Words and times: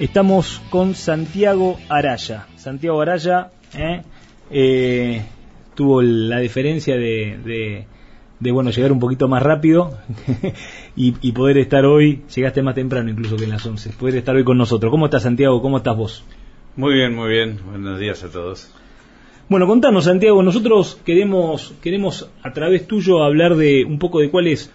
Estamos 0.00 0.62
con 0.70 0.94
Santiago 0.94 1.78
Araya. 1.90 2.46
Santiago 2.56 3.02
Araya 3.02 3.50
¿eh? 3.76 4.00
Eh, 4.50 5.22
tuvo 5.74 6.00
la 6.00 6.38
diferencia 6.38 6.96
de, 6.96 7.86
de, 8.38 8.50
bueno 8.50 8.70
llegar 8.70 8.92
un 8.92 8.98
poquito 8.98 9.28
más 9.28 9.42
rápido 9.42 9.98
y, 10.96 11.32
poder 11.32 11.58
estar 11.58 11.84
hoy, 11.84 12.22
llegaste 12.34 12.62
más 12.62 12.76
temprano 12.76 13.10
incluso 13.10 13.36
que 13.36 13.44
en 13.44 13.50
las 13.50 13.66
11, 13.66 13.90
poder 13.90 14.16
estar 14.16 14.34
hoy 14.34 14.42
con 14.42 14.56
nosotros. 14.56 14.90
¿Cómo 14.90 15.04
estás 15.04 15.24
Santiago? 15.24 15.60
¿Cómo 15.60 15.76
estás 15.76 15.94
vos? 15.94 16.24
Muy 16.76 16.94
bien, 16.94 17.14
muy 17.14 17.28
bien. 17.28 17.60
Buenos 17.68 18.00
días 18.00 18.24
a 18.24 18.30
todos. 18.30 18.72
Bueno, 19.50 19.66
contanos 19.66 20.04
Santiago, 20.04 20.42
nosotros 20.42 20.98
queremos, 21.04 21.74
queremos 21.82 22.30
a 22.42 22.54
través 22.54 22.86
tuyo 22.86 23.22
hablar 23.22 23.54
de 23.54 23.84
un 23.84 23.98
poco 23.98 24.20
de 24.20 24.30
cuál 24.30 24.46
es 24.46 24.72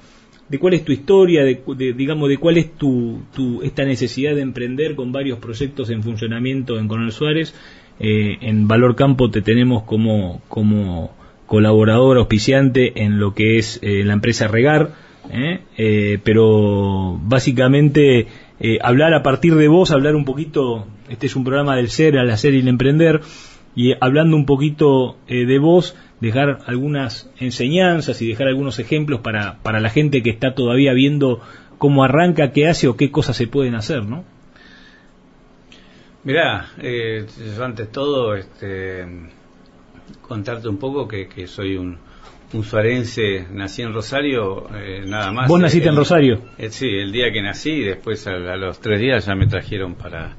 de 0.47 0.59
cuál 0.59 0.75
es 0.75 0.85
tu 0.85 0.91
historia, 0.91 1.43
de, 1.43 1.93
digamos, 1.93 2.29
de 2.29 2.37
cuál 2.37 2.57
es 2.57 2.73
tu, 2.73 3.21
tu, 3.33 3.63
esta 3.63 3.83
necesidad 3.83 4.35
de 4.35 4.41
emprender 4.41 4.95
con 4.95 5.11
varios 5.11 5.39
proyectos 5.39 5.89
en 5.89 6.03
funcionamiento 6.03 6.77
en 6.77 6.87
Coronel 6.87 7.11
Suárez. 7.11 7.53
Eh, 7.99 8.37
en 8.41 8.67
Valor 8.67 8.95
Campo 8.95 9.31
te 9.31 9.41
tenemos 9.41 9.83
como, 9.83 10.41
como 10.47 11.15
colaborador 11.45 12.17
auspiciante 12.17 13.03
en 13.03 13.19
lo 13.19 13.33
que 13.33 13.57
es 13.57 13.79
eh, 13.81 14.03
la 14.03 14.13
empresa 14.13 14.47
Regar, 14.47 14.91
¿eh? 15.31 16.19
pero 16.23 17.19
básicamente 17.23 18.27
hablar 18.81 19.13
a 19.13 19.23
partir 19.23 19.55
de 19.55 19.67
vos, 19.67 19.91
hablar 19.91 20.15
un 20.15 20.25
poquito, 20.25 20.87
este 21.09 21.25
es 21.25 21.35
un 21.35 21.43
programa 21.43 21.75
del 21.75 21.89
ser, 21.89 22.17
al 22.17 22.29
hacer 22.29 22.53
y 22.53 22.59
el 22.59 22.67
emprender, 22.67 23.21
y 23.75 23.93
hablando 23.99 24.37
un 24.37 24.45
poquito 24.45 25.17
de 25.27 25.59
vos, 25.59 25.95
dejar 26.19 26.59
algunas 26.65 27.29
enseñanzas 27.39 28.21
y 28.21 28.27
dejar 28.27 28.47
algunos 28.47 28.79
ejemplos 28.79 29.21
para, 29.21 29.57
para 29.63 29.79
la 29.79 29.89
gente 29.89 30.23
que 30.23 30.29
está 30.29 30.53
todavía 30.53 30.93
viendo 30.93 31.41
cómo 31.77 32.03
arranca, 32.03 32.51
qué 32.51 32.67
hace 32.67 32.87
o 32.87 32.95
qué 32.95 33.11
cosas 33.11 33.35
se 33.35 33.47
pueden 33.47 33.75
hacer, 33.75 34.03
¿no? 34.03 34.23
Mirá, 36.23 36.69
eh, 36.81 37.25
antes 37.61 37.91
todo, 37.91 38.35
este, 38.35 39.05
contarte 40.21 40.67
un 40.67 40.77
poco 40.77 41.07
que, 41.07 41.27
que 41.27 41.45
soy 41.45 41.77
un, 41.77 41.99
un 42.53 42.63
suarense, 42.63 43.45
nací 43.51 43.83
en 43.83 43.93
Rosario, 43.93 44.67
eh, 44.73 45.03
nada 45.05 45.31
más. 45.31 45.47
¿Vos 45.47 45.59
naciste 45.59 45.89
en 45.89 45.95
Rosario? 45.95 46.41
Eh, 46.57 46.69
sí, 46.71 46.87
el 46.87 47.11
día 47.11 47.31
que 47.31 47.41
nací, 47.43 47.81
después 47.81 48.25
a, 48.25 48.31
los 48.31 48.79
tres 48.79 48.99
días 48.99 49.25
ya 49.25 49.35
me 49.35 49.45
trajeron 49.45 49.93
para, 49.95 50.35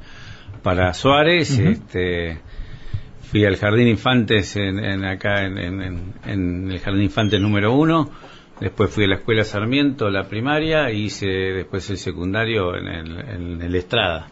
para 0.62 0.92
Suárez, 0.92 1.56
este 1.58 2.41
fui 3.30 3.44
al 3.44 3.56
Jardín 3.56 3.88
Infantes 3.88 4.56
en, 4.56 5.05
acá 5.05 5.44
en, 5.44 6.14
el 6.24 6.78
Jardín 6.78 7.02
Infantes 7.02 7.41
número 7.41 7.74
uno, 7.74 8.10
después 8.60 8.91
fui 8.91 9.05
a 9.05 9.08
la 9.08 9.16
Escuela 9.16 9.44
Sarmiento, 9.44 10.08
la 10.10 10.28
primaria, 10.28 10.91
y 10.91 11.05
hice 11.05 11.27
después 11.27 11.88
el 11.91 11.98
secundario 11.98 12.77
en 12.77 13.62
el, 13.62 13.74
Estrada. 13.74 14.28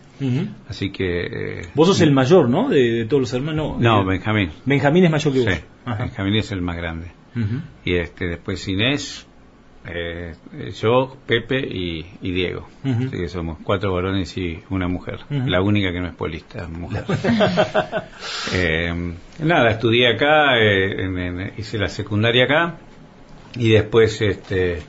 Así 0.68 0.90
que... 0.90 1.26
Eh, 1.26 1.62
vos 1.74 1.88
sos 1.88 2.00
el 2.00 2.12
mayor, 2.12 2.48
¿no? 2.48 2.68
De, 2.68 3.04
todos 3.06 3.22
los 3.22 3.32
hermanos. 3.34 3.78
No, 3.78 4.02
eh, 4.02 4.06
Benjamín. 4.06 4.50
Benjamín 4.64 5.04
es 5.04 5.10
mayor 5.10 5.32
que 5.32 5.40
vos. 5.40 5.98
Benjamín 5.98 6.36
es 6.36 6.52
el 6.52 6.62
más 6.62 6.76
grande. 6.76 7.08
Y 7.84 7.96
este 7.96 8.28
después 8.28 8.66
Inés, 8.68 9.26
eh, 9.86 10.34
yo, 10.80 11.14
Pepe 11.26 11.58
y, 11.58 12.04
Diego. 12.22 12.66
Así 12.84 13.10
que 13.10 13.28
somos 13.28 13.58
cuatro 13.62 13.92
varones 13.92 14.36
y 14.38 14.60
una 14.70 14.88
mujer. 14.88 15.20
La 15.28 15.60
única 15.60 15.92
que 15.92 16.00
no 16.00 16.08
es 16.08 16.14
polista, 16.14 16.66
mujer. 16.68 17.04
eh, 18.54 19.12
nada, 19.40 19.70
estudié 19.70 20.08
acá, 20.08 20.58
eh, 20.58 21.52
hice 21.58 21.78
la 21.78 21.88
secundaria 21.88 22.44
acá 22.44 22.78
y 23.56 23.70
después 23.70 24.22
este, 24.22 24.80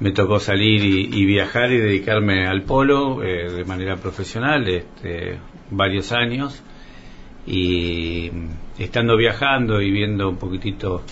me 0.00 0.10
tocó 0.10 0.40
salir 0.40 0.82
y, 0.84 1.24
viajar 1.24 1.70
y 1.70 1.78
dedicarme 1.78 2.46
al 2.46 2.62
polo 2.62 3.20
de 3.20 3.64
manera 3.64 3.96
profesional, 3.96 4.66
este, 4.68 5.38
varios 5.70 6.10
años. 6.10 6.62
Y 7.44 8.30
estando 8.78 9.16
viajando 9.16 9.80
y 9.80 9.90
viendo 9.90 10.28
un 10.28 10.36
poquitito 10.36 11.02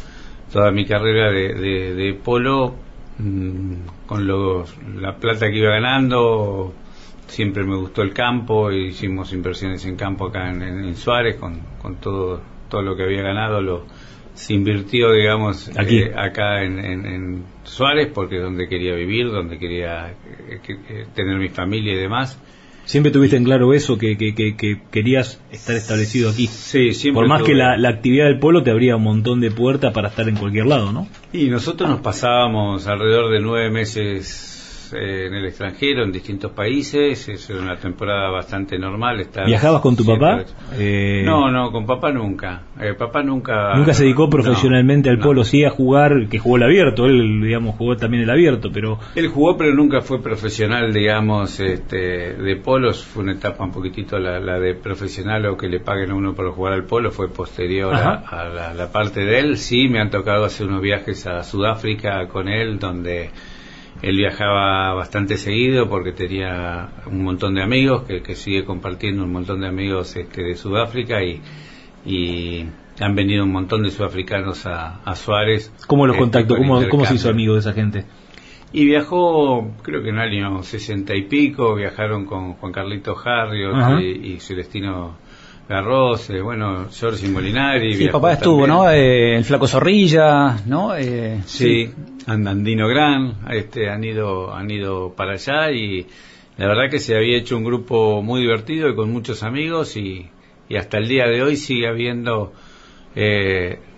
toda 0.53 0.71
mi 0.71 0.85
carrera 0.85 1.31
de, 1.33 1.95
de 1.95 2.15
polo, 2.15 2.77
Mm, 3.19 4.07
con 4.07 4.27
la 5.01 5.17
plata 5.17 5.51
que 5.51 5.59
iba 5.59 5.71
ganando, 5.71 6.73
siempre 7.27 7.65
me 7.65 7.77
gustó 7.77 8.03
el 8.03 8.13
campo, 8.13 8.73
hicimos 8.73 9.33
inversiones 9.33 9.85
en 9.85 9.97
campo 9.97 10.29
acá 10.29 10.51
en, 10.51 10.97
Suárez, 10.97 11.37
con, 11.37 11.61
con, 11.81 11.97
todo, 11.97 12.41
todo 12.69 12.83
lo 12.83 12.97
que 12.97 13.03
había 13.05 13.23
ganado, 13.23 13.61
lo 13.61 13.85
se 14.35 14.55
invirtió, 14.55 15.13
digamos, 15.13 15.69
eh, 15.69 16.13
acá 16.17 16.63
en, 16.63 17.45
Suárez, 17.65 18.11
porque 18.13 18.37
es 18.37 18.43
donde 18.43 18.69
quería 18.69 18.95
vivir, 18.95 19.31
donde 19.31 19.59
quería 19.59 20.11
eh, 20.11 20.61
eh, 20.67 21.07
tener 21.15 21.37
mi 21.37 21.49
familia 21.49 21.93
y 21.93 21.97
demás. 21.97 22.41
Siempre 22.91 23.13
tuviste 23.13 23.37
en 23.37 23.45
claro 23.45 23.73
eso, 23.73 23.97
que, 23.97 24.19
que, 24.19 24.81
querías 24.91 25.41
estar 25.53 25.77
establecido 25.77 26.29
aquí. 26.29 26.49
Sí, 26.49 26.93
siempre. 26.93 27.21
Por 27.21 27.29
más 27.29 27.45
que 27.45 27.55
la, 27.55 27.77
actividad 27.89 28.25
del 28.25 28.41
pueblo 28.41 28.65
te 28.65 28.73
abría 28.73 28.97
un 28.97 29.05
montón 29.05 29.41
de 29.41 29.53
puertas 29.53 29.93
para 29.93 30.09
estar 30.09 30.29
en 30.29 30.35
cualquier 30.35 30.67
lado, 30.67 30.91
¿no? 30.91 31.07
Y 31.33 31.51
nosotros 31.51 31.89
nos 31.89 32.01
pasábamos 32.01 32.89
alrededor 32.89 33.31
de 33.31 33.39
nueve 33.39 33.71
meses 33.71 34.60
eh, 34.93 35.27
en 35.27 35.35
el 35.35 35.47
extranjero, 35.47 36.05
en 36.05 36.13
distintos 36.13 36.53
países. 36.53 37.29
Es 37.29 37.51
una 37.51 37.77
temporada 37.77 38.31
bastante 38.31 38.79
normal. 38.79 39.27
¿Viajabas 39.47 39.81
con 39.81 39.97
tu 39.97 40.05
papá? 40.05 40.45
Eh, 40.79 41.23
no, 41.25 41.51
no, 41.51 41.71
con 41.71 41.87
papá 41.87 42.13
nunca. 42.13 42.63
Eh, 42.81 42.95
papá 42.95 43.23
nunca. 43.23 43.75
Nunca 43.77 43.93
se 43.93 44.05
dedicó 44.05 44.29
profesionalmente 44.29 45.11
al 45.11 45.19
polo, 45.19 45.45
sí 45.45 45.65
a 45.65 45.71
jugar, 45.71 46.29
que 46.29 46.39
jugó 46.39 46.57
el 46.57 46.65
abierto. 46.65 47.07
Él, 47.07 47.41
digamos, 47.43 47.77
jugó 47.77 47.97
también 47.97 48.25
el 48.25 48.31
abierto, 48.31 48.71
pero. 48.73 48.99
Él 49.15 49.29
jugó, 49.29 49.57
pero 49.57 49.75
nunca 49.75 50.01
fue 50.01 50.23
profesional, 50.23 50.93
digamos, 50.93 51.61
este, 51.61 52.35
de 52.35 52.57
polos. 52.57 53.05
Fue 53.05 53.23
una 53.23 53.33
etapa 53.33 53.65
un 53.65 53.73
poquitito 53.73 54.19
la, 54.19 54.59
de 54.59 54.75
profesional 54.75 55.47
o 55.47 55.57
que 55.57 55.69
le 55.69 55.81
paguen 55.81 56.11
a 56.11 56.15
uno 56.15 56.35
por 56.35 56.51
jugar 56.53 56.75
al 56.75 56.85
polo. 56.85 57.11
Fue 57.11 57.29
posterior 57.29 57.95
a, 57.95 58.75
la 58.77 58.93
parte 58.93 59.25
de 59.25 59.39
él. 59.41 59.57
Sí, 59.57 59.89
me 59.89 60.01
han 60.01 60.11
tocado 60.11 60.45
hacer 60.45 60.67
unos 60.67 60.83
viajes 60.83 61.27
a 61.27 61.43
Sudáfrica 61.43 62.27
con 62.29 62.49
él, 62.49 62.79
donde 62.79 63.31
él 64.03 64.17
viajaba 64.17 64.95
bastante 64.95 65.37
seguido 65.37 65.89
porque 65.89 66.13
tenía 66.13 66.89
un 67.07 67.23
montón 67.23 67.55
de 67.55 67.63
amigos, 67.63 68.05
que, 68.05 68.35
sigue 68.35 68.65
compartiendo 68.65 69.25
un 69.25 69.33
montón 69.33 69.61
de 69.61 69.69
amigos 69.69 70.17
este, 70.17 70.43
de 70.43 70.55
Sudáfrica 70.55 71.23
y, 71.23 71.41
y 72.05 72.67
han 72.99 73.15
venido 73.15 73.45
un 73.45 73.53
montón 73.53 73.83
de 73.83 73.91
sudafricanos 73.91 74.67
a, 74.67 75.01
a 75.05 75.15
Suárez. 75.15 75.73
¿Cómo 75.87 76.07
los 76.07 76.15
este, 76.15 76.23
contactó? 76.23 76.57
¿Cómo, 76.57 76.89
¿Cómo 76.89 77.05
se 77.05 77.15
hizo 77.15 77.31
amigo 77.31 77.55
de 77.55 77.61
esa 77.61 77.73
gente? 77.73 78.05
Y 78.73 78.85
viajó, 78.85 79.75
creo 79.83 80.03
que 80.03 80.11
en 80.11 80.19
el 80.19 80.45
año 80.45 80.63
sesenta 80.63 81.15
y 81.17 81.23
pico, 81.23 81.75
viajaron 81.75 82.25
con 82.25 82.55
Juan 82.55 82.73
Carlito 82.73 83.17
Harrio 83.19 84.01
y, 84.01 84.39
Celestino 84.39 85.17
Garros, 85.71 86.29
eh, 86.31 86.41
bueno, 86.41 86.89
George 86.91 87.29
Molinari. 87.29 87.95
Sí, 87.95 88.09
papá 88.09 88.33
estuvo, 88.33 88.67
¿no? 88.67 88.91
Eh, 88.91 89.37
el 89.37 89.45
Flaco 89.45 89.69
Zorrilla, 89.69 90.57
¿no? 90.67 90.97
Eh, 90.97 91.43
sí, 91.47 91.89
Andandino 92.27 92.89
Gran, 92.89 93.37
este, 93.53 93.89
han 93.89 94.03
ido, 94.03 94.53
han 94.53 94.69
ido 94.69 95.15
para 95.15 95.35
allá 95.35 95.71
y 95.71 96.09
la 96.57 96.67
verdad 96.67 96.91
que 96.91 96.99
se 96.99 97.15
había 97.15 97.39
hecho 97.39 97.57
un 97.57 97.63
grupo 97.63 98.21
muy 98.21 98.41
divertido 98.41 98.89
y 98.89 98.97
con 98.97 99.13
muchos 99.13 99.45
amigos 99.45 99.97
y, 99.97 100.29
hasta 100.77 100.99
el 100.99 101.07
día 101.07 101.29
de 101.29 101.41
hoy 101.41 101.55
sigue 101.55 101.87
habiendo 101.87 102.53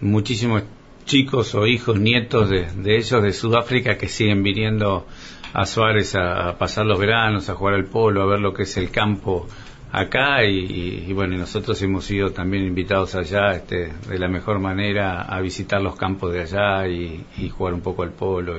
muchísimos 0.02 0.64
chicos 1.06 1.54
o 1.54 1.66
hijos, 1.66 1.98
nietos 1.98 2.50
de, 2.50 2.66
de, 2.66 2.98
ellos 2.98 3.22
de 3.22 3.32
Sudáfrica 3.32 3.96
que 3.96 4.08
siguen 4.08 4.42
viniendo 4.42 5.06
a 5.54 5.64
Suárez 5.64 6.14
a 6.16 6.54
pasar 6.58 6.84
los 6.84 6.98
veranos, 6.98 7.48
a 7.48 7.54
jugar 7.54 7.74
al 7.74 7.86
polo, 7.86 8.22
a 8.22 8.26
ver 8.26 8.40
lo 8.40 8.52
que 8.52 8.64
es 8.64 8.76
el 8.76 8.90
campo 8.90 9.46
acá 9.92 10.44
y, 10.44 11.12
bueno, 11.12 11.36
nosotros 11.36 11.80
hemos 11.82 12.06
sido 12.06 12.30
también 12.30 12.64
invitados 12.64 13.14
allá 13.14 13.52
este, 13.52 13.92
de 14.08 14.18
la 14.18 14.26
mejor 14.26 14.58
manera 14.58 15.22
a 15.22 15.40
visitar 15.42 15.82
los 15.82 15.96
campos 15.96 16.32
de 16.32 16.40
allá 16.40 16.88
y, 16.88 17.24
jugar 17.50 17.74
un 17.74 17.82
poco 17.82 18.02
al 18.02 18.10
polo 18.10 18.54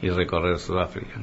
y, 0.00 0.08
recorrer 0.08 0.58
Sudáfrica. 0.58 1.20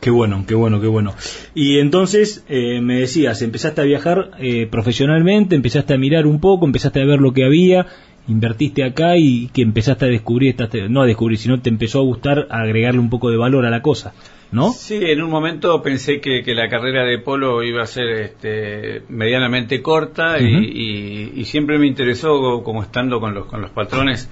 Qué 0.00 0.10
bueno, 0.10 0.44
qué 0.46 0.54
bueno, 0.54 0.80
qué 0.80 0.88
bueno. 0.88 1.14
Y 1.54 1.78
entonces 1.78 2.44
eh, 2.48 2.80
me 2.80 3.00
decías, 3.00 3.40
empezaste 3.42 3.82
a 3.82 3.84
viajar 3.84 4.32
eh, 4.38 4.66
profesionalmente, 4.68 5.54
empezaste 5.54 5.94
a 5.94 5.98
mirar 5.98 6.26
un 6.26 6.40
poco, 6.40 6.66
empezaste 6.66 7.00
a 7.00 7.04
ver 7.04 7.20
lo 7.20 7.32
que 7.32 7.44
había, 7.44 7.86
invertiste 8.26 8.82
acá 8.82 9.16
y 9.16 9.48
que 9.48 9.62
empezaste 9.62 10.06
a 10.06 10.08
descubrir, 10.08 10.56
no 10.88 11.02
a 11.02 11.06
descubrir, 11.06 11.38
sino 11.38 11.60
te 11.60 11.68
empezó 11.68 12.00
a 12.00 12.02
gustar 12.02 12.48
agregarle 12.50 13.00
un 13.00 13.10
poco 13.10 13.30
de 13.30 13.36
valor 13.36 13.64
a 13.66 13.70
la 13.70 13.82
cosa. 13.82 14.12
¿No? 14.52 14.72
Sí, 14.72 14.98
en 15.00 15.22
un 15.22 15.30
momento 15.30 15.82
pensé 15.82 16.20
que, 16.20 16.42
la 16.54 16.68
carrera 16.68 17.04
de 17.04 17.18
polo 17.18 17.62
iba 17.62 17.82
a 17.82 17.86
ser 17.86 18.08
este, 18.20 19.02
medianamente 19.08 19.82
corta 19.82 20.38
y, 20.38 21.44
siempre 21.44 21.78
me 21.78 21.86
interesó, 21.86 22.62
como 22.62 22.82
estando 22.82 23.20
con 23.20 23.34
los, 23.34 23.46
con 23.46 23.60
los 23.60 23.70
patrones 23.70 24.28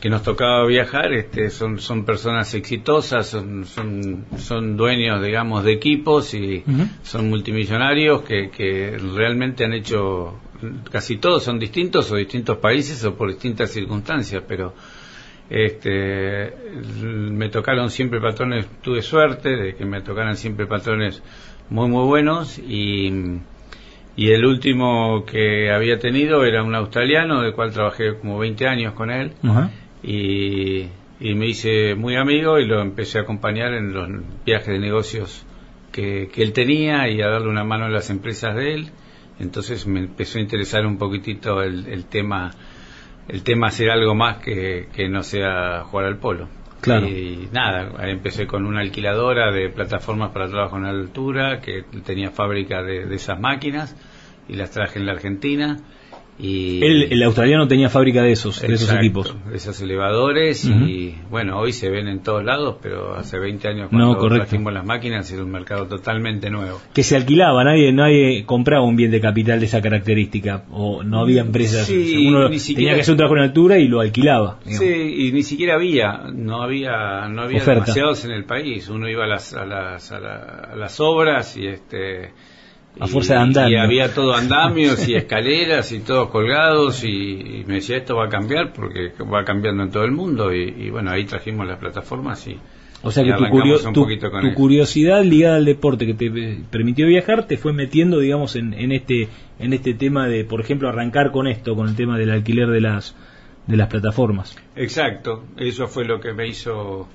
que 0.00 0.10
nos 0.10 0.22
tocaba 0.22 0.66
viajar, 0.66 1.12
este, 1.14 1.48
son, 1.50 1.78
son 1.78 2.04
personas 2.04 2.52
exitosas, 2.54 3.28
son, 3.28 3.64
son, 3.64 4.26
son 4.36 4.76
dueños, 4.76 5.22
digamos, 5.22 5.64
de 5.64 5.72
equipos 5.72 6.34
y 6.34 6.62
son 7.02 7.30
multimillonarios 7.30 8.22
que, 8.22 8.50
que 8.50 8.98
realmente 9.14 9.64
han 9.64 9.72
hecho, 9.72 10.38
casi 10.90 11.16
todos 11.16 11.42
son 11.44 11.58
distintos 11.58 12.12
o 12.12 12.16
distintos 12.16 12.58
países 12.58 13.02
o 13.04 13.14
por 13.14 13.28
distintas 13.30 13.70
circunstancias, 13.70 14.42
pero 14.46 14.74
este, 15.50 16.52
me 16.94 17.48
tocaron 17.48 17.90
siempre 17.90 18.20
patrones, 18.20 18.66
tuve 18.82 19.02
suerte 19.02 19.50
de 19.56 19.74
que 19.74 19.84
me 19.84 20.00
tocaran 20.00 20.36
siempre 20.36 20.66
patrones 20.66 21.22
muy 21.70 21.88
muy 21.88 22.04
buenos 22.04 22.58
y, 22.58 23.40
Y 24.16 24.30
el 24.30 24.46
último 24.46 25.26
que 25.26 25.70
había 25.70 25.98
tenido 25.98 26.44
era 26.46 26.62
un 26.62 26.74
australiano, 26.74 27.42
del 27.42 27.52
cual 27.52 27.72
trabajé 27.72 28.16
como 28.18 28.38
20 28.38 28.66
años 28.66 28.94
con 28.94 29.10
él. 29.10 29.32
Y, 30.02 30.88
me 31.20 31.46
hice 31.46 31.94
muy 31.94 32.16
amigo 32.16 32.58
y 32.58 32.66
lo 32.66 32.80
empecé 32.80 33.18
a 33.18 33.22
acompañar 33.22 33.72
en 33.74 33.92
los 33.92 34.08
viajes 34.44 34.68
de 34.68 34.78
negocios 34.78 35.44
que, 35.92 36.30
él 36.34 36.52
tenía 36.52 37.08
y 37.08 37.20
a 37.20 37.28
darle 37.28 37.48
una 37.48 37.64
mano 37.64 37.84
a 37.86 37.90
las 37.90 38.08
empresas 38.08 38.54
de 38.56 38.74
él. 38.74 38.90
Entonces 39.38 39.86
me 39.86 40.00
empezó 40.00 40.38
a 40.38 40.40
interesar 40.40 40.86
un 40.86 40.96
poquitito 40.96 41.62
el, 41.62 42.06
tema 42.06 42.52
el 43.28 43.42
tema 43.42 43.68
hacer 43.68 43.90
algo 43.90 44.14
más 44.14 44.38
que, 44.38 44.88
que 44.94 45.08
no 45.08 45.22
sea 45.22 45.82
jugar 45.84 46.06
al 46.06 46.18
polo. 46.18 46.48
Y 46.86 47.48
nada, 47.50 47.90
empecé 48.08 48.46
con 48.46 48.64
una 48.64 48.80
alquiladora 48.80 49.50
de 49.50 49.70
plataformas 49.70 50.30
para 50.30 50.48
trabajo 50.48 50.76
en 50.76 50.84
altura, 50.84 51.60
que 51.60 51.84
tenía 52.04 52.30
fábrica 52.30 52.82
de, 52.82 53.06
de 53.06 53.16
esas 53.16 53.40
máquinas, 53.40 53.96
y 54.48 54.54
las 54.54 54.70
traje 54.70 55.00
en 55.00 55.06
la 55.06 55.12
Argentina 55.12 55.78
y 56.38 56.84
el, 56.84 57.22
australiano 57.22 57.66
tenía 57.66 57.88
fábrica 57.88 58.22
de 58.22 58.32
esos, 58.32 58.60
de 58.60 58.74
esos 58.74 58.92
equipos. 58.92 59.34
De 59.48 59.56
esos 59.56 59.80
elevadores 59.80 60.64
y 60.64 61.14
bueno, 61.30 61.58
hoy 61.58 61.72
se 61.72 61.88
ven 61.88 62.08
en 62.08 62.22
todos 62.22 62.44
lados, 62.44 62.76
pero 62.82 63.14
hace 63.14 63.38
20 63.38 63.68
años 63.68 63.88
cuando 63.90 64.28
trajimos 64.28 64.72
las 64.72 64.84
máquinas 64.84 65.30
era 65.32 65.42
un 65.42 65.50
mercado 65.50 65.86
totalmente 65.86 66.50
nuevo. 66.50 66.80
Que 66.92 67.02
se 67.02 67.16
alquilaba, 67.16 67.64
nadie 67.64 67.92
nadie 67.92 68.44
compraba 68.44 68.84
un 68.84 68.96
bien 68.96 69.10
de 69.10 69.20
capital 69.20 69.60
de 69.60 69.66
esa 69.66 69.80
característica 69.80 70.64
o 70.70 71.02
no 71.02 71.20
había 71.20 71.40
empresas. 71.40 71.88
uno 71.88 72.50
tenía 72.50 72.94
que 72.94 73.00
hacer 73.00 73.12
un 73.12 73.18
trabajo 73.18 73.36
en 73.36 73.42
altura 73.42 73.78
y 73.78 73.88
lo 73.88 74.00
alquilaba. 74.00 74.58
Sí, 74.64 74.84
y 74.84 75.32
ni 75.32 75.42
siquiera 75.42 75.74
había, 75.74 76.24
no 76.34 76.62
había 76.62 77.28
no 77.28 77.42
había 77.42 77.64
demasiados 77.64 78.24
en 78.24 78.32
el 78.32 78.44
país. 78.44 78.88
Uno 78.88 79.08
iba 79.08 79.24
a 79.24 79.28
las, 79.28 79.54
a 79.54 79.64
las, 79.64 80.12
a 80.12 80.76
las 80.76 81.00
obras 81.00 81.56
y 81.56 81.66
este 81.66 82.32
a 82.98 83.06
fuerza 83.06 83.34
de 83.34 83.40
andar. 83.40 83.70
Y 83.70 83.76
había 83.76 84.12
todo 84.12 84.34
andamios 84.34 85.06
y 85.08 85.14
escaleras 85.16 85.92
y 85.92 86.00
todos 86.00 86.30
colgados 86.30 87.04
y, 87.04 87.64
me 87.66 87.74
decía 87.76 87.98
esto 87.98 88.16
va 88.16 88.26
a 88.26 88.28
cambiar 88.28 88.72
porque 88.72 89.12
va 89.22 89.44
cambiando 89.44 89.82
en 89.82 89.90
todo 89.90 90.04
el 90.04 90.12
mundo 90.12 90.54
y, 90.54 90.90
bueno, 90.90 91.10
ahí 91.10 91.24
trajimos 91.24 91.66
las 91.66 91.78
plataformas 91.78 92.46
y... 92.46 92.58
O 93.02 93.10
sea 93.10 93.22
que 93.22 93.32
tu, 93.32 94.54
curiosidad 94.54 95.22
ligada 95.22 95.56
al 95.56 95.64
deporte 95.64 96.06
que 96.06 96.14
te 96.14 96.58
permitió 96.70 97.06
viajar 97.06 97.46
te 97.46 97.56
fue 97.56 97.72
metiendo, 97.72 98.18
digamos, 98.18 98.56
en, 98.56 98.72
en, 98.72 98.90
este 98.90 99.28
en 99.60 99.74
este 99.74 99.94
tema 99.94 100.26
de, 100.26 100.44
por 100.44 100.60
ejemplo, 100.60 100.88
arrancar 100.88 101.30
con 101.30 101.46
esto, 101.46 101.76
con 101.76 101.88
el 101.88 101.94
tema 101.94 102.18
del 102.18 102.30
alquiler 102.30 102.68
de 102.68 102.80
las 102.80 103.14
de 103.66 103.76
las 103.76 103.88
plataformas. 103.88 104.56
Exacto, 104.74 105.44
eso 105.56 105.86
fue 105.88 106.04
lo 106.04 106.20
que 106.20 106.32
me 106.32 106.48
hizo 106.48 107.06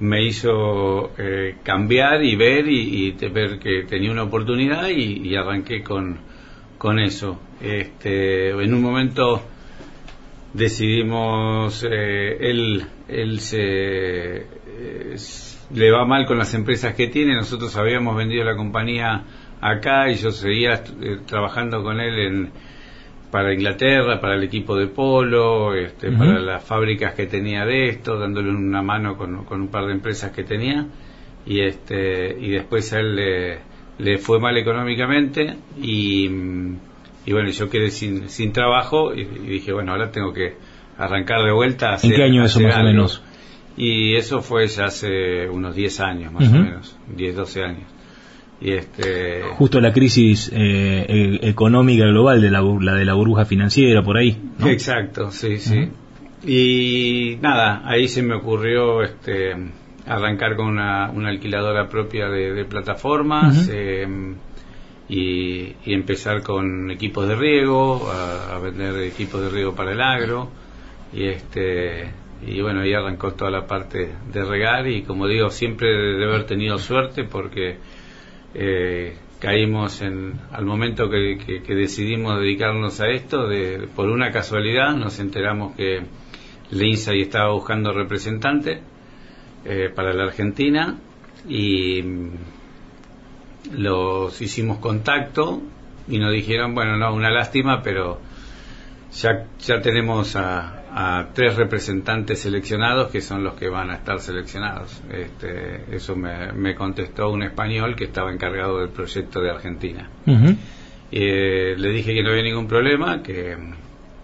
me 0.00 0.24
hizo 0.24 1.12
eh, 1.18 1.56
cambiar 1.62 2.24
y 2.24 2.36
ver 2.36 2.66
y, 2.68 3.12
ver 3.12 3.58
que 3.58 3.84
tenía 3.84 4.10
una 4.10 4.24
oportunidad 4.24 4.88
y, 4.88 5.34
arranqué 5.36 5.82
con, 5.82 6.18
con 6.78 6.98
eso. 6.98 7.40
Este, 7.60 8.50
en 8.50 8.74
un 8.74 8.82
momento 8.82 9.42
decidimos, 10.52 11.86
eh, 11.88 12.36
él, 12.40 12.84
él 13.08 13.40
se, 13.40 14.36
eh, 14.36 15.16
le 15.74 15.90
va 15.90 16.04
mal 16.04 16.26
con 16.26 16.38
las 16.38 16.52
empresas 16.54 16.94
que 16.94 17.08
tiene, 17.08 17.34
nosotros 17.34 17.76
habíamos 17.76 18.16
vendido 18.16 18.44
la 18.44 18.56
compañía 18.56 19.24
acá 19.60 20.10
y 20.10 20.16
yo 20.16 20.30
seguía 20.30 20.82
trabajando 21.26 21.82
con 21.82 22.00
él 22.00 22.18
en 22.18 22.50
para 23.32 23.54
Inglaterra, 23.54 24.20
para 24.20 24.34
el 24.34 24.44
equipo 24.44 24.76
de 24.76 24.88
polo, 24.88 25.74
este, 25.74 26.12
para 26.12 26.38
las 26.38 26.62
fábricas 26.62 27.14
que 27.14 27.26
tenía 27.26 27.64
de 27.64 27.88
esto, 27.88 28.18
dándole 28.18 28.50
una 28.50 28.82
mano 28.82 29.16
con, 29.16 29.34
un 29.34 29.68
par 29.68 29.86
de 29.86 29.92
empresas 29.92 30.32
que 30.32 30.44
tenía 30.44 30.86
y 31.46 31.62
este 31.62 32.36
y 32.38 32.50
después 32.50 32.92
a 32.92 33.00
él 33.00 33.60
le, 33.98 34.18
fue 34.18 34.38
mal 34.38 34.56
económicamente 34.58 35.56
y, 35.80 36.28
bueno 36.28 37.48
yo 37.48 37.70
quedé 37.70 37.90
sin, 37.90 38.28
sin 38.28 38.52
trabajo 38.52 39.14
y, 39.14 39.24
dije 39.24 39.72
bueno 39.72 39.92
ahora 39.92 40.10
tengo 40.12 40.34
que 40.34 40.56
arrancar 40.98 41.42
de 41.42 41.52
vuelta. 41.52 41.96
¿En 42.02 42.12
qué 42.12 42.24
año 42.24 42.44
eso 42.44 42.60
más 42.60 42.76
o 42.76 42.84
menos? 42.84 43.22
Y 43.78 44.14
eso 44.14 44.42
fue 44.42 44.66
ya 44.66 44.84
hace 44.84 45.48
unos 45.48 45.74
10 45.74 46.00
años 46.00 46.32
más 46.34 46.48
o 46.48 46.52
menos, 46.52 46.98
10, 47.16 47.34
12 47.34 47.62
años. 47.62 48.01
Y 48.62 48.74
este... 48.74 49.42
Justo 49.54 49.80
la 49.80 49.92
crisis 49.92 50.48
eh, 50.54 51.04
e-, 51.08 51.48
económica 51.48 52.04
global, 52.06 52.40
de 52.40 52.50
la, 52.50 52.62
la, 52.62 52.94
de 52.94 53.04
la 53.04 53.14
burbuja 53.14 53.44
financiera, 53.44 54.02
por 54.02 54.16
ahí. 54.16 54.40
Exacto, 54.64 55.32
sí, 55.32 55.58
sí. 55.58 55.90
Y 56.44 57.38
nada, 57.40 57.82
ahí 57.84 58.06
se 58.06 58.22
me 58.22 58.36
ocurrió 58.36 59.02
este, 59.02 59.54
arrancar 60.06 60.54
con 60.54 60.66
una, 60.66 61.10
una 61.10 61.30
alquiladora 61.30 61.88
propia 61.88 62.28
de, 62.28 62.64
plataformas 62.64 63.68
em, 63.68 64.36
y, 65.08 65.74
empezar 65.86 66.42
con 66.42 66.90
equipos 66.92 67.26
de 67.26 67.34
riego, 67.34 68.08
a, 68.10 68.58
vender 68.60 68.94
equipos 69.02 69.40
de 69.40 69.50
riego 69.50 69.74
para 69.74 69.90
el 69.90 70.00
agro. 70.00 70.50
Y 71.12 71.26
este 71.26 72.10
y 72.44 72.60
bueno, 72.60 72.80
ahí 72.80 72.92
arrancó 72.92 73.32
toda 73.34 73.50
la 73.50 73.66
parte 73.66 74.14
de 74.32 74.44
regar 74.44 74.88
y 74.88 75.02
como 75.02 75.28
digo, 75.28 75.50
siempre 75.50 75.88
de 75.88 76.24
haber 76.24 76.44
tenido 76.44 76.78
suerte 76.78 77.24
porque 77.24 77.76
eh, 78.54 79.16
caímos 79.38 80.02
en, 80.02 80.40
al 80.52 80.64
momento 80.64 81.10
que, 81.10 81.62
decidimos 81.66 82.38
dedicarnos 82.40 83.00
a 83.00 83.08
esto, 83.08 83.48
de, 83.48 83.88
por 83.94 84.08
una 84.08 84.30
casualidad 84.30 84.94
nos 84.94 85.18
enteramos 85.18 85.74
que 85.74 86.02
Lindsay 86.70 87.22
estaba 87.22 87.52
buscando 87.52 87.92
representante 87.92 88.80
eh, 89.64 89.90
para 89.94 90.12
la 90.12 90.24
Argentina 90.24 90.96
y 91.48 92.02
mm, 92.02 92.30
los 93.72 94.40
hicimos 94.40 94.78
contacto 94.78 95.62
y 96.08 96.18
nos 96.18 96.32
dijeron, 96.32 96.74
bueno, 96.74 96.96
no, 96.96 97.14
una 97.14 97.30
lástima, 97.30 97.82
pero 97.82 98.20
ya, 99.12 99.46
ya 99.60 99.80
tenemos 99.80 100.36
a, 100.36 100.81
a 100.94 101.28
tres 101.32 101.56
representantes 101.56 102.40
seleccionados 102.40 103.10
que 103.10 103.22
son 103.22 103.42
los 103.42 103.54
que 103.54 103.68
van 103.68 103.90
a 103.90 103.94
estar 103.94 104.20
seleccionados. 104.20 105.02
Este, 105.10 105.96
eso 105.96 106.14
me, 106.14 106.74
contestó 106.74 107.30
un 107.30 107.42
español 107.42 107.96
que 107.96 108.04
estaba 108.04 108.30
encargado 108.30 108.78
del 108.78 108.90
proyecto 108.90 109.40
de 109.40 109.50
Argentina. 109.50 110.10
Eh, 111.10 111.74
le 111.78 111.88
dije 111.90 112.14
que 112.14 112.22
no 112.22 112.30
había 112.30 112.42
ningún 112.42 112.68
problema, 112.68 113.22
que, 113.22 113.56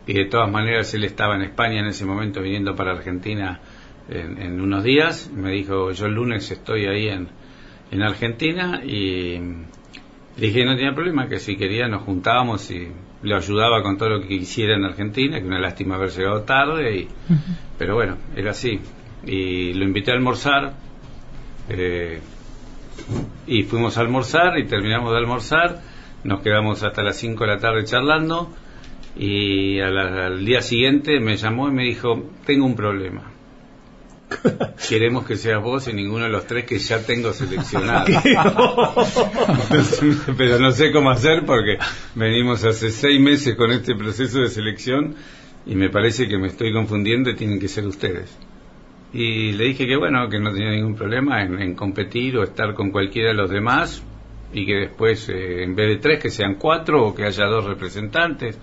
de 0.07 0.25
todas 0.27 0.51
maneras 0.51 0.93
él 0.93 1.05
estaba 1.05 1.37
en 1.37 1.43
España 1.43 1.81
en 1.81 1.87
ese 1.87 2.05
momento 2.05 2.43
viniendo 2.43 2.77
para 2.77 2.93
Argentina 2.93 3.61
en, 4.11 4.61
unos 4.61 4.85
días. 4.85 5.31
Me 5.35 5.51
dijo, 5.53 5.93
yo 5.93 6.05
el 6.05 6.13
lunes 6.13 6.51
estoy 6.51 6.85
ahí 6.85 7.09
en, 7.09 7.29
en 7.91 8.03
Argentina 8.03 8.83
y 8.85 9.39
le 9.39 10.47
dije 10.47 10.61
que 10.61 10.67
no 10.67 10.77
tenía 10.77 10.95
problema, 10.95 11.29
que 11.29 11.39
si 11.39 11.57
quería 11.57 11.89
nos 11.89 12.03
juntábamos 12.03 12.71
y 12.71 12.89
lo 13.23 13.37
ayudaba 13.37 13.83
con 13.83 13.97
todo 13.99 14.11
lo 14.11 14.21
que 14.21 14.29
quisiera 14.29 14.77
en 14.77 14.85
Argentina, 14.85 15.41
que 15.41 15.47
una 15.47 15.59
lástima 15.59 15.97
haber 15.97 16.11
llegado 16.11 16.43
tarde, 16.43 16.97
y, 16.97 17.09
pero 17.77 17.95
bueno, 17.95 18.17
era 18.37 18.53
así. 18.53 18.81
Y 19.25 19.75
lo 19.75 19.85
invité 19.85 20.13
a 20.13 20.15
almorzar, 20.15 20.75
eh, 21.69 22.21
y 23.47 23.63
fuimos 23.65 23.99
a 23.99 24.03
almorzar, 24.03 24.59
y 24.59 24.67
terminamos 24.67 25.13
de 25.13 25.19
almorzar, 25.19 25.81
nos 26.25 26.43
quedamos 26.43 26.83
hasta 26.83 27.03
las 27.03 27.17
5 27.17 27.45
de 27.45 27.51
la 27.51 27.59
tarde 27.59 27.85
charlando, 27.85 28.51
y 29.17 29.81
al 29.81 30.45
día 30.45 30.63
siguiente 30.63 31.19
me 31.19 31.37
llamó 31.37 31.69
y 31.69 31.73
me 31.73 31.85
dijo, 31.85 32.31
tengo 32.47 32.67
un 32.67 32.77
problema. 32.77 33.38
Queremos 34.89 35.27
que 35.27 35.37
seas 35.37 35.63
vos 35.63 35.89
y 35.89 35.93
ninguno 35.93 36.25
de 36.25 36.31
los 36.31 36.47
tres 36.47 36.65
que 36.65 36.79
ya 36.79 37.05
tengo 37.05 37.33
seleccionado. 37.33 38.07
pero 40.37 40.59
no 40.59 40.73
sé 40.73 40.93
cómo 40.93 41.11
hacer 41.11 41.45
porque 41.45 41.79
venimos 42.15 42.65
hace 42.65 42.91
seis 42.91 43.21
meses 43.21 43.57
con 43.57 43.71
este 43.71 43.95
proceso 43.95 44.41
de 44.41 44.49
selección 44.49 45.15
y 45.67 45.75
me 45.75 45.91
parece 45.91 46.29
que 46.29 46.39
me 46.39 46.49
estoy 46.49 46.73
confundiendo 46.73 47.31
y 47.31 47.37
tienen 47.37 47.59
que 47.59 47.69
ser 47.69 47.87
ustedes. 47.87 48.37
Y 49.13 49.53
le 49.53 49.65
dije 49.65 49.87
que 49.87 49.97
bueno, 49.97 50.29
que 50.29 50.39
no 50.39 50.53
tenía 50.53 50.71
ningún 50.71 50.95
problema 50.95 51.43
en, 51.43 51.75
competir 51.75 52.37
o 52.37 52.43
estar 52.43 52.75
con 52.75 52.91
cualquiera 52.91 53.31
de 53.31 53.35
los 53.35 53.51
demás 53.51 54.03
y 54.53 54.67
que 54.67 54.75
después 54.75 55.29
eh, 55.29 55.63
en 55.63 55.75
vez 55.75 55.89
de 55.89 55.97
tres 55.97 56.23
que 56.23 56.31
sean 56.31 56.55
cuatro 56.55 57.07
o 57.07 57.15
que 57.15 57.25
haya 57.25 57.47
dos 57.47 57.65
representantes 57.65 58.59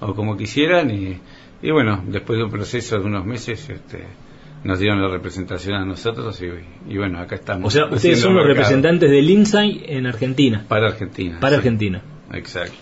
o 0.00 0.14
como 0.14 0.36
quisieran 0.36 0.90
y, 0.90 1.20
y 1.62 1.70
bueno, 1.70 2.02
después 2.06 2.38
de 2.38 2.44
un 2.44 2.50
proceso 2.50 2.98
de 2.98 3.04
unos 3.04 3.24
meses 3.24 3.68
este, 3.68 4.04
nos 4.64 4.78
dieron 4.78 5.00
la 5.00 5.08
representación 5.08 5.74
a 5.74 5.84
nosotros 5.84 6.42
y, 6.88 6.96
bueno, 6.96 7.20
acá 7.20 7.36
estamos. 7.36 7.66
O 7.66 7.70
sea, 7.70 7.86
ustedes 7.86 8.18
son 8.18 8.34
los 8.34 8.46
representantes 8.46 9.10
del 9.10 9.28
INSAI 9.28 9.84
en 9.86 10.06
Argentina. 10.06 10.64
Para 10.66 10.88
Argentina. 10.88 11.38
Para 11.38 11.56
Argentina. 11.56 12.02
Exacto. 12.32 12.74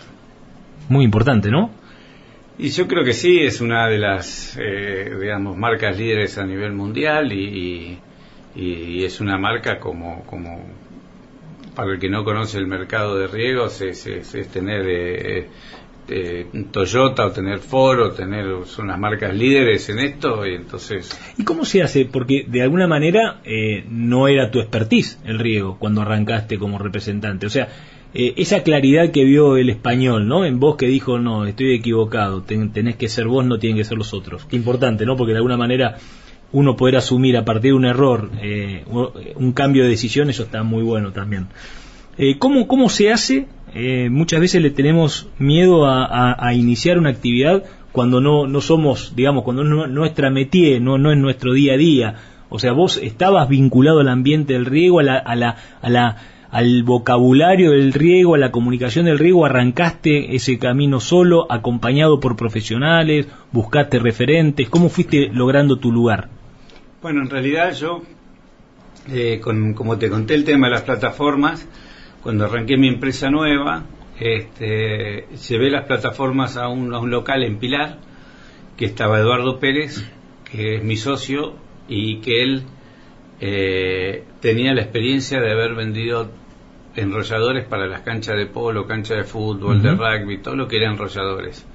Muy 0.89 1.05
importante, 1.05 1.51
¿no? 1.51 1.71
Y 2.59 2.69
yo 2.69 2.87
creo 2.87 3.05
que 3.05 3.13
sí, 3.13 3.41
es 3.41 3.61
una 3.61 3.89
de 3.89 3.99
las, 3.99 4.57
eh, 4.61 5.11
digamos, 5.21 5.57
marcas 5.57 5.99
líderes 5.99 6.39
a 6.39 6.45
nivel 6.45 6.73
mundial 6.73 7.33
y, 7.33 7.99
y, 8.55 9.05
es 9.05 9.21
una 9.21 9.39
marca 9.39 9.81
como, 9.81 10.23
como, 10.25 10.65
para 11.75 11.95
el 11.95 11.99
que 11.99 12.09
no 12.09 12.25
conoce 12.25 12.59
el 12.59 12.67
mercado 12.67 13.17
de 13.17 13.27
riegos, 13.27 13.81
es, 13.81 14.07
es, 14.07 14.49
tener 14.49 14.87
eh, 14.87 15.49
eh, 16.13 16.47
Toyota 16.71 17.27
o 17.27 17.33
tener 17.33 17.59
Ford 17.59 18.01
o 18.01 18.11
tener 18.13 18.47
son 18.67 18.89
las 18.89 18.99
marcas 18.99 19.35
líderes 19.35 19.89
en 19.89 19.99
esto 19.99 20.47
y 20.47 20.55
entonces 20.55 21.19
¿Y 21.39 21.45
cómo 21.45 21.65
se 21.65 21.83
hace? 21.83 22.05
Porque 22.05 22.45
de 22.47 22.63
alguna 22.63 22.87
manera 22.87 23.41
eh, 23.45 23.85
no 23.89 24.29
era 24.29 24.51
tu 24.51 24.61
expertise 24.61 25.19
el 25.25 25.39
riego 25.39 25.79
cuando 25.79 26.03
arrancaste 26.03 26.59
como 26.59 26.79
representante, 26.79 27.47
o 27.47 27.51
sea, 27.51 27.69
eh, 28.15 28.35
esa 28.37 28.63
claridad 28.63 29.11
que 29.11 29.25
vio 29.25 29.57
el 29.57 29.71
español, 29.71 30.29
¿no? 30.29 30.45
En 30.45 30.61
vos 30.61 30.77
que 30.77 30.87
dijo, 30.87 31.19
no, 31.19 31.47
estoy 31.47 31.75
equivocado, 31.75 32.43
tenés 32.43 32.97
que 32.97 33.09
ser 33.09 33.27
vos, 33.27 33.45
no 33.47 33.59
tienen 33.59 33.79
que 33.79 33.85
ser 33.85 33.97
los 33.97 34.13
otros. 34.13 34.47
Importante, 34.51 35.07
¿no? 35.07 35.17
Porque 35.17 35.33
de 35.33 35.39
alguna 35.39 35.57
manera 35.57 35.97
uno 36.53 36.77
poder 36.77 36.97
asumir 36.97 37.39
a 37.39 37.45
partir 37.47 37.71
de 37.71 37.77
un 37.77 37.87
error 37.87 38.31
eh, 38.43 38.85
un 39.37 39.53
cambio 39.53 39.85
de 39.85 39.89
decisión, 39.89 40.29
eso 40.29 40.43
está 40.43 40.63
muy 40.63 40.83
bueno 40.83 41.13
también. 41.13 41.49
Eh, 42.19 42.39
¿cómo, 42.39 42.67
¿Cómo 42.67 42.89
se 42.89 43.11
hace? 43.11 43.47
Eh, 43.75 44.09
muchas 44.11 44.41
veces 44.41 44.61
le 44.61 44.71
tenemos 44.71 45.29
miedo 45.39 45.87
a, 45.87 46.53
iniciar 46.55 46.99
una 46.99 47.11
actividad 47.11 47.65
cuando 47.91 48.21
no, 48.21 48.47
no 48.47 48.61
somos, 48.61 49.15
digamos, 49.17 49.45
cuando 49.45 49.65
no 49.65 49.87
nuestra 49.87 50.31
métier, 50.31 50.81
no, 50.81 50.99
no 50.99 51.11
es 51.11 51.19
nuestro 51.19 51.53
día 51.53 51.75
a 51.75 51.77
día. 51.79 52.17
O 52.51 52.59
sea, 52.59 52.73
vos 52.73 52.99
estabas 53.03 53.49
vinculado 53.49 54.01
al 54.01 54.09
ambiente 54.09 54.53
del 54.53 54.67
riego, 54.67 55.01
a 55.01 55.03
la, 55.03 55.17
a 55.17 55.35
la, 55.35 55.57
a 55.81 55.89
la 55.89 56.17
al 56.53 56.83
vocabulario 56.83 57.71
del 57.71 57.95
riego, 57.95 58.35
a 58.35 58.39
la 58.39 58.53
comunicación 58.53 59.07
del 59.07 59.19
riego, 59.19 59.47
arrancaste 59.47 60.37
ese 60.37 60.59
camino 60.59 61.01
solo, 61.01 61.51
acompañado 61.51 62.21
por 62.21 62.37
profesionales, 62.37 63.27
buscaste 63.53 63.99
referentes, 63.99 64.69
¿cómo 64.69 64.91
fuiste 64.91 65.31
logrando 65.33 65.79
tu 65.79 65.91
lugar? 65.91 66.29
Bueno, 67.01 67.23
en 67.23 67.31
realidad 67.31 67.73
yo, 67.73 68.03
eh, 69.11 69.41
con, 69.43 69.73
como 69.73 69.97
te 69.97 70.11
conté 70.11 70.35
el 70.35 70.45
tema 70.45 70.67
de 70.67 70.75
las 70.75 70.83
plataformas, 70.83 71.67
cuando 72.23 72.45
arranqué 72.45 72.77
mi 72.77 72.89
empresa 72.89 73.31
nueva, 73.31 73.85
este, 74.19 75.27
llevé 75.49 75.71
las 75.71 75.87
plataformas 75.87 76.57
a 76.57 76.69
un, 76.69 76.91
local 77.11 77.43
en 77.43 77.59
Pilar, 77.59 77.99
que 78.77 78.85
estaba 78.85 79.19
Eduardo 79.19 79.59
Pérez, 79.59 80.09
que 80.51 80.77
es 80.77 80.85
mi 80.85 80.97
socio, 80.97 81.55
y 81.89 82.21
que 82.21 82.43
él 82.43 82.63
eh, 83.41 84.25
tenía 84.41 84.73
la 84.73 84.83
experiencia 84.83 85.41
de 85.41 85.51
haber 85.51 85.75
vendido 85.75 86.31
enrolladores 86.95 87.65
para 87.65 87.87
las 87.87 88.03
canchas 88.03 88.37
de 88.37 88.47
polo, 88.47 88.87
canchas 88.87 89.17
de 89.17 89.25
fútbol, 89.25 89.83
de 89.83 89.93
rugby, 89.93 90.39
todo 90.39 90.55
lo 90.55 90.69
que 90.69 90.77
era 90.77 90.91
enrolladores. 90.91 91.67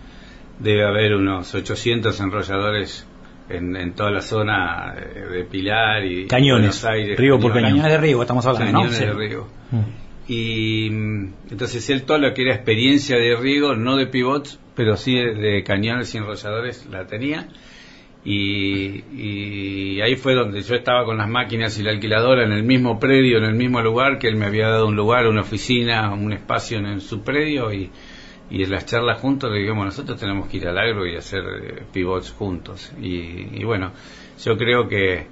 Debe 0.60 0.86
haber 0.86 1.16
unos 1.16 1.54
800 1.54 2.20
enrolladores 2.20 3.06
en, 3.50 3.94
toda 3.94 4.12
la 4.12 4.22
zona 4.22 4.96
de 4.96 5.44
Pilar 5.44 6.06
y 6.06 6.28
Cañones, 6.28 6.82
Buenos 6.82 6.86
Aires. 6.86 7.20
Río 7.20 7.40
por 7.40 7.54
Cañones 7.54 7.84
de 7.84 7.98
Río, 7.98 8.22
estamos 8.22 8.46
hablando. 8.46 8.80
Cañones 8.80 9.00
de 9.00 9.14
Río. 9.14 9.48
Mm. 9.72 9.97
Y 10.28 10.88
entonces 10.88 11.90
él 11.90 12.04
todo 12.04 12.18
lo 12.18 12.34
que 12.34 12.42
era 12.44 12.56
experiencia 12.56 13.18
de 13.18 13.36
riego, 13.36 13.76
no 13.76 13.96
de 13.96 14.08
pivots, 14.08 14.60
pero 14.76 14.98
sí 14.98 15.16
de, 15.16 15.64
cañones 15.64 16.14
y 16.14 16.18
enrolladores 16.18 16.86
la 16.88 17.08
tenía. 17.08 17.48
Y, 18.26 19.04
y, 19.16 20.02
ahí 20.02 20.18
fue 20.18 20.34
donde 20.34 20.62
yo 20.62 20.76
estaba 20.76 21.06
con 21.06 21.18
las 21.18 21.30
máquinas 21.30 21.80
y 21.80 21.84
la 21.84 21.92
alquiladora 21.92 22.44
en 22.44 22.52
el 22.52 22.64
mismo 22.64 23.00
predio, 23.00 23.38
en 23.38 23.46
el 23.46 23.56
mismo 23.56 23.82
lugar, 23.82 24.20
que 24.20 24.28
él 24.28 24.36
me 24.36 24.46
había 24.46 24.68
dado 24.68 24.88
un 24.88 24.98
lugar, 24.98 25.28
una 25.28 25.42
oficina, 25.42 26.14
un 26.14 26.34
espacio 26.34 26.80
en 26.80 27.00
su 27.00 27.22
predio 27.22 27.72
y 27.72 27.90
y 28.50 28.64
en 28.64 28.72
las 28.72 28.86
charlas 28.86 29.20
juntos 29.20 29.52
le 29.52 29.60
digamos 29.60 29.86
nosotros 29.86 30.20
tenemos 30.20 30.48
que 30.48 30.58
ir 30.58 30.68
al 30.68 30.78
agro 30.78 31.06
y 31.06 31.16
hacer 31.16 31.44
eh, 31.44 31.84
pivots 31.92 32.32
juntos 32.32 32.94
y, 33.02 33.64
bueno 33.64 33.92
yo 34.44 34.58
creo 34.58 34.88
que 34.88 35.28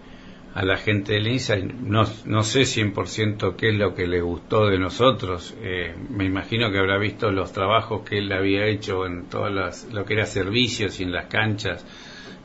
a 0.56 0.64
la 0.64 0.78
gente 0.78 1.14
del 1.14 1.28
INSA 1.28 1.58
no, 1.58 2.06
no 2.26 2.44
sé 2.44 2.62
100% 2.62 3.56
qué 3.56 3.70
es 3.70 3.76
lo 3.76 3.94
que 3.94 4.08
le 4.08 4.22
gustó 4.22 4.66
de 4.66 4.80
nosotros 4.80 5.56
eh, 5.62 5.94
me 6.10 6.26
imagino 6.26 6.72
que 6.72 6.80
habrá 6.80 6.98
visto 6.98 7.30
los 7.30 7.54
trabajos 7.54 8.08
que 8.08 8.18
él 8.18 8.32
había 8.32 8.66
hecho 8.66 9.06
en 9.06 9.26
todas 9.30 9.54
las 9.54 9.94
lo 9.94 10.06
que 10.06 10.14
era 10.14 10.26
servicios 10.26 11.00
y 11.00 11.04
en 11.04 11.12
las 11.12 11.26
canchas 11.26 11.86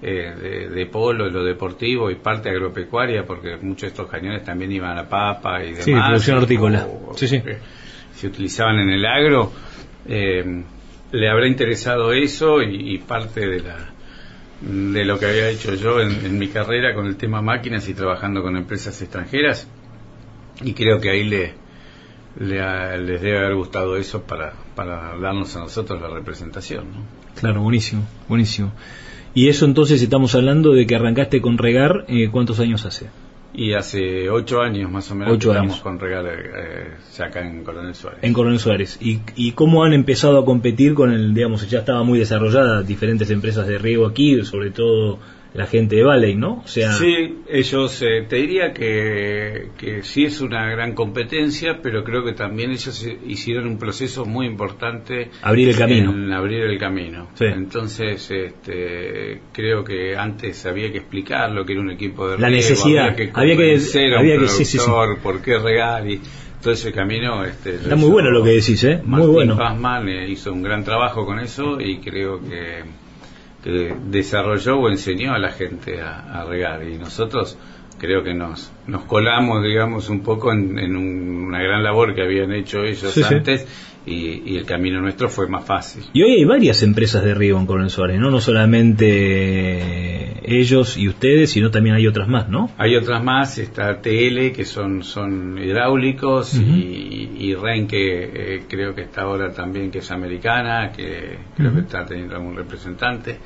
eh, 0.03 0.35
de, 0.35 0.69
de, 0.71 0.87
polo, 0.87 1.29
lo 1.29 1.45
deportivo 1.45 2.11
y 2.11 2.15
parte 2.15 2.49
agropecuaria, 2.49 3.27
porque 3.27 3.59
muchos 3.59 3.83
de 3.83 3.89
estos 3.89 4.09
cañones 4.09 4.43
también 4.43 4.73
iban 4.73 4.97
a 4.97 5.07
papa 5.07 5.63
y 5.63 5.73
demás. 5.73 5.85
Sí, 5.85 5.93
producción 5.93 6.39
hortícola. 6.39 6.89
sí, 7.17 7.29
sí. 7.29 7.43
se 8.15 8.27
utilizaban 8.27 8.79
en 8.79 8.89
el 8.89 9.05
agro 9.05 9.53
eh, 10.09 10.63
le 11.13 11.29
habrá 11.29 11.47
interesado 11.47 12.13
eso 12.13 12.63
y, 12.63 12.99
parte 12.99 13.47
de 13.47 13.61
la 13.61 13.77
de 14.61 15.05
lo 15.05 15.19
que 15.19 15.27
había 15.27 15.49
hecho 15.49 15.75
yo 15.75 16.01
en, 16.01 16.39
mi 16.39 16.49
carrera 16.49 16.95
con 16.95 17.07
el 17.07 17.17
tema 17.17 17.41
máquinas 17.41 17.89
y 17.89 17.95
trabajando 17.95 18.43
con 18.43 18.57
empresas 18.57 19.01
extranjeras 19.01 19.67
y 20.63 20.75
creo 20.75 21.01
que 21.01 21.11
ahí 21.11 21.25
le, 21.25 21.55
les 22.39 23.23
debe 23.23 23.39
haber 23.39 23.55
gustado 23.55 23.97
eso 23.97 24.23
para, 24.23 24.53
para 24.75 25.17
darnos 25.19 25.57
a 25.57 25.61
nosotros 25.61 26.01
la 26.01 26.09
representación. 26.09 26.85
Claro, 27.39 27.63
buenísimo, 27.63 28.07
buenísimo. 28.29 28.73
Y 29.33 29.49
eso 29.49 29.65
entonces 29.65 30.03
estamos 30.03 30.35
hablando 30.35 30.73
de 30.73 30.87
que 30.87 30.97
arrancaste 30.97 31.41
con 31.41 31.57
Regar, 31.57 32.05
eh, 32.09 32.29
¿cuántos 32.31 32.61
años 32.61 32.85
hace? 32.85 33.09
Y 33.53 33.73
hace 33.75 34.31
ocho 34.31 34.61
años 34.61 34.91
más 34.91 35.11
o 35.11 35.15
menos 35.15 35.35
ocho 35.35 35.51
estamos 35.51 35.81
con 35.81 35.99
Regal 35.99 36.27
eh, 36.29 37.23
acá 37.23 37.41
en 37.41 37.65
Coronel 37.65 37.95
Suárez. 37.95 38.21
En 38.23 38.33
Coronel 38.33 38.59
Suárez. 38.59 38.99
¿Y, 39.01 39.21
¿Y 39.35 39.53
cómo 39.53 39.85
han 39.85 39.93
empezado 39.93 40.39
a 40.39 40.45
competir 40.45 40.95
con 40.95 41.13
el, 41.13 41.35
digamos, 41.35 41.69
ya 41.69 41.81
estaba 41.81 42.03
muy 42.05 42.19
desarrollada 42.19 42.83
diferentes 42.83 43.31
empresas 43.31 43.67
de 43.67 43.79
riego 43.79 44.07
aquí, 44.07 44.45
sobre 44.45 44.71
todo 44.71 45.19
la 45.53 45.67
gente 45.67 45.97
de 45.97 46.05
Valley, 46.05 46.37
¿no? 46.37 46.63
O 46.65 46.69
sea, 46.69 46.93
sí, 46.93 47.41
ellos, 47.49 48.03
eh, 48.03 48.25
te 48.29 48.37
diría 48.37 48.73
que, 48.73 49.71
que 49.77 50.03
sí 50.03 50.25
es 50.25 50.41
una 50.41 50.71
gran 50.71 50.95
competencia, 50.95 51.81
pero 51.83 52.05
creo 52.05 52.25
que 52.25 52.33
también 52.33 52.71
ellos 52.71 53.07
hicieron 53.27 53.67
un 53.67 53.79
proceso 53.79 54.25
muy 54.25 54.47
importante. 54.47 55.31
Abrir 55.43 55.71
el 55.71 55.77
camino. 55.77 56.13
En 56.13 56.33
abrir 56.33 56.63
el 56.63 56.79
camino. 56.79 57.29
Entonces, 57.41 58.31
este, 58.31 59.41
creo 59.53 59.83
que 59.83 60.17
antes 60.17 60.65
había 60.67 60.93
que 60.93 60.99
explicar 60.99 61.51
lo 61.51 61.65
que 61.65 61.73
era 61.73 61.83
un 61.83 61.91
equipo 61.91 62.29
de 62.29 62.39
La 62.39 62.51
necesidad. 62.51 63.09
Había 63.09 63.17
que 63.17 63.31
había 63.35 63.57
que, 63.57 64.15
había 64.17 64.39
que 64.39 64.49
sí, 64.49 64.65
sí, 64.65 64.79
por 65.23 65.43
qué 65.43 65.59
regar 65.59 66.09
y 66.09 66.21
todo 66.63 66.73
ese 66.73 66.93
camino. 66.93 67.45
Este, 67.45 67.75
Está 67.77 67.97
muy 67.97 68.11
bueno 68.11 68.31
lo 68.31 68.45
que 68.45 68.51
decís, 68.51 68.83
¿eh? 68.85 69.01
Muy 69.05 69.27
bueno. 69.27 69.57
Fassman 69.57 70.09
eh, 70.09 70.29
hizo 70.29 70.53
un 70.53 70.63
gran 70.63 70.85
trabajo 70.85 71.25
con 71.25 71.39
eso 71.39 71.81
y 71.81 71.99
creo 71.99 72.41
que 72.41 72.83
que 73.63 73.95
desarrolló 74.07 74.79
o 74.79 74.89
enseñó 74.89 75.35
a 75.35 75.39
la 75.39 75.51
gente 75.51 76.01
a, 76.01 76.45
regar. 76.45 76.87
Y 76.87 76.97
nosotros 76.97 77.59
creo 77.99 78.23
que 78.23 78.33
nos 78.33 78.73
nos 78.87 79.03
colamos 79.05 79.63
digamos 79.63 80.09
un 80.09 80.23
poco 80.23 80.53
en, 80.53 80.97
una 80.97 81.63
gran 81.63 81.83
labor 81.83 82.15
que 82.15 82.23
habían 82.23 82.53
hecho 82.53 82.83
ellos 82.83 83.17
antes 83.31 83.67
y, 84.07 84.57
el 84.57 84.65
camino 84.65 85.01
nuestro 85.01 85.29
fue 85.29 85.49
más 85.49 85.65
fácil. 85.65 86.05
Y 86.13 86.23
hoy 86.23 86.33
hay 86.33 86.45
varias 86.45 86.83
empresas 86.83 87.25
de 87.25 87.35
riego 87.35 87.59
en 87.59 87.67
Coronel 87.67 87.91
Suárez, 87.91 88.19
¿no? 88.19 88.31
No 88.31 88.41
solamente 88.41 90.41
ellos 90.45 90.97
y 90.97 91.09
ustedes, 91.09 91.51
sino 91.51 91.71
también 91.71 91.97
hay 91.97 92.07
otras 92.07 92.29
más, 92.29 92.49
¿no? 92.49 92.71
Hay 92.79 92.97
otras 92.97 93.23
más, 93.23 93.59
está 93.59 94.01
TL, 94.01 94.53
que 94.53 94.65
son, 94.65 95.03
son 95.03 95.59
hidráulicos, 95.59 96.55
y, 96.55 97.31
y, 97.39 97.55
REN, 97.55 97.87
que 97.87 98.57
eh, 98.57 98.63
creo 98.69 98.95
que 98.95 99.03
está 99.03 99.23
ahora 99.23 99.53
también, 99.53 99.91
que 99.91 99.99
es 99.99 100.11
americana, 100.11 100.93
que 100.93 101.39
creo 101.57 101.75
que 101.75 101.81
está 101.81 102.05
teniendo 102.05 102.37
algún 102.37 102.57
representante. 102.57 103.39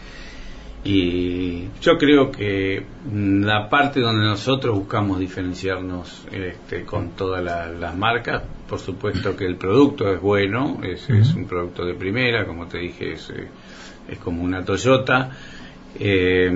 Y 0.84 1.68
yo 1.80 1.96
creo 1.96 2.30
que 2.30 2.84
la 3.10 3.70
parte 3.70 4.00
donde 4.00 4.24
nosotros 4.24 4.78
buscamos 4.78 5.18
diferenciarnos 5.18 6.26
este, 6.30 6.84
con 6.84 7.10
todas 7.10 7.42
las 7.42 7.96
marcas, 7.96 8.42
por 8.68 8.78
supuesto 8.78 9.34
que 9.34 9.46
el 9.46 9.56
producto 9.56 10.12
es 10.12 10.20
bueno, 10.20 10.80
es, 10.82 11.08
un 11.08 11.46
producto 11.46 11.86
de 11.86 11.94
primera, 11.94 12.44
como 12.46 12.66
te 12.66 12.78
dije, 12.78 13.12
es, 13.12 13.30
eh, 13.30 13.48
es 14.08 14.18
como 14.18 14.42
una 14.42 14.62
Toyota. 14.62 15.30
Eh, 15.98 16.50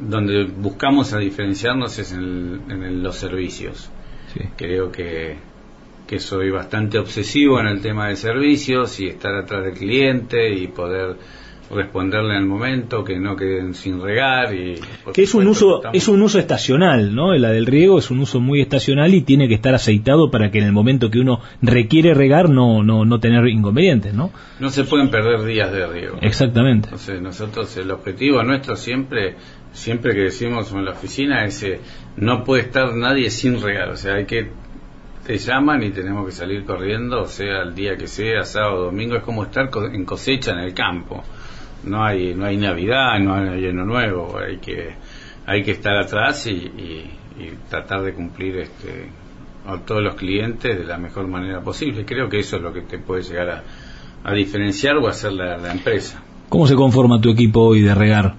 donde 0.00 0.44
buscamos 0.44 1.12
a 1.12 1.18
diferenciarnos 1.18 1.98
es 1.98 2.12
en, 2.12 3.02
los 3.02 3.16
servicios. 3.16 3.90
Creo 4.56 4.92
que, 4.92 5.36
que 6.06 6.18
soy 6.18 6.50
bastante 6.50 6.98
obsesivo 6.98 7.58
en 7.60 7.66
el 7.66 7.80
tema 7.80 8.08
de 8.08 8.16
servicios 8.16 9.00
y 9.00 9.08
estar 9.08 9.34
atrás 9.34 9.64
del 9.64 9.74
cliente 9.74 10.52
y 10.52 10.66
poder 10.68 11.16
responderle 11.70 12.34
en 12.34 12.42
el 12.42 12.46
momento, 12.46 13.04
que 13.04 13.18
no 13.18 13.36
queden 13.36 13.74
sin 13.74 14.00
regar 14.00 14.54
y 14.54 14.80
que 15.12 15.22
es 15.22 15.34
un 15.34 15.46
uso 15.46 15.82
es 15.92 16.08
un 16.08 16.22
uso 16.22 16.38
estacional, 16.38 17.14
¿no? 17.14 17.34
La 17.34 17.50
del 17.50 17.66
riego 17.66 17.98
es 17.98 18.10
un 18.10 18.20
uso 18.20 18.40
muy 18.40 18.60
estacional 18.60 19.14
y 19.14 19.22
tiene 19.22 19.48
que 19.48 19.54
estar 19.54 19.74
aceitado 19.74 20.30
para 20.30 20.50
que 20.50 20.58
en 20.58 20.64
el 20.64 20.72
momento 20.72 21.10
que 21.10 21.18
uno 21.18 21.40
requiere 21.62 22.14
regar 22.14 22.48
no 22.48 22.82
no 22.82 23.04
no 23.04 23.20
tener 23.20 23.46
inconvenientes, 23.48 24.14
¿no? 24.14 24.30
No 24.60 24.70
se 24.70 24.84
pueden 24.84 25.10
perder 25.10 25.44
días 25.44 25.72
de 25.72 25.86
riego. 25.86 26.18
Exactamente. 26.20 26.86
Entonces, 26.86 27.20
nosotros 27.20 27.76
el 27.76 27.90
objetivo 27.90 28.42
nuestro 28.42 28.76
siempre 28.76 29.36
siempre 29.72 30.14
que 30.14 30.20
decimos 30.20 30.72
en 30.72 30.84
la 30.84 30.92
oficina 30.92 31.44
es 31.44 31.62
eh, 31.62 31.80
no 32.16 32.44
puede 32.44 32.62
estar 32.62 32.94
nadie 32.94 33.30
sin 33.30 33.60
regar, 33.60 33.90
o 33.90 33.96
sea, 33.96 34.14
hay 34.14 34.24
que 34.24 34.50
te 35.26 35.38
llaman 35.38 35.82
y 35.82 35.90
tenemos 35.90 36.24
que 36.24 36.30
salir 36.30 36.64
corriendo, 36.64 37.22
o 37.22 37.26
sea, 37.26 37.62
el 37.62 37.74
día 37.74 37.96
que 37.96 38.06
sea, 38.06 38.44
sábado, 38.44 38.84
domingo, 38.84 39.16
es 39.16 39.24
como 39.24 39.42
estar 39.42 39.68
en 39.92 40.04
cosecha 40.04 40.52
en 40.52 40.58
el 40.60 40.72
campo 40.72 41.24
no 41.84 42.04
hay 42.04 42.34
no 42.34 42.46
hay 42.46 42.56
navidad 42.56 43.18
no 43.20 43.34
hay 43.34 43.66
año 43.66 43.84
nuevo 43.84 44.38
hay 44.38 44.58
que 44.58 44.94
hay 45.46 45.62
que 45.62 45.72
estar 45.72 45.96
atrás 45.96 46.46
y, 46.46 47.10
tratar 47.68 48.02
de 48.02 48.14
cumplir 48.14 48.56
este 48.56 49.10
a 49.66 49.78
todos 49.78 50.02
los 50.02 50.14
clientes 50.14 50.78
de 50.78 50.84
la 50.84 50.96
mejor 50.96 51.26
manera 51.26 51.60
posible. 51.60 52.04
Creo 52.04 52.28
que 52.28 52.38
eso 52.38 52.56
es 52.56 52.62
lo 52.62 52.72
que 52.72 52.82
te 52.82 52.98
puede 52.98 53.22
llegar 53.22 53.62
a, 54.24 54.32
diferenciar 54.32 54.96
o 54.96 55.06
hacer 55.06 55.32
la, 55.32 55.56
la, 55.58 55.72
empresa. 55.72 56.22
Cómo 56.48 56.66
se 56.66 56.74
conforma 56.74 57.20
tu 57.20 57.30
equipo 57.30 57.60
hoy 57.60 57.82
de 57.82 57.94
regar 57.94 58.34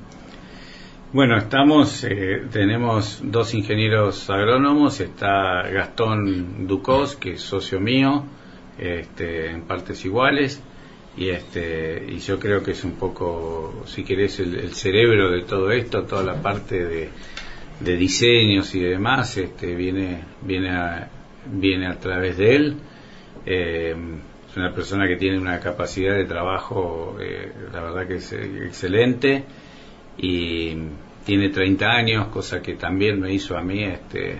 bueno 1.13 1.37
estamos 1.37 2.03
eh, 2.03 2.43
tenemos 2.51 3.21
dos 3.23 3.53
ingenieros 3.53 4.29
agrónomos. 4.29 4.99
Está 4.99 5.61
Gastón 5.69 6.67
Ducos 6.67 7.15
que 7.15 7.33
es 7.33 7.41
socio 7.41 7.79
mío 7.79 8.23
este, 8.77 9.51
en 9.51 9.61
partes 9.63 10.03
iguales 10.05 10.61
y 11.17 11.29
este 11.29 12.05
y 12.07 12.19
yo 12.19 12.39
creo 12.39 12.61
que 12.63 12.71
es 12.71 12.83
un 12.83 12.93
poco 12.93 13.83
si 13.87 14.03
querés 14.03 14.39
el, 14.39 14.73
cerebro 14.73 15.31
de 15.31 15.41
todo 15.43 15.71
esto 15.71 16.03
toda 16.03 16.23
la 16.23 16.41
parte 16.41 16.85
de, 16.85 17.09
de 17.79 17.97
diseños 17.97 18.73
y 18.75 18.81
demás 18.81 19.35
este 19.37 19.75
viene 19.75 20.23
viene 20.43 20.69
a, 20.69 21.09
viene 21.51 21.87
a 21.87 21.99
través 21.99 22.37
de 22.37 22.55
él. 22.55 22.75
Eh, 23.45 23.95
es 24.49 24.57
una 24.57 24.73
persona 24.73 25.07
que 25.07 25.15
tiene 25.15 25.37
una 25.37 25.59
capacidad 25.59 26.15
de 26.15 26.25
trabajo 26.25 27.17
eh, 27.19 27.51
la 27.71 27.81
verdad 27.81 28.07
que 28.07 28.15
es 28.15 28.33
excelente. 28.33 29.43
Y 30.17 30.75
tiene 31.25 31.49
30 31.49 31.85
años 31.85 32.27
cosa 32.27 32.61
que 32.61 32.73
también 32.73 33.19
me 33.19 33.31
hizo 33.33 33.57
a 33.57 33.61
mí 33.61 33.83
este 33.83 34.39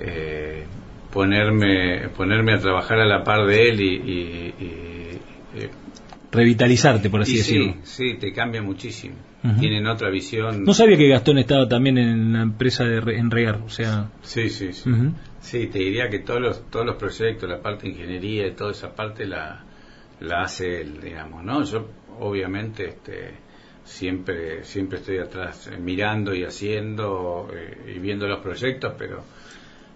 eh, 0.00 0.64
ponerme 1.12 2.08
ponerme 2.16 2.54
a 2.54 2.58
trabajar 2.58 2.98
a 3.00 3.04
la 3.04 3.22
par 3.22 3.46
de 3.46 3.68
él 3.68 3.80
y, 3.80 4.54
revitalizarte 6.32 7.10
por 7.10 7.22
así 7.22 7.38
decirlo. 7.38 7.76
sí 7.82 8.14
te 8.14 8.32
cambia 8.32 8.62
muchísimo. 8.62 9.16
Tienen 9.58 9.86
otra 9.86 10.10
visión. 10.10 10.64
No 10.64 10.74
sabía 10.74 10.98
que 10.98 11.08
Gastón 11.08 11.38
estaba 11.38 11.66
también 11.66 11.96
en 11.96 12.34
la 12.34 12.42
empresa 12.42 12.84
de 12.84 12.98
en 13.16 13.30
Regar 13.30 13.56
o 13.64 13.70
sea. 13.70 14.10
Sí 14.22 14.50
sí 14.50 14.72
sí. 14.72 14.90
Sí 15.40 15.66
te 15.68 15.78
diría 15.78 16.08
que 16.08 16.18
todos 16.18 16.40
los 16.40 16.70
todos 16.70 16.86
los 16.86 16.96
proyectos 16.96 17.48
la 17.48 17.60
parte 17.60 17.84
de 17.84 17.92
ingeniería 17.92 18.46
y 18.46 18.52
toda 18.52 18.72
esa 18.72 18.94
parte 18.94 19.26
la 19.26 19.64
la 20.20 20.42
hace 20.42 20.82
él 20.82 21.00
digamos 21.02 21.42
no 21.42 21.64
yo 21.64 21.88
obviamente 22.18 22.88
este 22.88 23.30
siempre 23.84 24.64
siempre 24.64 24.98
estoy 24.98 25.16
atrás 25.16 25.70
eh, 25.72 25.78
mirando 25.78 26.34
y 26.34 26.44
haciendo 26.44 27.48
eh, 27.54 27.94
y 27.96 27.98
viendo 27.98 28.28
los 28.28 28.40
proyectos 28.40 28.92
pero 28.98 29.24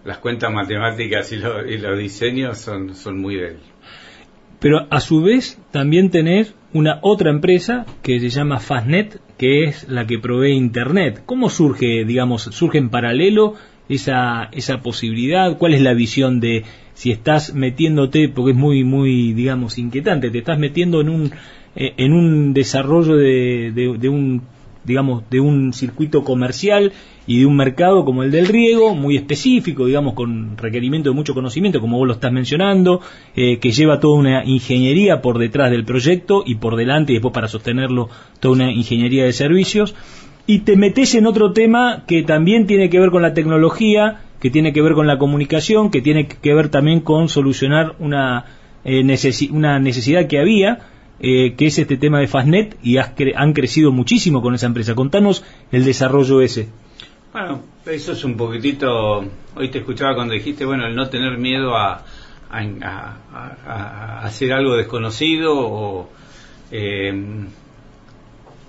las 0.05 0.19
cuentas 0.19 0.53
matemáticas 0.53 1.31
y, 1.31 1.37
los 1.37 1.97
diseños 1.97 2.59
son, 2.59 2.95
son 2.95 3.19
muy 3.19 3.35
de 3.35 3.47
él. 3.47 3.59
Pero 4.59 4.87
a 4.89 4.99
su 4.99 5.21
vez 5.21 5.59
también 5.71 6.09
tenés 6.09 6.55
una 6.73 6.99
otra 7.01 7.29
empresa 7.29 7.85
que 8.01 8.19
se 8.19 8.29
llama 8.29 8.59
Fastnet, 8.59 9.19
que 9.37 9.65
es 9.65 9.87
la 9.87 10.05
que 10.07 10.19
provee 10.19 10.53
Internet. 10.53 11.23
¿Cómo 11.25 11.49
surge, 11.49 12.05
digamos, 12.05 12.43
surge 12.43 12.77
en 12.77 12.89
paralelo 12.89 13.55
esa, 13.89 14.49
esa 14.51 14.81
posibilidad? 14.81 15.57
¿Cuál 15.57 15.73
es 15.73 15.81
la 15.81 15.93
visión 15.93 16.39
de 16.39 16.63
si 16.93 17.11
estás 17.11 17.53
metiéndote, 17.53 18.29
porque 18.29 18.51
es 18.51 18.57
muy, 18.57 18.83
muy, 18.83 19.33
digamos, 19.33 19.77
inquietante, 19.77 20.31
te 20.31 20.37
estás 20.37 20.57
metiendo 20.57 21.01
en 21.01 21.09
un, 21.09 21.31
eh, 21.75 21.93
en 21.97 22.13
un 22.13 22.53
desarrollo 22.53 23.17
de, 23.17 23.71
de 23.73 24.09
un 24.09 24.41
digamos, 24.85 25.23
de 25.29 25.39
un 25.39 25.73
circuito 25.73 26.23
comercial 26.23 26.93
y 27.27 27.39
de 27.39 27.45
un 27.45 27.55
mercado 27.55 28.05
como 28.05 28.23
el 28.23 28.31
del 28.31 28.47
riego, 28.47 28.95
muy 28.95 29.15
específico, 29.15 29.85
digamos, 29.85 30.13
con 30.13 30.57
requerimiento 30.57 31.09
de 31.09 31.15
mucho 31.15 31.33
conocimiento, 31.33 31.81
como 31.81 31.97
vos 31.97 32.07
lo 32.07 32.13
estás 32.13 32.31
mencionando, 32.31 33.01
eh, 33.35 33.57
que 33.57 33.71
lleva 33.71 33.99
toda 33.99 34.17
una 34.17 34.45
ingeniería 34.45 35.21
por 35.21 35.39
detrás 35.39 35.71
del 35.71 35.85
proyecto 35.85 36.43
y 36.45 36.55
por 36.55 36.75
delante 36.75 37.11
y 37.11 37.15
después 37.15 37.33
para 37.33 37.47
sostenerlo 37.47 38.09
toda 38.39 38.55
una 38.55 38.71
ingeniería 38.71 39.25
de 39.25 39.33
servicios. 39.33 39.95
Y 40.47 40.59
te 40.59 40.75
metes 40.75 41.15
en 41.15 41.25
otro 41.25 41.53
tema 41.53 42.03
que 42.05 42.21
también 42.21 42.67
tiene 42.67 42.89
que 42.89 42.99
ver 42.99 43.09
con 43.09 43.23
la 43.23 43.33
tecnología, 43.33 44.21
que 44.39 44.51
tiene 44.51 44.73
que 44.73 44.81
ver 44.81 44.93
con 44.93 45.07
la 45.07 45.17
comunicación, 45.17 45.89
que 45.89 46.01
tiene 46.01 46.27
que 46.27 46.53
ver 46.53 46.69
también 46.69 46.99
con 46.99 47.29
solucionar 47.29 47.95
una, 47.97 48.45
eh, 48.83 49.03
una 49.51 49.79
necesidad 49.79 50.27
que 50.27 50.37
había, 50.37 50.81
eh, 51.19 51.55
que 51.55 51.67
es 51.67 51.79
este 51.79 51.97
tema 51.97 52.19
de 52.19 52.27
Fastnet 52.27 52.77
y 52.83 52.97
han 52.97 53.53
crecido 53.53 53.91
muchísimo 53.91 54.41
con 54.41 54.55
esa 54.55 54.67
empresa. 54.67 54.95
Contanos 54.95 55.43
el 55.71 55.85
desarrollo 55.85 56.41
ese. 56.41 56.69
Bueno, 57.31 57.61
eso 57.85 58.13
es 58.13 58.23
un 58.23 58.37
poquitito, 58.37 59.25
hoy 59.55 59.69
te 59.69 59.79
escuchaba 59.79 60.15
cuando 60.15 60.33
dijiste, 60.33 60.65
bueno, 60.65 60.87
el 60.87 60.95
no 60.95 61.09
tener 61.09 61.37
miedo 61.37 61.75
a, 61.75 62.03
hacer 64.23 64.53
algo 64.53 64.75
desconocido 64.75 65.53
o... 65.57 66.09
Eh, 66.71 67.13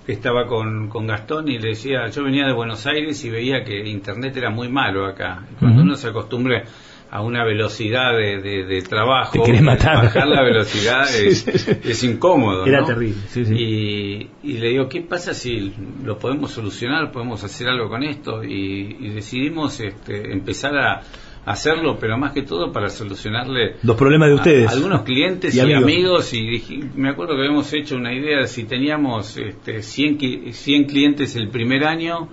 estaba 0.07 0.47
con, 0.47 0.87
con, 0.87 1.05
Gastón 1.05 1.49
y 1.49 1.59
le 1.59 1.69
decía, 1.69 2.07
yo 2.07 2.23
venía 2.23 2.47
de 2.47 2.53
Buenos 2.53 2.85
Aires 2.87 3.23
y 3.25 3.29
veía 3.29 3.63
que 3.63 3.87
Internet 3.87 4.37
era 4.37 4.49
muy 4.49 4.69
malo 4.69 5.05
acá. 5.05 5.43
cuando 5.59 5.81
uno 5.81 5.95
se 5.95 6.07
acostumbra 6.07 6.63
a 7.09 7.21
una 7.21 7.45
velocidad 7.45 8.11
de, 8.17 8.41
de, 8.41 8.81
trabajo, 8.81 9.39
bajar 9.39 10.27
la 10.27 10.43
velocidad 10.43 11.03
es, 11.15 12.03
incómodo. 12.03 12.65
Era 12.65 12.83
terrible. 12.83 13.17
Y, 13.35 14.29
y, 14.43 14.57
le 14.57 14.69
digo, 14.69 14.89
¿qué 14.89 15.01
pasa 15.01 15.33
si 15.33 15.73
lo 16.03 16.17
podemos 16.19 16.51
solucionar? 16.51 17.11
¿Podemos 17.11 17.43
hacer 17.43 17.69
algo 17.69 17.89
con 17.89 18.03
esto? 18.03 18.43
Y, 18.43 19.09
decidimos 19.09 19.79
este, 19.79 20.33
empezar 20.33 20.77
a 20.77 21.01
hacerlo, 21.45 21.97
pero 21.97 22.17
más 22.17 22.33
que 22.33 22.41
todo 22.41 22.73
para 22.73 22.89
solucionarle 22.89 23.77
los 23.83 23.95
problemas 23.95 24.27
de 24.27 24.35
ustedes. 24.35 24.69
A 24.69 24.73
algunos 24.73 25.03
clientes 25.03 25.55
y, 25.55 25.59
amigos. 25.61 26.33
y 26.33 26.83
me 26.95 27.09
acuerdo 27.09 27.35
que 27.35 27.41
habíamos 27.41 27.71
hecho 27.73 27.95
una 27.95 28.13
idea 28.13 28.39
de 28.39 28.47
si 28.47 28.65
teníamos 28.65 29.37
este, 29.37 29.81
100, 29.81 30.53
100 30.53 30.85
clientes 30.85 31.35
el 31.37 31.47
primer 31.49 31.85
año 31.85 32.27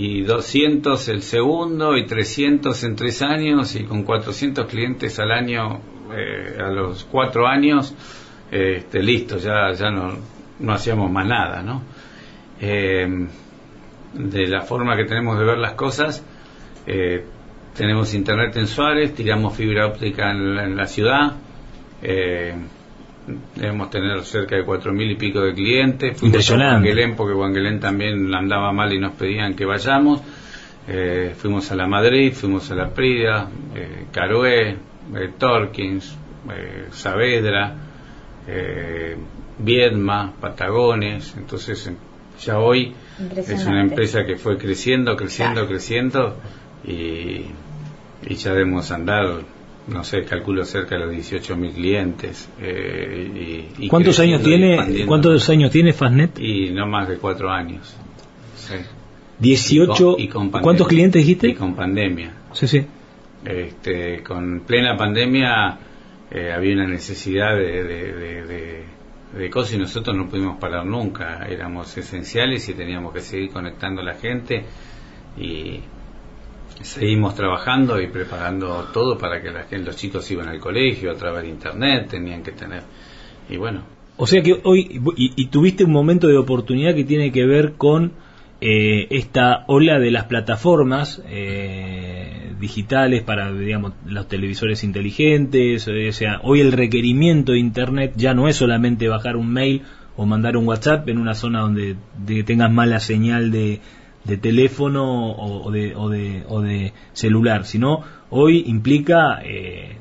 y 0.00 0.22
200 0.22 1.08
el 1.08 1.22
segundo 1.22 1.96
y 1.96 2.06
300 2.06 2.84
en 2.84 2.94
tres 2.94 3.20
años 3.20 3.74
y 3.74 3.82
con 3.82 4.04
400 4.04 4.66
clientes 4.66 5.18
al 5.18 5.32
año 5.32 5.80
eh, 6.14 6.56
a 6.56 6.68
los 6.68 7.02
cuatro 7.02 7.48
años 7.48 7.96
este, 8.48 9.02
listo 9.02 9.38
ya 9.38 9.72
ya 9.72 9.90
no, 9.90 10.16
no 10.60 10.72
hacíamos 10.72 11.10
más 11.10 11.26
nada 11.26 11.62
no 11.62 11.82
eh, 12.60 13.26
de 14.14 14.46
la 14.46 14.60
forma 14.60 14.96
que 14.96 15.04
tenemos 15.04 15.36
de 15.36 15.44
ver 15.44 15.58
las 15.58 15.72
cosas 15.72 16.24
eh, 16.86 17.24
tenemos 17.76 18.14
internet 18.14 18.56
en 18.56 18.68
Suárez 18.68 19.16
tiramos 19.16 19.56
fibra 19.56 19.88
óptica 19.88 20.30
en 20.30 20.76
la, 20.76 20.86
ciudad 20.86 21.32
debemos 23.54 23.90
tener 23.90 24.22
cerca 24.24 24.56
de 24.56 24.64
cuatro 24.64 24.92
mil 24.92 25.10
y 25.10 25.16
pico 25.16 25.40
de 25.40 25.54
clientes. 25.54 26.18
Fuimos 26.18 26.34
Impresionante. 26.34 27.04
a 27.04 27.16
porque 27.16 27.34
Wangelén 27.34 27.80
también 27.80 28.34
andaba 28.34 28.72
mal 28.72 28.92
y 28.92 28.98
nos 28.98 29.12
pedían 29.12 29.54
que 29.54 29.64
vayamos. 29.64 30.20
Eh, 30.88 31.34
fuimos 31.36 31.70
a 31.70 31.76
la 31.76 31.86
Madrid, 31.86 32.32
fuimos 32.32 32.70
a 32.70 32.74
la 32.74 32.88
Prida, 32.88 33.48
eh, 33.74 34.06
Carué, 34.10 34.70
eh, 34.70 34.76
Torkins, 35.38 36.16
eh, 36.50 36.86
Saavedra, 36.90 37.74
eh, 38.46 39.16
Viedma, 39.58 40.32
Patagones. 40.40 41.34
Entonces, 41.36 41.90
ya 42.40 42.58
hoy 42.58 42.94
es 43.36 43.66
una 43.66 43.82
empresa 43.82 44.24
que 44.24 44.36
fue 44.36 44.56
creciendo, 44.56 45.16
creciendo, 45.16 45.66
creciendo 45.66 46.36
y, 46.84 47.46
y 48.26 48.34
ya 48.36 48.52
debemos 48.52 48.90
andar 48.90 49.42
no 49.88 50.04
sé, 50.04 50.24
calculo 50.24 50.64
cerca 50.64 50.96
de 50.96 51.06
los 51.06 51.14
18.000 51.14 51.72
clientes. 51.72 52.48
Eh, 52.60 53.72
y, 53.78 53.88
¿Cuántos 53.88 54.18
años 54.20 54.42
tiene 54.42 55.04
cuántos 55.06 55.48
años 55.48 55.70
tiene 55.70 55.92
Fastnet? 55.92 56.38
Y 56.38 56.70
no 56.70 56.86
más 56.86 57.08
de 57.08 57.16
cuatro 57.16 57.50
años. 57.50 57.94
Sí. 58.56 58.74
18. 59.38 60.16
Y 60.18 60.28
¿Cuántos 60.28 60.88
clientes 60.88 61.22
dijiste? 61.22 61.48
Y 61.48 61.54
con 61.54 61.74
pandemia. 61.74 62.32
Sí, 62.52 62.66
sí. 62.66 62.84
Este, 63.44 64.22
con 64.22 64.60
plena 64.60 64.96
pandemia 64.96 65.78
eh, 66.30 66.52
había 66.52 66.74
una 66.74 66.86
necesidad 66.86 67.56
de, 67.56 67.84
de, 67.84 68.84
de, 69.32 69.50
cosas 69.50 69.74
y 69.74 69.78
nosotros 69.78 70.16
no 70.16 70.28
pudimos 70.28 70.58
parar 70.58 70.84
nunca. 70.84 71.46
Éramos 71.48 71.96
esenciales 71.96 72.68
y 72.68 72.74
teníamos 72.74 73.14
que 73.14 73.20
seguir 73.20 73.50
conectando 73.50 74.02
a 74.02 74.04
la 74.04 74.14
gente 74.14 74.64
y 75.38 75.80
seguimos 76.82 77.34
trabajando 77.34 78.00
y 78.00 78.08
preparando 78.08 78.88
todo 78.92 79.18
para 79.18 79.40
que, 79.42 79.50
la, 79.50 79.66
los 79.78 79.96
chicos 79.96 80.30
iban 80.30 80.48
al 80.48 80.60
colegio 80.60 81.10
a 81.10 81.14
través 81.14 81.42
de 81.42 81.48
internet, 81.48 82.08
tenían 82.08 82.42
que 82.42 82.52
tener. 82.52 82.82
Y 83.48 83.56
bueno. 83.56 83.82
O 84.16 84.26
sea 84.26 84.42
que 84.42 84.60
hoy, 84.64 85.00
y, 85.16 85.46
tuviste 85.46 85.84
un 85.84 85.92
momento 85.92 86.26
de 86.26 86.36
oportunidad 86.36 86.94
que 86.94 87.04
tiene 87.04 87.30
que 87.30 87.46
ver 87.46 87.74
con 87.74 88.12
eh, 88.60 89.06
esta 89.10 89.64
ola 89.68 90.00
de 90.00 90.10
las 90.10 90.24
plataformas 90.24 91.22
eh, 91.28 92.52
digitales 92.58 93.22
para, 93.22 93.52
digamos, 93.52 93.92
los 94.06 94.26
televisores 94.26 94.82
inteligentes. 94.82 95.86
O 95.86 96.12
sea, 96.12 96.40
hoy 96.42 96.60
el 96.60 96.72
requerimiento 96.72 97.52
de 97.52 97.60
internet 97.60 98.14
ya 98.16 98.34
no 98.34 98.48
es 98.48 98.56
solamente 98.56 99.06
bajar 99.06 99.36
un 99.36 99.52
mail 99.52 99.82
o 100.16 100.26
mandar 100.26 100.56
un 100.56 100.66
WhatsApp 100.66 101.08
en 101.08 101.18
una 101.18 101.34
zona 101.34 101.60
donde 101.60 101.96
tengas 102.44 102.72
mala 102.72 102.98
señal 102.98 103.52
de, 103.52 103.80
de 104.28 104.36
teléfono 104.36 105.32
o, 105.32 105.70
de, 105.70 105.96
o, 105.96 106.08
de, 106.10 106.44
o 106.48 106.60
de 106.60 106.92
celular, 107.14 107.64
sino 107.64 108.04
hoy 108.30 108.64
implica, 108.66 109.40
eh, 109.42 109.96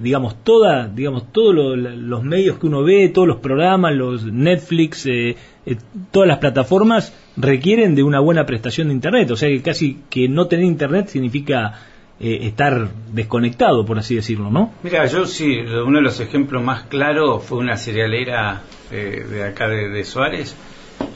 digamos, 0.00 0.44
toda, 0.44 0.86
digamos, 0.86 1.32
todos 1.32 1.54
los 1.78 2.22
medios 2.22 2.58
que 2.58 2.66
uno 2.66 2.82
ve, 2.82 3.08
todos 3.08 3.26
los 3.26 3.38
programas, 3.38 3.94
los 3.94 4.24
Netflix, 4.24 5.06
eh, 5.06 5.34
eh, 5.64 5.76
todas 6.10 6.28
las 6.28 6.38
plataformas 6.38 7.14
requieren 7.36 7.94
de 7.94 8.02
una 8.02 8.20
buena 8.20 8.44
prestación 8.44 8.88
de 8.88 8.94
Internet. 8.94 9.30
O 9.30 9.36
sea 9.36 9.48
que 9.48 9.62
casi 9.62 10.00
que 10.10 10.28
no 10.28 10.46
tener 10.46 10.66
Internet 10.66 11.08
significa 11.08 11.86
estar 12.22 12.90
desconectado, 13.14 13.86
por 13.86 13.98
así 13.98 14.14
decirlo, 14.14 14.50
¿no? 14.50 14.74
Mira, 14.82 15.06
yo 15.06 15.24
sí, 15.24 15.56
uno 15.56 15.96
de 15.96 16.02
los 16.02 16.20
ejemplos 16.20 16.62
más 16.62 16.82
claros 16.82 17.42
fue 17.42 17.56
una 17.56 17.78
cerealera 17.78 18.60
de 18.90 19.42
acá 19.42 19.68
de 19.68 20.04
Suárez 20.04 20.54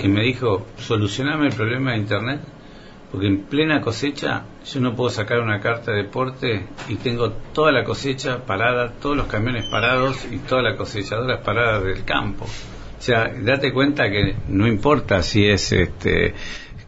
que 0.00 0.09
me 0.09 0.22
dijo, 0.22 0.66
solucioname 0.79 1.48
el 1.48 1.53
problema 1.53 1.92
de 1.92 1.98
Internet 1.98 2.40
Porque 3.14 3.29
en 3.29 3.42
plena 3.42 3.81
cosecha 3.81 4.42
yo 4.64 4.81
no 4.81 4.96
puedo 4.96 5.09
sacar 5.09 5.38
una 5.38 5.61
carta 5.61 5.92
de 5.92 5.98
deporte 5.98 6.66
y 6.88 6.96
tengo 6.96 7.31
toda 7.31 7.70
la 7.70 7.85
cosecha 7.85 8.44
parada, 8.44 8.90
todos 8.90 9.16
los 9.16 9.29
camiones 9.29 9.66
parados 9.66 10.27
y 10.33 10.38
todas 10.38 10.64
las 10.64 10.77
cosechadoras 10.77 11.40
paradas 11.44 11.85
del 11.85 12.05
campo. 12.05 12.44
O 12.44 13.00
sea, 13.00 13.33
date 13.33 13.72
cuenta 13.72 14.11
que 14.11 14.35
no 14.48 14.66
importa 14.66 15.22
si 15.22 15.46
es 15.46 15.70
este 15.70 16.35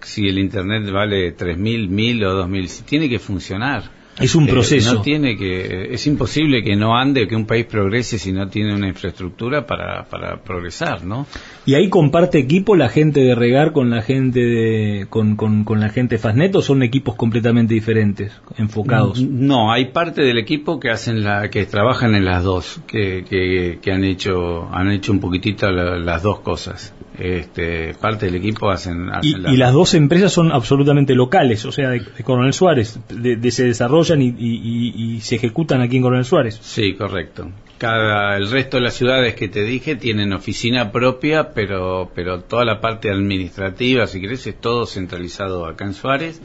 si 0.03 0.27
el 0.27 0.41
internet 0.41 0.91
vale 0.91 1.37
3.000, 1.37 1.91
1.000 1.91 2.25
o 2.27 2.45
2.000, 2.45 2.67
si 2.67 2.83
tiene 2.83 3.09
que 3.09 3.21
funcionar. 3.21 3.85
Es 4.19 4.35
un 4.35 4.49
Eh, 4.49 4.51
proceso. 4.51 4.95
no 4.95 5.01
tiene 5.03 5.37
que, 5.37 5.89
es 5.93 6.07
imposible 6.07 6.63
que 6.65 6.75
no 6.75 6.97
ande, 6.97 7.29
que 7.29 7.37
un 7.37 7.45
país 7.47 7.67
progrese 7.67 8.19
si 8.19 8.33
no 8.33 8.49
tiene 8.49 8.75
una 8.75 8.89
infraestructura 8.89 9.67
para, 9.67 10.05
para 10.05 10.43
progresar, 10.43 11.05
¿no? 11.05 11.27
¿Y 11.67 11.75
ahí 11.75 11.91
comparte 11.91 12.39
equipo 12.39 12.77
la 12.77 12.89
gente 12.89 13.21
de 13.21 13.35
Regar 13.35 13.73
con 13.73 13.91
la 13.91 14.01
gente 14.01 14.41
de, 14.41 15.07
con, 15.11 15.37
con, 15.37 15.65
con 15.65 15.81
la 15.81 15.91
gente 15.91 16.15
de 16.15 16.19
Fastnet 16.19 16.55
o 16.57 16.63
son 16.63 16.83
equipos 16.83 17.15
completamente 17.15 17.75
diferentes, 17.75 18.33
enfocados? 18.57 19.21
No, 19.21 19.71
hay 19.71 19.87
parte 19.93 20.23
del 20.23 20.39
equipo 20.39 20.81
que 20.81 20.89
hacen 20.91 21.23
la, 21.23 21.51
que 21.51 21.67
trabajan 21.67 22.15
en 22.15 22.25
las 22.25 22.43
dos, 22.43 22.81
que, 22.87 23.23
que, 23.29 23.81
que 23.83 23.93
han 23.93 24.03
hecho, 24.05 24.67
han 24.73 24.91
hecho 24.93 25.13
un 25.13 25.21
poquitito 25.21 25.71
la- 25.71 25.99
las 25.99 26.23
dos 26.23 26.41
cosas. 26.41 26.95
Este, 27.19 27.95
parte 27.95 28.27
del 28.27 28.35
equipo 28.35 28.71
hacen, 28.71 29.07
Y, 29.23 29.35
hacen 29.35 29.53
y 29.53 29.57
las 29.57 29.73
dos 29.73 29.95
empresas 29.95 30.33
son 30.33 30.53
absolutamente 30.53 31.15
locales, 31.15 31.65
o 31.65 31.73
sea, 31.73 31.89
de, 31.91 32.01
de 32.01 32.25
Coronel 32.25 32.53
Suárez, 32.53 32.99
de, 33.09 33.37
de- 33.37 33.51
se 33.51 33.65
desarrollan 33.65 34.21
y, 34.21 34.27
y- 34.39 34.93
y- 35.17 35.21
se 35.21 35.37
ejecutan 35.37 35.81
aquí 35.81 35.97
en 35.97 36.03
Coronel 36.03 36.25
Suárez. 36.27 36.59
Sí, 36.61 36.95
correcto. 36.95 37.51
Cada, 37.79 38.37
el 38.37 38.51
resto 38.51 38.77
de 38.79 38.83
las 38.83 38.95
ciudades 38.95 39.35
que 39.35 39.49
te 39.49 39.63
dije 39.63 39.97
tienen 39.97 40.33
oficina 40.33 40.93
propia, 40.93 41.53
pero, 41.55 42.11
pero 42.15 42.41
toda 42.43 42.65
la 42.65 42.81
parte 42.81 43.11
administrativa, 43.11 44.07
si 44.07 44.21
querés, 44.21 44.47
es 44.47 44.61
todo 44.61 44.85
centralizado 44.87 45.67
acá 45.67 45.85
en 45.87 45.95
Suárez. 45.95 46.41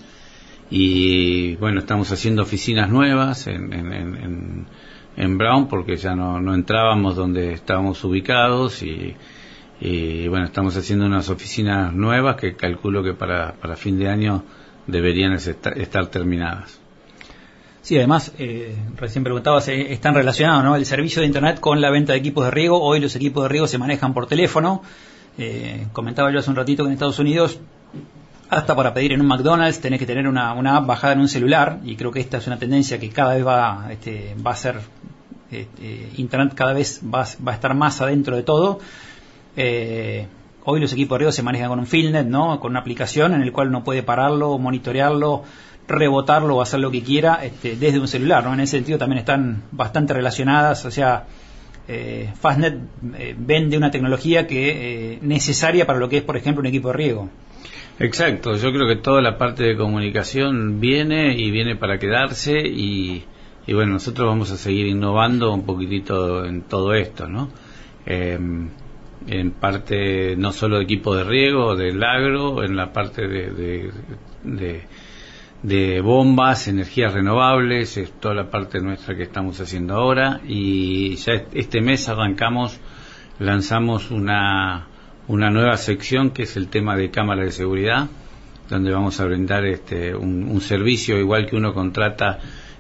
Y 0.70 1.56
bueno, 1.56 1.80
estamos 1.80 2.12
haciendo 2.12 2.44
oficinas 2.44 2.90
nuevas 2.90 3.48
en, 3.48 3.74
en, 3.74 3.94
en, 3.94 4.16
en- 4.16 4.66
en 5.18 5.38
Brown 5.38 5.68
porque 5.68 5.98
ya 5.98 6.16
no, 6.16 6.40
no 6.40 6.54
entrábamos 6.56 7.18
donde 7.18 7.52
estábamos 7.52 8.02
ubicados 8.06 8.82
y, 8.82 9.14
y 9.82 10.28
bueno, 10.28 10.46
estamos 10.46 10.78
haciendo 10.78 11.08
unas 11.08 11.28
oficinas 11.30 11.92
nuevas 11.92 12.36
que 12.36 12.56
calculo 12.56 13.02
que 13.04 13.16
para, 13.16 13.54
para 13.54 13.76
fin 13.76 13.98
de 13.98 14.10
año 14.10 14.44
deberían 14.86 15.34
estar, 15.34 15.76
estar 15.76 16.06
terminadas. 16.08 16.80
Sí, 17.82 17.98
además, 17.98 18.32
eh, 18.38 18.76
recién 18.96 19.24
preguntabas, 19.24 19.68
eh, 19.70 19.92
están 19.92 20.14
relacionados, 20.14 20.64
¿no? 20.64 20.76
El 20.76 20.86
servicio 20.86 21.22
de 21.22 21.26
Internet 21.26 21.60
con 21.60 21.82
la 21.82 21.90
venta 21.90 22.14
de 22.14 22.20
equipos 22.20 22.46
de 22.46 22.52
riego. 22.52 22.80
Hoy 22.80 23.00
los 23.00 23.16
equipos 23.16 23.42
de 23.42 23.50
riego 23.50 23.66
se 23.66 23.80
manejan 23.80 24.14
por 24.14 24.28
teléfono. 24.28 24.84
Eh, 25.40 25.88
comentaba 25.94 26.32
yo 26.32 26.38
hace 26.38 26.52
un 26.52 26.58
ratito 26.58 26.84
que 26.84 26.90
en 26.90 26.94
Estados 26.94 27.18
Unidos, 27.18 27.60
hasta 28.50 28.76
para 28.76 28.94
pedir 28.94 29.14
en 29.14 29.22
un 29.22 29.28
McDonald's, 29.28 29.82
tenés 29.82 29.98
que 29.98 30.06
tener 30.06 30.28
una, 30.28 30.54
una 30.54 30.78
app 30.78 30.86
bajada 30.86 31.14
en 31.14 31.22
un 31.22 31.28
celular. 31.28 31.80
Y 31.84 31.96
creo 31.96 32.12
que 32.12 32.20
esta 32.20 32.38
es 32.38 32.46
una 32.46 32.60
tendencia 32.60 33.00
que 33.00 33.10
cada 33.10 33.34
vez 33.34 33.48
va, 33.48 33.88
este, 33.90 34.36
va 34.46 34.52
a 34.52 34.56
ser, 34.56 34.80
este, 35.50 36.12
Internet 36.18 36.54
cada 36.54 36.74
vez 36.74 37.02
va, 37.04 37.26
va 37.46 37.52
a 37.52 37.56
estar 37.56 37.74
más 37.74 38.00
adentro 38.00 38.36
de 38.36 38.44
todo. 38.44 38.80
Eh, 39.56 40.28
hoy 40.64 40.80
los 40.80 40.94
equipos 40.94 41.16
de 41.16 41.20
riego 41.20 41.32
se 41.32 41.44
manejan 41.44 41.70
con 41.70 41.80
un 41.80 41.88
Fieldnet, 41.88 42.28
¿no? 42.28 42.60
Con 42.60 42.72
una 42.72 42.80
aplicación 42.80 43.34
en 43.34 43.42
el 43.42 43.52
cual 43.52 43.70
uno 43.70 43.84
puede 43.84 44.04
pararlo, 44.04 44.58
monitorearlo, 44.58 45.44
rebotarlo 45.88 46.58
o 46.58 46.62
hacer 46.62 46.80
lo 46.80 46.92
que 46.92 47.02
quiera 47.04 47.44
este, 47.44 47.76
desde 47.76 48.00
un 48.00 48.08
celular, 48.08 48.44
¿no? 48.44 48.54
En 48.54 48.62
ese 48.62 48.78
sentido 48.78 48.98
también 48.98 49.20
están 49.20 49.64
bastante 49.72 50.14
relacionadas, 50.14 50.86
o 50.86 50.92
sea, 50.92 51.26
eh, 51.88 52.30
Fastnet 52.40 52.78
eh, 53.18 53.36
vende 53.38 53.78
una 53.78 53.92
tecnología 53.92 54.48
que 54.48 55.14
eh, 55.14 55.20
necesaria 55.22 55.86
para 55.86 56.00
lo 56.00 56.08
que 56.08 56.18
es, 56.18 56.24
por 56.24 56.38
ejemplo, 56.38 56.62
un 56.62 56.68
equipo 56.68 56.90
de 56.90 56.94
riego. 56.94 57.30
Exacto, 58.00 58.56
yo 58.56 58.72
creo 58.72 58.88
que 58.88 58.96
toda 58.96 59.22
la 59.22 59.38
parte 59.38 59.64
de 59.64 59.76
comunicación 59.76 60.80
viene 60.80 61.36
y 61.38 61.52
viene 61.52 61.76
para 61.76 62.00
quedarse 62.00 62.60
y, 62.60 63.26
y 63.68 63.74
bueno, 63.74 63.94
nosotros 63.94 64.28
vamos 64.28 64.52
a 64.52 64.58
seguir 64.58 64.88
innovando 64.88 65.54
un 65.54 65.66
poquitito 65.66 66.46
en 66.46 66.64
todo 66.64 66.94
esto, 66.94 67.28
¿no? 67.28 67.50
En 69.28 69.52
parte 69.52 70.36
no 70.36 70.52
solo 70.52 70.78
de 70.78 70.84
equipo 70.84 71.16
de 71.16 71.24
riego, 71.24 71.76
del 71.76 72.04
agro, 72.04 72.64
en 72.64 72.76
la 72.76 72.92
parte 72.92 73.28
de, 73.28 73.52
de, 73.52 73.92
de, 74.44 74.82
de 75.62 76.02
bombas, 76.02 76.68
energías 76.68 77.14
renovables, 77.14 77.98
es 77.98 78.12
toda 78.20 78.34
la 78.34 78.50
parte 78.50 78.80
nuestra 78.80 79.16
que 79.16 79.24
estamos 79.24 79.60
haciendo 79.62 79.96
ahora. 79.96 80.42
Y 80.48 81.16
ya 81.18 81.34
este 81.54 81.82
mes 81.82 82.10
arrancamos, 82.10 82.80
lanzamos 83.40 84.10
una 84.10 84.88
una 85.32 85.50
nueva 85.50 85.78
sección 85.78 86.32
que 86.32 86.44
es 86.44 86.58
el 86.58 86.68
tema 86.68 86.96
de 86.98 87.10
cámara 87.10 87.44
de 87.44 87.52
seguridad, 87.52 88.10
donde 88.70 88.92
vamos 88.92 89.20
a 89.20 89.26
brindar 89.26 89.66
este, 89.66 90.16
un, 90.16 90.44
un 90.44 90.62
servicio 90.62 91.18
igual 91.18 91.46
que 91.46 91.56
uno 91.56 91.74
contrata 91.74 92.40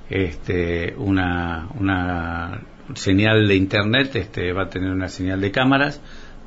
este, 0.10 0.93
una, 0.97 1.69
una 1.80 2.62
señal 2.95 3.47
de 3.47 3.56
internet, 3.56 4.15
este, 4.15 4.51
va 4.51 4.63
a 4.63 4.69
tener 4.69 4.91
una 4.91 5.08
señal 5.08 5.39
de 5.39 5.51
cámaras 5.51 6.01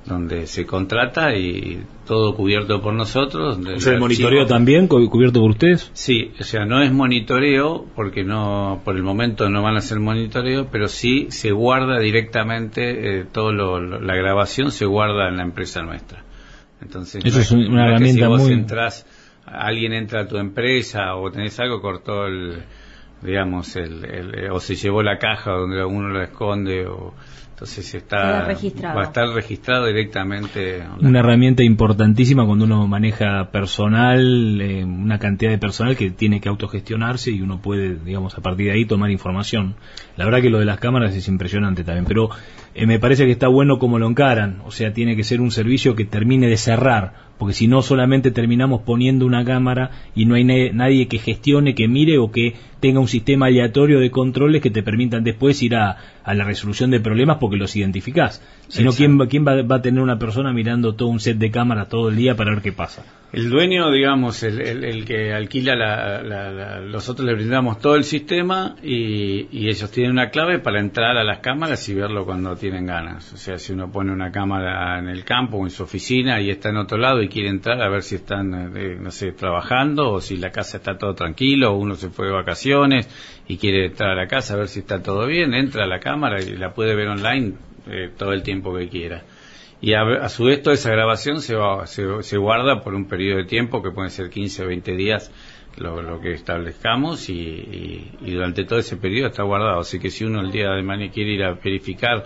donde 0.06 0.46
se 0.46 0.66
contrata 0.66 1.34
y 1.34 1.82
todo 2.06 2.34
cubierto 2.34 2.82
por 2.82 2.92
nosotros. 2.92 3.58
O 3.58 3.80
sea, 3.80 3.94
el 3.94 4.00
monitoreo 4.00 4.44
también 4.46 4.86
cu- 4.86 5.08
cubierto 5.08 5.40
por 5.40 5.50
ustedes. 5.50 5.90
Sí, 5.94 6.32
o 6.38 6.44
sea, 6.44 6.66
no 6.66 6.82
es 6.82 6.92
monitoreo 6.92 7.86
porque 7.96 8.22
no, 8.22 8.82
por 8.84 8.96
el 8.96 9.02
momento 9.02 9.48
no 9.48 9.62
van 9.62 9.76
a 9.76 9.78
hacer 9.78 10.00
monitoreo, 10.00 10.68
pero 10.70 10.88
sí 10.88 11.28
se 11.30 11.52
guarda 11.52 11.98
directamente 12.00 13.20
eh, 13.20 13.24
todo 13.24 13.52
lo, 13.52 13.80
lo- 13.80 14.00
la 14.00 14.14
grabación 14.14 14.70
se 14.72 14.84
guarda 14.84 15.28
en 15.28 15.38
la 15.38 15.42
empresa 15.44 15.82
nuestra. 15.82 16.22
Entonces, 16.82 17.24
Eso 17.24 17.36
no 17.56 17.62
es 17.62 17.68
una 17.70 17.86
herramienta 17.88 18.24
si 18.24 18.28
vos 18.28 18.42
muy- 18.42 18.52
entras, 18.52 19.06
alguien 19.46 19.94
entra 19.94 20.22
a 20.22 20.28
tu 20.28 20.36
empresa 20.36 21.14
o 21.16 21.30
tenés 21.30 21.58
algo 21.60 21.80
cortó 21.80 22.26
el, 22.26 22.62
digamos, 23.22 23.74
el, 23.76 24.04
el- 24.04 24.50
o 24.50 24.60
se 24.60 24.74
llevó 24.76 25.02
la 25.02 25.16
caja 25.18 25.52
donde 25.52 25.82
uno 25.82 26.08
lo 26.08 26.22
esconde 26.22 26.86
o 26.86 27.14
entonces 27.54 27.94
está 27.94 28.16
va 28.96 29.00
a 29.02 29.04
estar 29.04 29.28
registrado 29.28 29.86
directamente. 29.86 30.82
online. 30.82 31.08
Una 31.08 31.20
herramienta 31.20 31.62
importantísima 31.62 32.44
cuando 32.44 32.64
uno 32.64 32.86
maneja 32.88 33.50
personal, 33.52 34.60
eh, 34.60 34.84
una 34.84 35.18
cantidad 35.20 35.52
de 35.52 35.58
personal 35.58 35.96
que 35.96 36.10
tiene 36.10 36.40
que 36.40 36.48
autogestionarse 36.48 37.30
y 37.30 37.40
uno 37.40 37.60
puede, 37.62 37.96
digamos, 37.96 38.36
a 38.36 38.42
partir 38.42 38.66
de 38.66 38.72
ahí 38.72 38.84
tomar 38.86 39.10
información. 39.10 39.76
La 40.16 40.24
verdad 40.24 40.42
que 40.42 40.50
lo 40.50 40.58
de 40.58 40.64
las 40.64 40.78
cámaras 40.80 41.14
es 41.14 41.28
impresionante 41.28 41.84
también, 41.84 42.06
pero 42.06 42.28
eh, 42.74 42.86
me 42.86 42.98
parece 42.98 43.24
que 43.24 43.30
está 43.32 43.46
bueno 43.46 43.78
como 43.78 43.98
lo 44.00 44.08
encaran, 44.08 44.60
o 44.66 44.72
sea, 44.72 44.92
tiene 44.92 45.14
que 45.14 45.22
ser 45.22 45.40
un 45.40 45.52
servicio 45.52 45.94
que 45.94 46.04
termine 46.04 46.48
de 46.48 46.56
cerrar, 46.56 47.12
porque 47.38 47.54
si 47.54 47.68
no 47.68 47.82
solamente 47.82 48.30
terminamos 48.32 48.82
poniendo 48.82 49.26
una 49.26 49.44
cámara 49.44 49.90
y 50.14 50.24
no 50.26 50.34
hay 50.34 50.44
na- 50.44 50.72
nadie 50.72 51.06
que 51.06 51.18
gestione, 51.18 51.74
que 51.74 51.86
mire 51.88 52.18
o 52.18 52.30
que 52.32 52.54
tenga 52.84 53.00
un 53.00 53.08
sistema 53.08 53.46
aleatorio 53.46 53.98
de 53.98 54.10
controles 54.10 54.60
que 54.60 54.70
te 54.70 54.82
permitan 54.82 55.24
después 55.24 55.62
ir 55.62 55.74
a, 55.74 55.96
a 56.22 56.34
la 56.34 56.44
resolución 56.44 56.90
de 56.90 57.00
problemas 57.00 57.38
porque 57.40 57.56
los 57.56 57.74
identificás. 57.76 58.42
Si 58.68 58.84
no, 58.84 58.92
¿quién, 58.92 59.18
va- 59.18 59.26
quién 59.26 59.46
va, 59.46 59.62
va 59.62 59.76
a 59.76 59.82
tener 59.82 60.02
una 60.02 60.18
persona 60.18 60.52
mirando 60.52 60.94
todo 60.94 61.08
un 61.08 61.18
set 61.20 61.38
de 61.38 61.50
cámaras 61.50 61.88
todo 61.88 62.10
el 62.10 62.16
día 62.16 62.34
para 62.36 62.50
ver 62.50 62.60
qué 62.62 62.72
pasa? 62.72 63.02
El 63.32 63.50
dueño, 63.50 63.90
digamos, 63.90 64.42
el, 64.44 64.60
el- 64.60 64.84
el 64.84 65.04
que 65.04 65.32
alquila, 65.32 65.74
la, 65.74 66.22
la- 66.22 66.50
la- 66.52 66.80
nosotros 66.80 67.26
le 67.26 67.34
brindamos 67.34 67.80
todo 67.80 67.96
el 67.96 68.04
sistema 68.04 68.76
y, 68.82 69.48
y 69.50 69.68
ellos 69.68 69.90
tienen 69.90 70.12
una 70.12 70.30
clave 70.30 70.58
para 70.60 70.78
entrar 70.78 71.16
a 71.16 71.24
las 71.24 71.38
cámaras 71.40 71.88
y 71.88 71.94
verlo 71.94 72.24
cuando 72.26 72.54
tienen 72.54 72.86
ganas. 72.86 73.32
O 73.32 73.36
sea, 73.36 73.58
si 73.58 73.72
uno 73.72 73.90
pone 73.90 74.12
una 74.12 74.30
cámara 74.30 74.98
en 75.00 75.08
el 75.08 75.24
campo 75.24 75.56
o 75.56 75.64
en 75.64 75.70
su 75.70 75.82
oficina 75.82 76.40
y 76.40 76.50
está 76.50 76.68
en 76.68 76.76
otro 76.76 76.96
lado 76.98 77.22
y 77.22 77.28
quiere 77.28 77.48
entrar 77.48 77.82
a 77.82 77.88
ver 77.88 78.02
si 78.02 78.14
están, 78.16 78.76
eh, 78.76 78.96
no 79.00 79.10
sé, 79.10 79.32
trabajando 79.32 80.12
o 80.12 80.20
si 80.20 80.36
la 80.36 80.50
casa 80.50 80.76
está 80.76 80.96
todo 80.96 81.14
tranquilo 81.14 81.72
o 81.72 81.76
uno 81.76 81.96
se 81.96 82.10
fue 82.10 82.26
de 82.26 82.32
vacaciones 82.32 82.73
y 83.46 83.56
quiere 83.58 83.86
entrar 83.86 84.10
a 84.10 84.14
la 84.14 84.26
casa 84.26 84.54
a 84.54 84.56
ver 84.58 84.68
si 84.68 84.80
está 84.80 85.02
todo 85.02 85.26
bien, 85.26 85.54
entra 85.54 85.84
a 85.84 85.86
la 85.86 86.00
cámara 86.00 86.40
y 86.42 86.56
la 86.56 86.72
puede 86.74 86.94
ver 86.94 87.08
online 87.08 87.54
eh, 87.88 88.10
todo 88.16 88.32
el 88.32 88.42
tiempo 88.42 88.74
que 88.76 88.88
quiera. 88.88 89.22
Y 89.80 89.92
a, 89.92 90.28
su 90.28 90.44
vez 90.44 90.62
toda 90.62 90.74
esa 90.74 90.90
grabación 90.90 91.40
se, 91.42 91.54
va- 91.56 91.86
se, 91.86 92.36
guarda 92.38 92.80
por 92.82 92.94
un 92.94 93.06
periodo 93.06 93.38
de 93.38 93.44
tiempo 93.44 93.82
que 93.82 93.90
pueden 93.90 94.10
ser 94.10 94.30
15 94.30 94.64
o 94.64 94.68
20 94.68 94.92
días 94.96 95.30
lo, 95.76 96.20
que 96.20 96.32
establezcamos 96.32 97.28
y 97.28 98.12
durante 98.20 98.64
todo 98.64 98.78
ese 98.78 98.96
periodo 98.96 99.28
está 99.28 99.42
guardado. 99.42 99.80
Así 99.80 99.98
que 99.98 100.10
si 100.10 100.24
uno 100.24 100.40
el 100.40 100.50
día 100.52 100.70
de 100.70 100.82
mañana 100.82 101.12
quiere 101.12 101.32
ir 101.32 101.42
a 101.44 101.52
verificar 101.54 102.24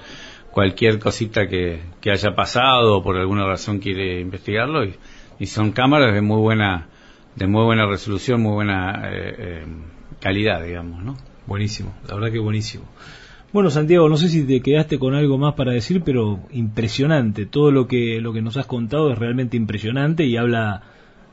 cualquier 0.53 0.99
cosita 0.99 1.47
que, 1.49 1.81
que 2.01 2.11
haya 2.11 2.35
pasado 2.35 2.97
o 2.99 3.03
por 3.03 3.17
alguna 3.17 3.45
razón 3.47 3.81
quiere 3.81 4.21
investigarlo 4.21 4.85
y, 4.85 4.95
y 5.41 5.47
son 5.47 5.73
cámaras 5.73 6.15
de 6.15 6.21
muy 6.21 6.41
buena 6.41 6.89
de 7.35 7.47
muy 7.47 7.65
buena 7.65 7.87
resolución, 7.87 8.43
muy 8.43 8.53
buena 8.53 9.09
eh, 9.13 9.35
eh, 9.39 9.67
calidad, 10.20 10.62
digamos, 10.64 11.02
¿no? 11.02 11.16
Buenísimo, 11.46 11.94
la 12.07 12.14
verdad 12.14 12.33
que 12.33 12.38
buenísimo. 12.38 12.85
Bueno, 13.50 13.70
Santiago, 13.70 14.11
no 14.11 14.18
sé 14.18 14.28
si 14.28 14.44
te 14.44 14.61
quedaste 14.61 14.98
con 14.98 15.14
algo 15.14 15.38
más 15.38 15.54
para 15.54 15.72
decir, 15.72 16.02
pero 16.04 16.40
impresionante. 16.52 17.46
Todo 17.46 17.70
lo 17.70 17.88
que 17.88 18.20
lo 18.20 18.35
que 18.35 18.42
nos 18.42 18.59
has 18.59 18.66
contado 18.66 19.11
es 19.11 19.18
realmente 19.18 19.57
impresionante 19.57 20.26
y 20.26 20.37
habla, 20.37 20.83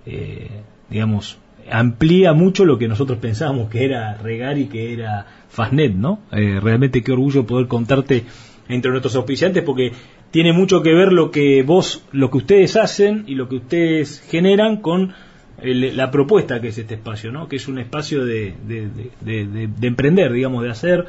eh, 0.05 0.49
digamos, 0.89 1.39
amplía 1.69 2.31
mucho 2.31 2.63
lo 2.63 2.77
que 2.77 2.87
nosotros 2.87 3.19
pensábamos 3.19 3.69
que 3.69 3.83
era 3.83 4.15
Regar 4.15 4.57
y 4.57 4.67
que 4.67 4.93
era 4.93 5.25
Fastnet, 5.49 5.93
¿no? 5.93 6.19
Eh, 6.31 6.59
realmente 6.61 7.03
qué 7.03 7.11
orgullo 7.11 7.45
poder 7.45 7.67
contarte 7.67 8.23
entre 8.69 8.91
nuestros 8.91 9.15
auspiciantes 9.15 9.63
porque 9.63 9.91
tiene 10.31 10.53
mucho 10.53 10.81
que 10.81 10.93
ver 10.93 11.11
lo 11.11 11.31
que 11.31 11.63
vos, 11.63 12.03
lo 12.11 12.31
que 12.31 12.37
ustedes 12.37 12.77
hacen 12.77 13.25
y 13.27 13.35
lo 13.35 13.49
que 13.49 13.57
ustedes 13.57 14.21
generan 14.21 14.77
con 14.77 15.13
la 15.61 16.11
propuesta 16.11 16.59
que 16.59 16.69
es 16.69 16.77
este 16.77 16.95
espacio, 16.95 17.31
¿no? 17.31 17.47
Que 17.47 17.55
es 17.55 17.67
un 17.67 17.79
espacio 17.79 18.25
de, 18.25 18.53
de, 18.65 19.87
emprender, 19.87 20.33
digamos, 20.33 20.63
de 20.63 20.69
hacer, 20.69 21.05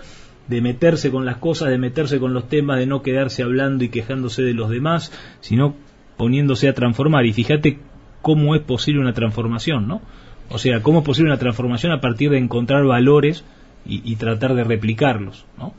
de 0.48 0.60
meterse 0.60 1.10
con 1.10 1.24
las 1.24 1.36
cosas, 1.36 1.70
de 1.70 1.78
meterse 1.78 2.18
con 2.18 2.32
los 2.32 2.48
temas, 2.48 2.78
de 2.78 2.86
no 2.86 3.02
quedarse 3.02 3.42
hablando 3.42 3.84
y 3.84 3.88
quejándose 3.88 4.42
de 4.42 4.54
los 4.54 4.70
demás, 4.70 5.12
sino 5.40 5.74
poniéndose 6.16 6.68
a 6.68 6.74
transformar. 6.74 7.26
Y 7.26 7.32
fíjate 7.32 7.78
cómo 8.22 8.54
es 8.54 8.62
posible 8.62 9.00
una 9.00 9.12
transformación, 9.12 9.88
¿no? 9.88 10.02
O 10.48 10.58
sea, 10.58 10.82
cómo 10.82 11.00
es 11.00 11.04
posible 11.04 11.30
una 11.30 11.38
transformación 11.38 11.92
a 11.92 12.00
partir 12.00 12.30
de 12.30 12.38
encontrar 12.38 12.84
valores 12.84 13.44
y, 13.88 14.16
tratar 14.16 14.54
de 14.54 14.64
replicarlos, 14.64 15.44
¿no? 15.56 15.74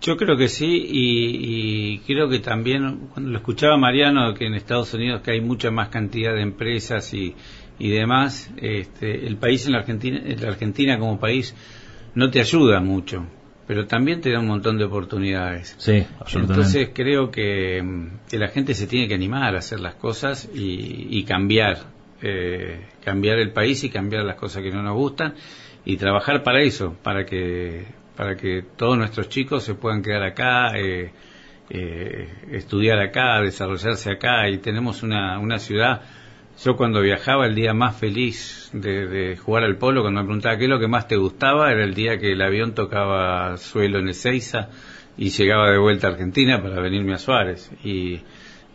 Yo 0.00 0.16
creo 0.16 0.36
que 0.36 0.48
sí 0.48 0.86
y, 0.88 1.98
creo 2.00 2.28
que 2.28 2.40
también 2.40 3.08
cuando 3.12 3.30
lo 3.30 3.38
escuchaba 3.38 3.76
Mariano 3.76 4.34
que 4.34 4.46
en 4.46 4.54
Estados 4.54 4.92
Unidos 4.92 5.22
que 5.22 5.30
hay 5.30 5.40
mucha 5.40 5.70
más 5.70 5.88
cantidad 5.88 6.34
de 6.34 6.42
empresas 6.42 7.14
y, 7.14 7.34
y 7.78 7.90
demás, 7.90 8.50
este, 8.56 9.26
el 9.26 9.36
país 9.36 9.66
en 9.66 9.72
la 9.72 9.78
Argentina, 9.78 10.20
en 10.24 10.40
la 10.40 10.48
Argentina 10.48 10.98
como 10.98 11.18
país 11.18 11.54
no 12.14 12.30
te 12.30 12.40
ayuda 12.40 12.80
mucho, 12.80 13.26
pero 13.66 13.86
también 13.86 14.20
te 14.20 14.30
da 14.30 14.38
un 14.38 14.46
montón 14.46 14.78
de 14.78 14.84
oportunidades. 14.84 15.74
Sí, 15.78 16.04
absolutamente. 16.20 16.38
Entonces 16.38 16.90
creo 16.94 17.30
que, 17.30 18.08
que 18.28 18.38
la 18.38 18.48
gente 18.48 18.74
se 18.74 18.86
tiene 18.86 19.08
que 19.08 19.14
animar 19.14 19.54
a 19.54 19.58
hacer 19.58 19.80
las 19.80 19.96
cosas 19.96 20.48
y, 20.54 21.08
y 21.10 21.24
cambiar, 21.24 21.78
eh, 22.22 22.86
cambiar 23.04 23.38
el 23.38 23.52
país 23.52 23.82
y 23.84 23.90
cambiar 23.90 24.24
las 24.24 24.36
cosas 24.36 24.62
que 24.62 24.70
no 24.70 24.82
nos 24.82 24.94
gustan 24.94 25.34
y 25.84 25.96
trabajar 25.96 26.42
para 26.42 26.62
eso, 26.62 26.96
para 27.02 27.26
que 27.26 28.04
para 28.16 28.36
que 28.36 28.64
todos 28.76 28.96
nuestros 28.96 29.28
chicos 29.28 29.64
se 29.64 29.74
puedan 29.74 30.02
quedar 30.02 30.22
acá, 30.22 30.76
eh, 30.76 31.12
eh, 31.70 32.28
estudiar 32.52 33.00
acá, 33.00 33.40
desarrollarse 33.40 34.10
acá 34.10 34.48
y 34.48 34.58
tenemos 34.58 35.02
una, 35.02 35.38
una 35.38 35.58
ciudad 35.58 36.02
yo 36.62 36.76
cuando 36.76 37.00
viajaba 37.00 37.46
el 37.46 37.54
día 37.54 37.74
más 37.74 37.96
feliz 37.96 38.70
de, 38.72 39.36
jugar 39.36 39.64
al 39.64 39.76
polo, 39.76 40.02
cuando 40.02 40.20
me 40.20 40.26
preguntaba 40.26 40.56
qué 40.56 40.64
es 40.64 40.70
lo 40.70 40.78
que 40.78 40.88
más 40.88 41.08
te 41.08 41.16
gustaba, 41.16 41.72
era 41.72 41.84
el 41.84 41.94
día 41.94 42.18
que 42.18 42.32
el 42.32 42.42
avión 42.42 42.74
tocaba 42.74 43.56
suelo 43.56 43.98
en 43.98 44.08
Ezeiza 44.08 44.68
y 45.16 45.30
llegaba 45.30 45.70
de 45.70 45.78
vuelta 45.78 46.08
a 46.08 46.10
Argentina 46.10 46.62
para 46.62 46.80
venirme 46.80 47.14
a 47.14 47.18
Suárez. 47.18 47.70
Y 47.82 48.20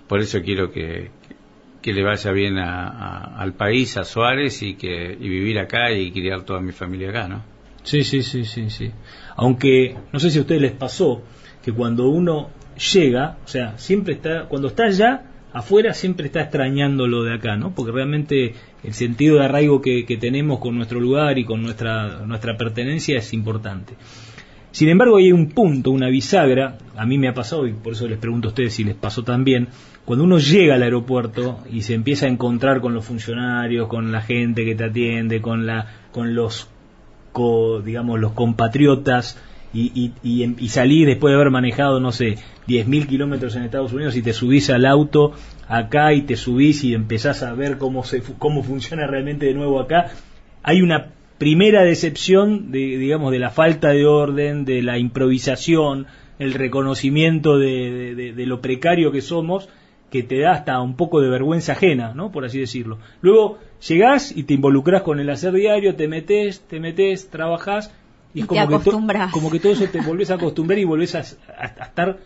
por 0.07 0.19
eso 0.19 0.41
quiero 0.41 0.71
que, 0.71 1.11
que 1.81 1.93
le 1.93 2.03
vaya 2.03 2.31
bien 2.31 2.57
al 2.57 3.53
país, 3.53 3.97
a 3.97 4.03
Suárez 4.03 4.61
y 4.61 4.75
que 4.75 5.17
y 5.19 5.29
vivir 5.29 5.59
acá 5.59 5.91
y 5.91 6.11
criar 6.11 6.43
toda 6.43 6.59
mi 6.59 6.71
familia 6.71 7.09
acá, 7.09 7.27
¿no? 7.27 7.43
Sí, 7.83 8.03
sí, 8.03 8.21
sí, 8.23 8.43
sí, 8.43 8.69
sí. 8.69 8.91
Aunque 9.35 9.95
no 10.11 10.19
sé 10.19 10.29
si 10.29 10.37
a 10.37 10.41
ustedes 10.41 10.61
les 10.61 10.73
pasó 10.73 11.23
que 11.63 11.71
cuando 11.71 12.09
uno 12.09 12.49
llega, 12.93 13.37
o 13.43 13.47
sea, 13.47 13.77
siempre 13.77 14.15
está, 14.15 14.45
cuando 14.45 14.67
está 14.67 14.85
allá, 14.85 15.28
afuera 15.53 15.93
siempre 15.93 16.27
está 16.27 16.41
extrañando 16.41 17.07
lo 17.07 17.23
de 17.23 17.33
acá, 17.33 17.55
¿no? 17.55 17.73
Porque 17.73 17.91
realmente 17.91 18.53
el 18.83 18.93
sentido 18.93 19.37
de 19.37 19.45
arraigo 19.45 19.81
que, 19.81 20.17
tenemos 20.19 20.59
con 20.59 20.75
nuestro 20.75 20.99
lugar 20.99 21.37
y 21.37 21.45
con 21.45 21.61
nuestra, 21.61 22.25
nuestra 22.25 22.57
pertenencia 22.57 23.17
es 23.17 23.33
importante. 23.33 23.95
Sin 24.71 24.89
embargo, 24.89 25.17
hay 25.17 25.31
un 25.31 25.49
punto, 25.49 25.89
una 25.89 26.09
bisagra, 26.09 26.77
a 26.95 27.05
mí 27.05 27.17
me 27.17 27.27
ha 27.27 27.33
pasado, 27.33 27.65
y 27.67 27.73
por 27.73 27.93
eso 27.93 28.07
les 28.07 28.19
pregunto 28.19 28.47
a 28.47 28.51
ustedes 28.51 28.73
si 28.73 28.83
les 28.83 28.95
pasó 28.95 29.23
también, 29.23 29.69
cuando 30.05 30.25
uno 30.25 30.37
llega 30.37 30.75
al 30.75 30.83
aeropuerto 30.83 31.59
y 31.71 31.81
se 31.81 31.95
empieza 31.95 32.27
a 32.27 32.29
encontrar 32.29 32.79
con 32.79 32.93
los 32.93 33.05
funcionarios, 33.05 33.87
con 33.87 34.11
la 34.11 34.21
gente 34.21 34.65
que 34.65 34.75
te 34.75 34.85
atiende, 34.85 35.41
con, 35.41 35.65
la, 35.65 35.87
con 36.11 36.35
los, 36.35 36.69
digamos, 37.83 38.19
los 38.19 38.33
compatriotas, 38.33 39.39
y, 39.73 40.11
y, 40.23 40.55
y, 40.57 40.67
salir 40.69 41.07
después 41.07 41.31
de 41.31 41.35
haber 41.35 41.51
manejado, 41.51 41.99
no 41.99 42.11
sé, 42.11 42.37
10.000 42.67 43.07
kilómetros 43.07 43.55
en 43.55 43.63
Estados 43.63 43.93
Unidos 43.93 44.15
y 44.15 44.23
te 44.23 44.33
subís 44.33 44.69
al 44.69 44.85
auto 44.85 45.33
acá 45.67 46.13
y 46.13 46.23
te 46.23 46.35
subís 46.35 46.83
y 46.83 46.95
empezás 46.95 47.43
a 47.43 47.53
ver 47.53 47.77
cómo, 47.77 48.03
se, 48.03 48.23
cómo 48.39 48.63
funciona 48.63 49.05
realmente 49.05 49.45
de 49.45 49.53
nuevo 49.53 49.79
acá, 49.79 50.11
hay 50.63 50.81
una 50.81 51.11
primera 51.37 51.83
decepción 51.83 52.71
de, 52.71 52.97
digamos, 52.97 53.31
de 53.31 53.39
la 53.39 53.51
falta 53.51 53.89
de 53.89 54.05
orden, 54.05 54.65
de 54.65 54.81
la 54.81 54.97
improvisación, 54.97 56.07
el 56.39 56.53
reconocimiento 56.53 57.57
de, 57.57 58.33
de, 58.35 58.45
lo 58.45 58.61
precario 58.61 59.11
que 59.11 59.21
somos, 59.21 59.69
que 60.09 60.23
te 60.23 60.39
da 60.39 60.51
hasta 60.51 60.81
un 60.81 60.95
poco 60.95 61.21
de 61.21 61.29
vergüenza 61.29 61.73
ajena, 61.73 62.13
¿no? 62.13 62.31
Por 62.31 62.45
así 62.45 62.59
decirlo. 62.59 62.97
Luego 63.21 63.59
llegás 63.87 64.35
y 64.35 64.43
te 64.43 64.53
involucras 64.53 65.03
con 65.03 65.19
el 65.19 65.29
hacer 65.29 65.53
diario, 65.53 65.95
te 65.95 66.07
metes, 66.07 66.61
te 66.61 66.79
metes, 66.79 67.29
trabajás 67.29 67.93
y, 68.33 68.43
como, 68.43 68.79
que 68.79 68.91
como 69.31 69.51
que 69.51 69.59
todo 69.59 69.71
eso 69.71 69.85
te 69.87 70.01
volvés 70.01 70.29
a 70.29 70.35
acostumbrar 70.35 70.77
y 70.77 70.83
volvés 70.83 71.15
a, 71.15 71.21
estar 71.21 72.19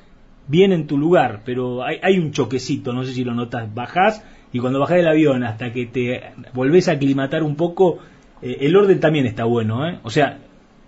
bien 0.48 0.74
en 0.74 0.86
tu 0.86 0.98
lugar, 0.98 1.42
pero 1.46 1.84
hay, 1.84 1.98
hay, 2.02 2.20
un 2.20 2.32
choquecito, 2.32 2.92
no 2.92 3.04
sé 3.06 3.14
si 3.14 3.24
lo 3.24 3.34
notas, 3.34 3.74
bajás 3.74 4.24
y 4.52 4.60
cuando 4.60 4.80
bajás 4.80 4.98
del 4.98 5.08
avión 5.08 5.44
hasta 5.44 5.72
que 5.72 5.86
te 5.86 6.22
volvés 6.54 6.90
a 6.90 6.94
aclimatar 6.94 7.44
un 7.44 7.56
poco, 7.56 8.00
eh, 8.42 8.58
el 8.62 8.76
orden 8.76 9.00
también 9.00 9.26
está 9.26 9.46
bueno, 9.46 9.88
¿eh? 9.88 10.00
o 10.04 10.10
sea, 10.10 10.40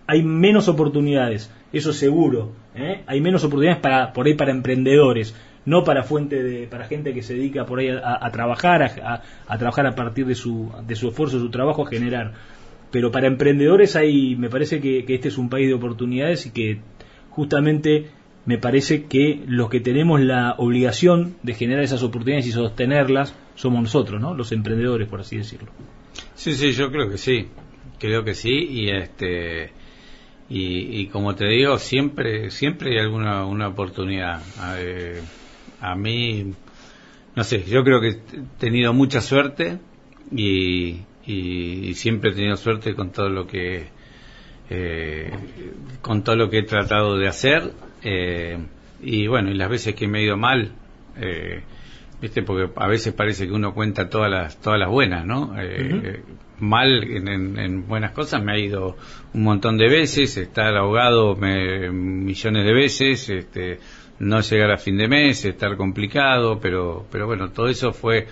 hay 0.06 0.22
menos 0.22 0.68
oportunidades, 0.68 1.50
eso 1.72 1.94
seguro, 1.94 2.52
¿eh? 2.76 3.04
hay 3.08 3.22
menos 3.22 3.44
oportunidades 3.46 3.82
para 3.82 4.12
por 4.12 4.28
ahí 4.28 4.34
para 4.34 4.52
emprendedores, 4.52 5.34
no 5.66 5.84
para 5.84 6.04
fuente 6.04 6.44
de, 6.44 6.68
para 6.68 6.86
gente 6.86 7.14
que 7.14 7.24
se 7.24 7.34
dedica 7.34 7.66
por 7.66 7.80
ahí 7.80 7.90
a, 7.90 8.30
trabajar, 8.32 8.84
a, 8.84 9.22
a, 9.48 9.58
trabajar 9.58 9.88
a 9.88 9.96
partir 9.96 10.26
de 10.26 10.36
su, 10.36 10.72
de 10.86 10.96
su 10.96 11.08
esfuerzo, 11.08 11.38
de 11.38 11.44
su 11.44 11.50
trabajo, 11.50 11.88
a 11.88 11.90
generar 11.90 12.34
pero 12.96 13.12
para 13.12 13.28
emprendedores 13.28 13.98
hay, 13.98 14.38
me 14.38 14.50
parece 14.50 14.80
que, 14.80 15.04
este 15.06 15.28
es 15.28 15.38
un 15.38 15.50
país 15.50 15.68
de 15.68 15.74
oportunidades 15.74 16.46
y 16.46 16.52
que 16.52 16.80
justamente 17.30 18.06
me 18.46 18.58
parece 18.58 19.04
que 19.04 19.44
los 19.48 19.70
que 19.70 19.82
tenemos 19.82 20.22
la 20.22 20.56
obligación 20.60 21.36
de 21.44 21.56
generar 21.56 21.84
esas 21.84 22.04
oportunidades 22.04 22.48
y 22.48 22.54
sostenerlas 22.54 23.36
somos 23.56 23.84
nosotros, 23.84 24.22
¿no? 24.22 24.34
Los 24.34 24.54
emprendedores, 24.54 25.10
por 25.10 25.20
así 25.20 25.36
decirlo. 25.36 25.68
Sí, 26.36 26.54
sí, 26.54 26.72
yo 26.72 26.90
creo 26.90 27.10
que 27.10 27.18
sí, 27.18 27.50
creo 28.00 28.24
que 28.24 28.34
sí 28.34 28.66
y 28.66 28.90
este 28.90 29.74
y, 30.48 31.08
como 31.08 31.36
te 31.36 31.48
digo 31.48 31.78
siempre 31.78 32.50
siempre 32.50 32.92
hay 32.92 33.00
alguna 33.00 33.46
una 33.46 33.68
oportunidad. 33.68 34.42
a 35.82 35.96
mí 35.96 36.54
no 37.36 37.44
sé, 37.44 37.66
yo 37.66 37.84
creo 37.84 38.00
que 38.00 38.08
he 38.08 38.20
tenido 38.58 38.94
mucha 38.94 39.20
suerte 39.20 39.80
y, 40.32 41.02
y, 41.28 41.94
siempre 41.96 42.32
he 42.32 42.34
tenido 42.34 42.56
suerte 42.56 42.94
con 42.94 43.12
todo 43.12 43.30
lo 43.30 43.48
que 43.48 43.88
eh, 44.70 45.32
con 46.02 46.24
todo 46.24 46.36
lo 46.36 46.50
que 46.50 46.60
he 46.60 46.64
tratado 46.64 47.18
de 47.18 47.28
hacer 47.28 47.72
eh, 48.04 48.58
y 49.02 49.28
bueno 49.28 49.52
y 49.52 49.54
las 49.54 49.70
veces 49.70 49.96
que 49.96 50.08
me 50.08 50.20
he 50.20 50.24
ido 50.24 50.38
mal 50.38 50.72
eh, 51.18 51.62
viste 52.20 52.42
porque 52.42 52.72
a 52.76 52.88
veces 52.88 53.14
parece 53.14 53.46
que 53.48 53.54
uno 53.54 53.74
cuenta 53.74 54.10
todas 54.10 54.30
las 54.32 54.60
todas 54.60 54.80
las 54.80 54.90
buenas 54.90 55.26
no 55.26 55.54
mal 56.60 57.04
en, 57.04 57.88
buenas 57.88 58.12
cosas 58.12 58.44
me 58.44 58.54
ha 58.54 58.58
ido 58.58 58.98
un 59.34 59.44
montón 59.44 59.78
de 59.78 59.90
veces 59.90 60.36
estar 60.38 60.76
ahogado 60.76 61.36
millones 61.36 62.66
de 62.66 62.74
veces 62.74 63.30
este 63.30 63.80
no 64.18 64.40
llegar 64.42 64.72
a 64.72 64.78
fin 64.78 64.98
de 64.98 65.08
mes 65.08 65.46
estar 65.46 65.76
complicado 65.78 66.60
pero 66.60 67.06
pero 67.12 67.28
bueno 67.28 67.52
todo 67.52 67.68
eso 67.68 67.94
fue 67.94 68.28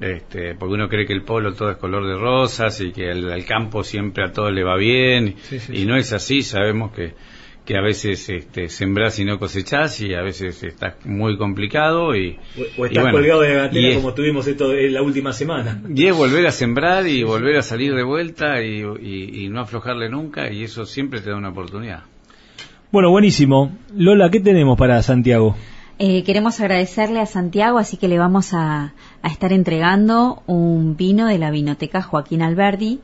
este, 0.00 0.54
porque 0.54 0.74
uno 0.74 0.88
cree 0.88 1.06
que 1.06 1.12
el 1.12 1.22
polo 1.22 1.52
todo 1.52 1.70
es 1.70 1.76
color 1.76 2.06
de 2.06 2.16
rosas 2.16 2.80
y 2.80 2.90
que 2.90 3.10
el, 3.10 3.44
campo 3.44 3.82
siempre 3.82 4.24
a 4.24 4.32
todo 4.32 4.50
le 4.50 4.64
va 4.64 4.76
bien. 4.76 5.36
Y 5.72 5.84
no 5.84 5.96
es 5.96 6.12
así, 6.12 6.42
sabemos 6.42 6.92
que, 6.92 7.12
que 7.66 7.76
a 7.76 7.82
veces 7.82 8.28
este, 8.30 8.68
sembrás 8.68 9.18
y 9.18 9.24
no 9.26 9.38
cosechás 9.38 10.00
y 10.00 10.14
a 10.14 10.22
veces 10.22 10.62
está 10.62 10.96
muy 11.04 11.36
complicado 11.36 12.16
y 12.16 12.38
o, 12.78 12.86
estás 12.86 13.12
colgado 13.12 13.42
de 13.42 13.54
gatera 13.54 13.94
como 13.96 14.14
tuvimos 14.14 14.46
esto 14.46 14.74
en 14.74 14.94
la 14.94 15.02
última 15.02 15.32
semana. 15.34 15.82
Y 15.94 16.06
es 16.06 16.16
volver 16.16 16.46
a 16.46 16.52
sembrar 16.52 17.06
y 17.06 17.22
volver 17.22 17.58
a 17.58 17.62
salir 17.62 17.94
de 17.94 18.02
vuelta 18.02 18.62
y, 18.62 18.82
y 18.82 19.48
no 19.50 19.60
aflojarle 19.60 20.08
nunca 20.08 20.50
y 20.50 20.64
eso 20.64 20.86
siempre 20.86 21.20
te 21.20 21.30
da 21.30 21.36
una 21.36 21.50
oportunidad. 21.50 22.04
Bueno 22.90 23.10
buenísimo. 23.10 23.76
Lola 23.94 24.30
qué 24.30 24.40
tenemos 24.40 24.78
para 24.78 25.02
Santiago 25.02 25.56
eh, 26.02 26.22
queremos 26.24 26.58
agradecerle 26.60 27.20
a 27.20 27.26
Santiago, 27.26 27.76
así 27.76 27.98
que 27.98 28.08
le 28.08 28.18
vamos 28.18 28.54
a, 28.54 28.94
estar 29.22 29.52
entregando 29.52 30.42
un 30.46 30.96
vino 30.96 31.26
de 31.26 31.36
la 31.36 31.50
Vinoteca 31.50 32.00
Joaquín 32.00 32.40
Alberdi. 32.40 33.00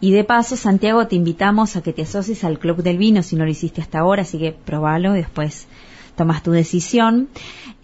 Y 0.00 0.10
de 0.10 0.24
paso, 0.24 0.56
Santiago, 0.56 1.06
te 1.06 1.14
invitamos 1.14 1.76
a 1.76 1.82
que 1.82 1.92
te 1.92 2.02
asocies 2.02 2.42
al 2.42 2.58
Club 2.58 2.82
del 2.82 2.98
Vino 2.98 3.22
si 3.22 3.36
no 3.36 3.44
lo 3.44 3.52
hiciste 3.52 3.80
hasta 3.80 4.00
ahora, 4.00 4.22
así 4.22 4.36
que 4.38 4.50
probalo 4.50 5.14
y 5.14 5.18
después 5.18 5.68
tomas 6.16 6.42
tu 6.42 6.50
decisión. 6.50 7.28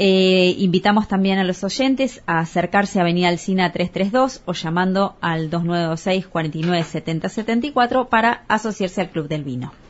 Eh, 0.00 0.56
invitamos 0.58 1.06
también 1.06 1.38
a 1.38 1.44
los 1.44 1.62
oyentes 1.62 2.22
a 2.26 2.40
acercarse 2.40 2.98
a 2.98 3.02
Avenida 3.02 3.28
Alcina 3.28 3.70
332 3.70 4.42
o 4.46 4.52
llamando 4.52 5.14
al 5.20 5.48
2926 5.48 6.26
49 6.26 6.82
70 6.82 7.28
74 7.28 8.08
para 8.08 8.42
asociarse 8.48 9.00
al 9.00 9.10
Club 9.10 9.28
del 9.28 9.44
Vino. 9.44 9.85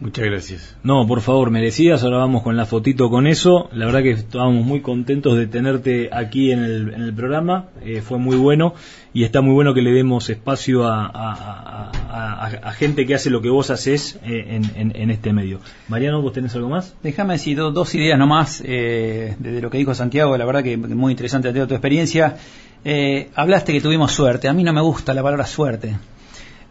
Muchas 0.00 0.24
gracias. 0.24 0.76
No, 0.82 1.06
por 1.06 1.20
favor, 1.20 1.50
merecidas. 1.50 2.02
Ahora 2.02 2.18
vamos 2.18 2.42
con 2.42 2.56
la 2.56 2.66
fotito 2.66 3.10
con 3.10 3.26
eso. 3.26 3.68
La 3.72 3.86
verdad 3.86 4.02
que 4.02 4.10
estábamos 4.10 4.64
muy 4.64 4.80
contentos 4.80 5.36
de 5.36 5.46
tenerte 5.46 6.10
aquí 6.12 6.50
en 6.50 6.64
el, 6.64 6.92
en 6.94 7.02
el 7.02 7.14
programa. 7.14 7.68
Eh, 7.82 8.00
fue 8.00 8.18
muy 8.18 8.36
bueno 8.36 8.74
y 9.12 9.22
está 9.22 9.40
muy 9.40 9.54
bueno 9.54 9.72
que 9.72 9.82
le 9.82 9.92
demos 9.92 10.28
espacio 10.28 10.86
a, 10.86 11.06
a, 11.14 12.72
gente 12.72 13.06
que 13.06 13.14
hace 13.14 13.30
lo 13.30 13.40
que 13.40 13.48
vos 13.48 13.70
haces 13.70 14.18
eh, 14.24 14.60
en, 14.74 14.92
en, 14.94 15.10
este 15.10 15.32
medio. 15.32 15.60
Mariano, 15.88 16.20
¿vos 16.20 16.32
tenés 16.32 16.54
algo 16.56 16.68
más? 16.68 16.94
Déjame 17.02 17.34
decir 17.34 17.56
dos 17.56 17.94
ideas 17.94 18.18
nomás 18.18 18.62
eh, 18.66 19.36
de, 19.38 19.60
lo 19.62 19.70
que 19.70 19.78
dijo 19.78 19.94
Santiago. 19.94 20.36
La 20.36 20.44
verdad 20.44 20.64
que 20.64 20.76
muy 20.76 21.12
interesante 21.12 21.52
tu 21.52 21.74
experiencia. 21.74 22.36
Eh, 22.84 23.30
hablaste 23.34 23.72
que 23.72 23.80
tuvimos 23.80 24.12
suerte. 24.12 24.48
A 24.48 24.52
mí 24.52 24.64
no 24.64 24.72
me 24.72 24.80
gusta 24.80 25.14
la 25.14 25.22
palabra 25.22 25.46
suerte. 25.46 25.96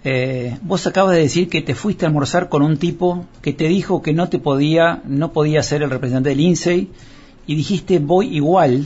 Eh, 0.05 0.57
vos 0.61 0.85
acabas 0.85 1.15
de 1.15 1.21
decir 1.21 1.47
que 1.47 1.61
te 1.61 1.75
fuiste 1.75 2.05
a 2.05 2.09
almorzar 2.09 2.49
con 2.49 2.61
un 2.61 2.77
tipo 2.77 3.25
que 3.41 3.53
te 3.53 3.67
dijo 3.69 4.01
que 4.01 4.13
no 4.13 4.27
te 4.27 4.37
podía, 4.37 5.01
no 5.05 5.31
podía 5.31 5.63
ser 5.63 5.81
el 5.81 5.89
representante 5.89 6.29
del 6.29 6.41
INSEI 6.41 6.89
y 7.47 7.55
dijiste 7.55 7.99
voy 7.99 8.35
igual. 8.35 8.85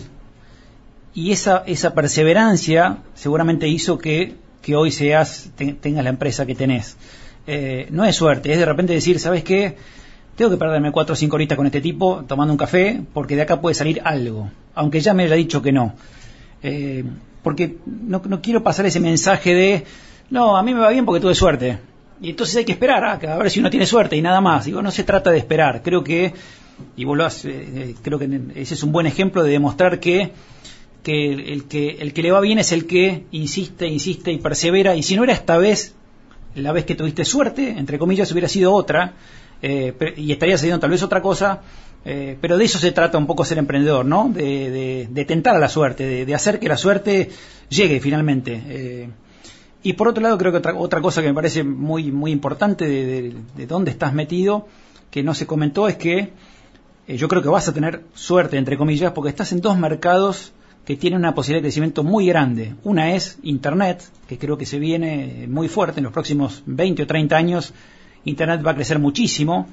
Y 1.16 1.32
esa, 1.32 1.64
esa 1.66 1.96
perseverancia 1.96 3.00
seguramente 3.16 3.68
hizo 3.68 3.98
que, 3.98 4.36
que 4.62 4.76
hoy 4.76 4.92
seas, 4.92 5.50
tengas 5.56 6.04
la 6.04 6.12
empresa 6.12 6.46
que 6.46 6.54
tenés. 6.54 6.98
Eh, 7.48 7.88
no 7.90 8.06
es 8.06 8.16
suerte, 8.16 8.52
es 8.52 8.60
de 8.60 8.66
repente 8.66 8.94
decir, 8.94 9.20
¿sabes 9.20 9.44
qué? 9.44 9.78
Tengo 10.36 10.52
que 10.52 10.58
perderme 10.58 10.92
cuatro 10.92 11.14
o 11.14 11.16
cinco 11.16 11.38
horitas 11.38 11.56
con 11.56 11.66
este 11.66 11.82
tipo 11.82 12.24
tomando 12.28 12.54
un 12.54 12.58
café 12.58 13.02
porque 13.14 13.36
de 13.36 13.42
acá 13.42 13.60
puede 13.60 13.74
salir 13.74 14.02
algo, 14.04 14.52
aunque 14.76 15.00
ya 15.00 15.16
me 15.16 15.24
haya 15.24 15.36
dicho 15.36 15.64
que 15.64 15.72
no. 15.72 15.96
Eh, 16.62 17.04
porque 17.42 17.78
no, 17.88 18.22
no 18.24 18.42
quiero 18.42 18.62
pasar 18.62 18.86
ese 18.86 19.00
mensaje 19.00 19.56
de 19.56 19.86
no, 20.30 20.58
a 20.58 20.64
mí 20.64 20.74
me 20.74 20.82
va 20.82 20.90
bien 20.90 21.06
porque 21.06 21.22
tuve 21.22 21.36
suerte. 21.36 21.80
Y 22.22 22.32
entonces 22.32 22.56
hay 22.58 22.66
que 22.66 22.72
esperar 22.72 23.04
a, 23.06 23.38
ver 23.38 23.50
si 23.50 23.60
uno 23.60 23.70
tiene 23.70 23.86
suerte 23.86 24.16
y 24.16 24.22
nada 24.22 24.42
más. 24.42 24.66
Digo, 24.66 24.82
no 24.82 24.92
se 24.92 25.04
trata 25.04 25.32
de 25.32 25.38
esperar. 25.38 25.82
Creo 25.84 26.04
que, 26.04 26.34
y 26.96 27.06
vos 27.06 27.18
lo 27.18 27.26
has, 27.26 27.46
eh, 27.46 27.52
eh, 27.52 27.96
creo 28.02 28.20
que 28.20 28.42
ese 28.56 28.74
es 28.74 28.84
un 28.84 28.92
buen 28.92 29.06
ejemplo 29.06 29.44
de 29.44 29.52
demostrar 29.52 30.00
que, 30.00 30.32
que, 31.04 31.34
el 31.54 31.66
que 31.66 31.98
el 32.00 32.14
que 32.14 32.24
le 32.24 32.32
va 32.32 32.42
bien 32.42 32.60
es 32.60 32.72
el 32.72 32.88
que 32.88 33.26
insiste, 33.32 33.88
insiste 33.88 34.32
y 34.32 34.38
persevera. 34.40 34.96
Y 34.96 35.04
si 35.04 35.16
no 35.16 35.24
era 35.24 35.34
esta 35.34 35.58
vez, 35.58 35.94
la 36.56 36.72
vez 36.72 36.86
que 36.86 36.96
tuviste 36.96 37.24
suerte, 37.24 37.70
entre 37.78 38.00
comillas, 38.00 38.32
hubiera 38.32 38.48
sido 38.48 38.74
otra, 38.74 39.14
eh, 39.62 39.94
y 40.18 40.32
estaría 40.32 40.56
haciendo 40.56 40.80
tal 40.80 40.90
vez 40.90 41.04
otra 41.04 41.22
cosa. 41.22 41.62
pero 42.04 42.58
de 42.58 42.64
eso 42.64 42.80
se 42.80 42.92
trata 42.94 43.18
un 43.18 43.28
poco 43.28 43.44
ser 43.44 43.58
emprendedor, 43.58 44.06
¿no? 44.06 44.30
De, 44.34 45.08
de, 45.12 45.26
tentar 45.26 45.56
a 45.56 45.60
la 45.60 45.68
suerte, 45.68 46.26
de, 46.26 46.36
hacer 46.36 46.58
que 46.58 46.70
la 46.70 46.78
suerte 46.78 47.30
llegue 47.70 48.00
finalmente. 48.00 49.10
Y 49.84 49.94
por 49.94 50.08
otro 50.08 50.24
lado, 50.24 50.38
creo 50.38 50.52
que 50.52 50.58
otra, 50.58 50.76
otra 50.76 51.02
cosa 51.02 51.22
que 51.22 51.28
me 51.28 51.34
parece 51.34 51.64
muy, 51.64 52.12
muy 52.12 52.32
importante 52.32 52.88
de, 52.88 53.66
dónde 53.68 53.92
estás 53.92 54.14
metido, 54.14 54.68
que 55.12 55.24
no 55.24 55.34
se 55.34 55.46
comentó, 55.46 55.88
es 55.88 55.96
que 55.96 56.34
eh, 57.08 57.18
yo 57.18 57.28
creo 57.28 57.42
que 57.42 57.50
vas 57.50 57.68
a 57.68 57.74
tener 57.74 58.04
suerte, 58.14 58.58
entre 58.58 58.78
comillas, 58.78 59.12
porque 59.14 59.30
estás 59.30 59.52
en 59.52 59.62
dos 59.62 59.78
mercados 59.78 60.52
que 60.84 60.96
tienen 60.96 61.20
una 61.20 61.36
posibilidad 61.36 61.62
de 61.62 61.68
crecimiento 61.68 62.04
muy 62.04 62.28
grande. 62.28 62.76
Una 62.84 63.14
es 63.14 63.38
Internet, 63.44 64.04
que 64.28 64.38
creo 64.38 64.58
que 64.58 64.66
se 64.66 64.80
viene 64.80 65.46
muy 65.50 65.68
fuerte 65.68 66.00
en 66.00 66.06
los 66.06 66.14
próximos 66.14 66.64
20 66.66 67.04
o 67.04 67.08
30 67.08 67.36
años. 67.36 67.74
Internet 68.24 68.66
va 68.66 68.72
a 68.72 68.76
crecer 68.76 68.98
muchísimo. 68.98 69.68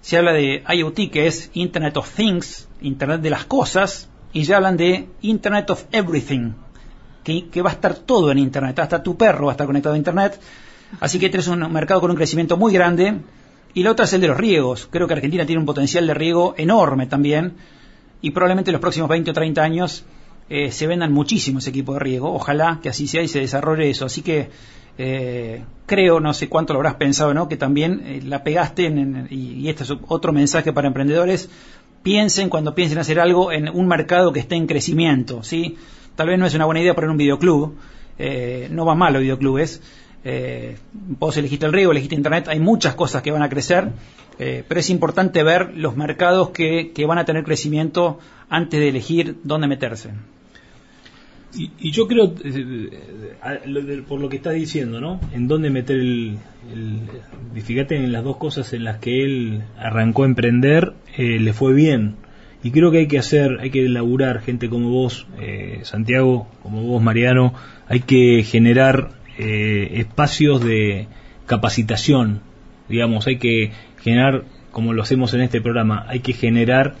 Se 0.00 0.16
habla 0.18 0.32
de 0.32 0.62
IoT, 0.66 1.10
que 1.10 1.26
es 1.26 1.50
Internet 1.54 1.96
of 1.98 2.10
Things, 2.14 2.68
Internet 2.80 3.20
de 3.20 3.30
las 3.30 3.44
cosas, 3.44 4.08
y 4.32 4.42
ya 4.42 4.56
hablan 4.56 4.76
de 4.76 5.08
Internet 5.22 5.70
of 5.70 5.84
Everything, 5.92 6.52
que, 7.24 7.62
va 7.62 7.70
a 7.70 7.72
estar 7.72 7.94
todo 7.94 8.30
en 8.30 8.38
Internet, 8.38 8.78
hasta 8.78 9.02
tu 9.02 9.16
perro 9.16 9.46
va 9.46 9.52
a 9.52 9.54
estar 9.54 9.66
conectado 9.66 9.94
a 9.94 9.98
Internet. 9.98 10.38
Así 11.00 11.18
que 11.18 11.28
tienes 11.28 11.48
un 11.48 11.72
mercado 11.72 12.00
con 12.00 12.10
un 12.10 12.16
crecimiento 12.16 12.56
muy 12.56 12.72
grande. 12.72 13.20
Y 13.72 13.82
la 13.82 13.90
otra 13.90 14.04
es 14.04 14.12
el 14.12 14.20
de 14.20 14.28
los 14.28 14.36
riegos. 14.36 14.86
Creo 14.90 15.08
que 15.08 15.14
Argentina 15.14 15.44
tiene 15.44 15.58
un 15.58 15.66
potencial 15.66 16.06
de 16.06 16.14
riego 16.14 16.54
enorme 16.56 17.06
también. 17.06 17.54
Y 18.20 18.30
probablemente 18.30 18.70
en 18.70 18.74
los 18.74 18.80
próximos 18.80 19.08
20 19.08 19.32
o 19.32 19.34
30 19.34 19.62
años 19.62 20.04
eh, 20.48 20.70
se 20.70 20.86
vendan 20.86 21.12
muchísimos 21.12 21.66
equipos 21.66 21.96
de 21.96 22.00
riego. 22.00 22.32
Ojalá 22.32 22.78
que 22.82 22.90
así 22.90 23.08
sea 23.08 23.22
y 23.22 23.28
se 23.28 23.40
desarrolle 23.40 23.90
eso. 23.90 24.04
Así 24.04 24.22
que 24.22 24.50
eh, 24.96 25.64
creo, 25.86 26.20
no 26.20 26.32
sé 26.34 26.48
cuánto 26.48 26.72
lo 26.72 26.78
habrás 26.78 26.94
pensado, 26.94 27.34
¿no? 27.34 27.48
que 27.48 27.56
también 27.56 28.02
eh, 28.04 28.22
la 28.24 28.44
pegaste, 28.44 28.86
en, 28.86 29.26
y, 29.30 29.54
y, 29.54 29.68
este 29.68 29.82
es 29.82 29.92
otro 30.06 30.32
mensaje 30.32 30.72
para 30.72 30.86
emprendedores, 30.86 31.50
piensen 32.04 32.48
cuando 32.48 32.74
piensen 32.74 32.98
hacer 32.98 33.18
algo 33.18 33.50
en 33.50 33.68
un 33.68 33.88
mercado 33.88 34.32
que 34.32 34.40
esté 34.40 34.54
en 34.54 34.66
crecimiento, 34.66 35.42
¿sí? 35.42 35.76
Tal 36.16 36.28
vez 36.28 36.38
no 36.38 36.46
es 36.46 36.54
una 36.54 36.64
buena 36.64 36.80
idea 36.80 36.94
poner 36.94 37.10
un 37.10 37.16
videoclub, 37.16 37.74
eh, 38.18 38.68
no 38.70 38.84
va 38.86 38.94
mal 38.94 39.12
los 39.12 39.22
videoclubes. 39.22 39.80
Eh, 40.26 40.76
vos 40.92 41.36
elegiste 41.36 41.66
el 41.66 41.72
río, 41.72 41.90
elegiste 41.90 42.14
Internet, 42.14 42.48
hay 42.48 42.58
muchas 42.58 42.94
cosas 42.94 43.20
que 43.20 43.30
van 43.30 43.42
a 43.42 43.50
crecer, 43.50 43.90
eh, 44.38 44.64
pero 44.66 44.80
es 44.80 44.88
importante 44.88 45.42
ver 45.42 45.76
los 45.76 45.96
mercados 45.96 46.50
que, 46.50 46.92
van 47.06 47.18
a 47.18 47.26
tener 47.26 47.44
crecimiento 47.44 48.18
antes 48.48 48.80
de 48.80 48.88
elegir 48.88 49.36
dónde 49.44 49.68
meterse. 49.68 50.10
Y, 51.56 51.92
yo 51.92 52.08
creo, 52.08 52.34
eh, 52.42 54.02
por 54.08 54.20
lo 54.20 54.28
que 54.28 54.36
estás 54.36 54.54
diciendo, 54.54 55.00
¿no? 55.00 55.20
En 55.32 55.46
dónde 55.46 55.70
meter 55.70 55.96
el, 55.96 56.38
Fíjate 57.62 57.94
en 57.94 58.10
las 58.10 58.24
dos 58.24 58.38
cosas 58.38 58.72
en 58.72 58.82
las 58.82 58.98
que 58.98 59.22
él 59.22 59.62
arrancó 59.76 60.24
a 60.24 60.26
emprender, 60.26 60.94
le 61.16 61.52
fue 61.52 61.74
bien 61.74 62.16
y 62.64 62.70
creo 62.70 62.90
que 62.90 62.98
hay 62.98 63.06
que 63.06 63.18
hacer, 63.18 63.58
hay 63.60 63.68
que 63.68 63.84
elaborar 63.84 64.40
gente 64.40 64.70
como 64.70 64.88
vos, 64.88 65.26
eh, 65.38 65.80
Santiago, 65.82 66.48
como 66.62 66.82
vos, 66.82 67.02
Mariano, 67.02 67.52
hay 67.86 68.00
que 68.00 68.42
generar 68.42 69.10
eh, 69.36 69.90
espacios 69.96 70.64
de 70.64 71.06
capacitación, 71.44 72.40
digamos, 72.88 73.26
hay 73.26 73.36
que 73.36 73.72
generar, 74.02 74.44
como 74.70 74.94
lo 74.94 75.02
hacemos 75.02 75.34
en 75.34 75.42
este 75.42 75.60
programa, 75.60 76.06
hay 76.08 76.20
que 76.20 76.32
generar 76.32 76.94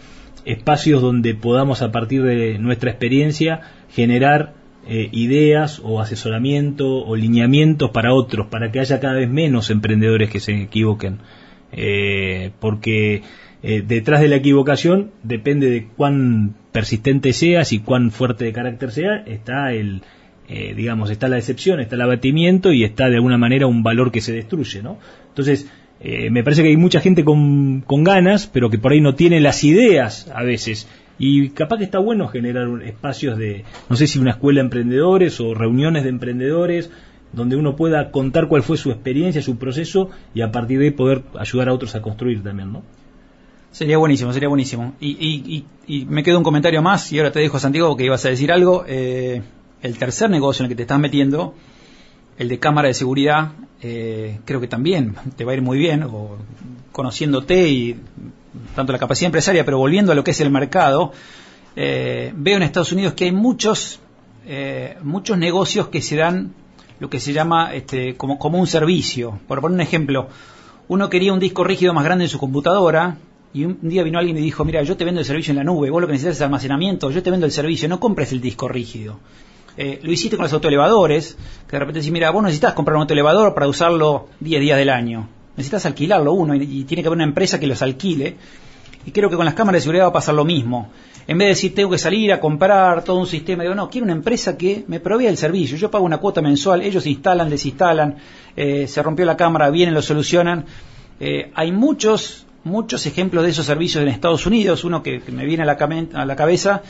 espacios 0.44 1.00
donde 1.00 1.34
podamos 1.34 1.80
a 1.80 1.90
partir 1.90 2.22
de 2.24 2.58
nuestra 2.58 2.90
experiencia 2.90 3.62
generar 3.88 4.52
eh, 4.86 5.08
ideas 5.12 5.80
o 5.82 5.98
asesoramiento 5.98 7.06
o 7.06 7.16
lineamientos 7.16 7.90
para 7.90 8.12
otros, 8.12 8.48
para 8.48 8.70
que 8.70 8.80
haya 8.80 9.00
cada 9.00 9.14
vez 9.14 9.30
menos 9.30 9.70
emprendedores 9.70 10.28
que 10.28 10.40
se 10.40 10.64
equivoquen. 10.64 11.20
porque 12.60 13.22
eh, 13.66 13.82
detrás 13.82 14.20
de 14.20 14.28
la 14.28 14.36
equivocación, 14.36 15.12
depende 15.22 15.70
de 15.70 15.86
cuán 15.86 16.54
persistente 16.70 17.32
seas 17.32 17.72
y 17.72 17.78
cuán 17.78 18.10
fuerte 18.10 18.44
de 18.44 18.52
carácter 18.52 18.90
sea, 18.90 19.22
está 19.24 19.72
el, 19.72 20.02
eh, 20.50 20.74
digamos, 20.76 21.08
está 21.08 21.28
la 21.28 21.36
decepción, 21.36 21.80
está 21.80 21.94
el 21.94 22.02
abatimiento 22.02 22.74
y 22.74 22.84
está 22.84 23.08
de 23.08 23.14
alguna 23.14 23.38
manera 23.38 23.66
un 23.66 23.82
valor 23.82 24.12
que 24.12 24.20
se 24.20 24.34
destruye, 24.34 24.82
¿no? 24.82 24.98
Entonces, 25.28 25.66
eh, 26.00 26.28
me 26.28 26.44
parece 26.44 26.62
que 26.62 26.68
hay 26.68 26.76
mucha 26.76 27.00
gente 27.00 27.24
con, 27.24 27.80
con, 27.80 28.04
ganas, 28.04 28.46
pero 28.46 28.68
que 28.68 28.78
por 28.78 28.92
ahí 28.92 29.00
no 29.00 29.14
tiene 29.14 29.40
las 29.40 29.64
ideas 29.64 30.30
a 30.34 30.42
veces. 30.42 30.86
Y 31.18 31.48
capaz 31.48 31.78
que 31.78 31.84
está 31.84 32.00
bueno 32.00 32.28
generar 32.28 32.68
espacios 32.84 33.38
de, 33.38 33.64
no 33.88 33.96
sé 33.96 34.06
si 34.06 34.18
una 34.18 34.32
escuela 34.32 34.58
de 34.58 34.66
emprendedores 34.66 35.40
o 35.40 35.54
reuniones 35.54 36.02
de 36.02 36.10
emprendedores, 36.10 36.90
donde 37.32 37.56
uno 37.56 37.76
pueda 37.76 38.10
contar 38.10 38.46
cuál 38.48 38.62
fue 38.62 38.76
su 38.76 38.90
experiencia, 38.90 39.40
su 39.40 39.56
proceso, 39.56 40.10
y 40.34 40.42
a 40.42 40.52
partir 40.52 40.80
de 40.80 40.84
ahí 40.84 40.90
poder 40.90 41.22
ayudar 41.38 41.70
a 41.70 41.72
otros 41.72 41.94
a 41.94 42.02
construir 42.02 42.42
también, 42.42 42.70
¿no? 42.70 42.82
Sería 43.74 43.98
buenísimo, 43.98 44.32
sería 44.32 44.48
buenísimo. 44.48 44.94
Y, 45.00 45.64
me 46.06 46.22
queda 46.22 46.38
un 46.38 46.44
comentario 46.44 46.80
más, 46.80 47.12
y 47.12 47.18
ahora 47.18 47.32
te 47.32 47.40
dejo, 47.40 47.58
Santiago, 47.58 47.96
que 47.96 48.04
ibas 48.04 48.24
a 48.24 48.28
decir 48.28 48.52
algo. 48.52 48.84
Eh, 48.86 49.42
el 49.82 49.98
tercer 49.98 50.30
negocio 50.30 50.62
en 50.62 50.66
el 50.66 50.68
que 50.68 50.76
te 50.76 50.82
estás 50.82 51.00
metiendo, 51.00 51.54
el 52.38 52.48
de 52.48 52.60
cámara 52.60 52.86
de 52.86 52.94
seguridad, 52.94 53.50
eh, 53.82 54.38
creo 54.44 54.60
que 54.60 54.68
también 54.68 55.16
te 55.36 55.44
va 55.44 55.50
a 55.50 55.54
ir 55.56 55.62
muy 55.62 55.76
bien, 55.76 56.04
o, 56.04 56.36
conociéndote 56.92 57.68
y 57.68 57.96
tanto 58.76 58.92
la 58.92 58.98
capacidad 59.00 59.26
empresaria, 59.26 59.64
pero 59.64 59.78
volviendo 59.78 60.12
a 60.12 60.14
lo 60.14 60.22
que 60.22 60.30
es 60.30 60.40
el 60.40 60.50
mercado, 60.50 61.10
eh, 61.74 62.32
veo 62.36 62.58
en 62.58 62.62
Estados 62.62 62.92
Unidos 62.92 63.14
que 63.14 63.24
hay 63.24 63.32
muchos, 63.32 63.98
muchos 65.02 65.36
negocios 65.36 65.88
que 65.88 66.00
se 66.00 66.14
dan 66.14 66.54
lo 67.00 67.10
que 67.10 67.18
se 67.18 67.32
llama 67.32 67.74
este, 67.74 68.14
como, 68.14 68.38
como 68.38 68.60
un 68.60 68.68
servicio. 68.68 69.40
Por 69.48 69.60
poner 69.60 69.74
un 69.74 69.80
ejemplo, 69.80 70.28
uno 70.86 71.10
quería 71.10 71.32
un 71.32 71.40
disco 71.40 71.64
rígido 71.64 71.92
más 71.92 72.04
grande 72.04 72.26
en 72.26 72.30
su 72.30 72.38
computadora, 72.38 73.18
y 73.54 73.64
un 73.64 73.78
día 73.82 74.02
vino 74.02 74.18
alguien 74.18 74.36
y 74.36 74.40
me 74.40 74.44
dijo, 74.44 74.64
mira, 74.64 74.82
yo 74.82 74.96
te 74.96 75.04
vendo 75.04 75.20
el 75.20 75.24
servicio 75.24 75.52
en 75.52 75.58
la 75.58 75.64
nube, 75.64 75.88
vos 75.88 76.00
lo 76.00 76.08
que 76.08 76.14
necesitas 76.14 76.36
es 76.36 76.42
almacenamiento, 76.42 77.12
yo 77.12 77.22
te 77.22 77.30
vendo 77.30 77.46
el 77.46 77.52
servicio, 77.52 77.88
no 77.88 78.00
compres 78.00 78.32
el 78.32 78.40
disco 78.40 78.66
rígido. 78.66 79.20
Eh, 79.76 80.00
lo 80.02 80.10
hiciste 80.10 80.36
con 80.36 80.42
los 80.42 80.52
autoelevadores, 80.52 81.36
que 81.68 81.72
de 81.72 81.78
repente 81.78 82.00
decís, 82.00 82.12
mira, 82.12 82.30
vos 82.30 82.42
necesitas 82.42 82.74
comprar 82.74 82.96
un 82.96 83.02
autoelevador 83.02 83.54
para 83.54 83.68
usarlo 83.68 84.28
10 84.40 84.60
días 84.60 84.76
del 84.76 84.90
año. 84.90 85.28
Necesitas 85.56 85.86
alquilarlo 85.86 86.32
uno 86.32 86.56
y, 86.56 86.82
tiene 86.82 87.02
que 87.02 87.06
haber 87.06 87.16
una 87.16 87.24
empresa 87.24 87.60
que 87.60 87.68
los 87.68 87.80
alquile. 87.80 88.36
Y 89.06 89.12
creo 89.12 89.30
que 89.30 89.36
con 89.36 89.44
las 89.44 89.54
cámaras 89.54 89.78
de 89.78 89.82
seguridad 89.82 90.06
va 90.06 90.08
a 90.08 90.14
pasar 90.14 90.34
lo 90.34 90.44
mismo. 90.44 90.90
En 91.28 91.38
vez 91.38 91.46
de 91.46 91.50
decir, 91.50 91.74
tengo 91.76 91.90
que 91.90 91.98
salir 91.98 92.32
a 92.32 92.40
comprar 92.40 93.04
todo 93.04 93.18
un 93.18 93.26
sistema, 93.26 93.62
digo, 93.62 93.76
no, 93.76 93.88
quiero 93.88 94.04
una 94.04 94.14
empresa 94.14 94.56
que 94.56 94.84
me 94.88 94.98
provea 94.98 95.30
el 95.30 95.36
servicio. 95.36 95.76
Yo 95.76 95.92
pago 95.92 96.04
una 96.04 96.18
cuota 96.18 96.42
mensual, 96.42 96.82
ellos 96.82 97.06
instalan, 97.06 97.48
desinstalan, 97.48 98.16
eh, 98.56 98.88
se 98.88 99.00
rompió 99.00 99.24
la 99.24 99.36
cámara, 99.36 99.70
vienen, 99.70 99.94
lo 99.94 100.02
solucionan. 100.02 100.64
Eh, 101.20 101.52
hay 101.54 101.70
muchos 101.70 102.46
muchos 102.64 103.06
ejemplos 103.06 103.44
de 103.44 103.50
esos 103.50 103.66
servicios 103.66 104.02
en 104.02 104.08
Estados 104.08 104.46
Unidos. 104.46 104.84
Uno 104.84 105.02
que, 105.02 105.22
me 105.28 105.44
viene 105.44 105.62
a 105.62 105.66
la, 105.66 105.78
a 106.14 106.24
la, 106.24 106.36
cabeza 106.36 106.82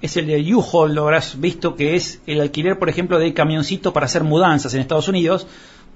es 0.00 0.16
el 0.16 0.26
de 0.26 0.54
U-Haul, 0.54 0.94
lo 0.94 1.02
habrás 1.02 1.38
visto, 1.38 1.76
que 1.76 1.94
es 1.94 2.20
el 2.26 2.40
alquiler, 2.40 2.78
por 2.78 2.88
ejemplo, 2.88 3.18
de 3.18 3.32
camioncitos 3.32 3.92
para 3.92 4.06
hacer 4.06 4.24
mudanzas 4.24 4.74
en 4.74 4.80
Estados 4.80 5.08
Unidos. 5.08 5.46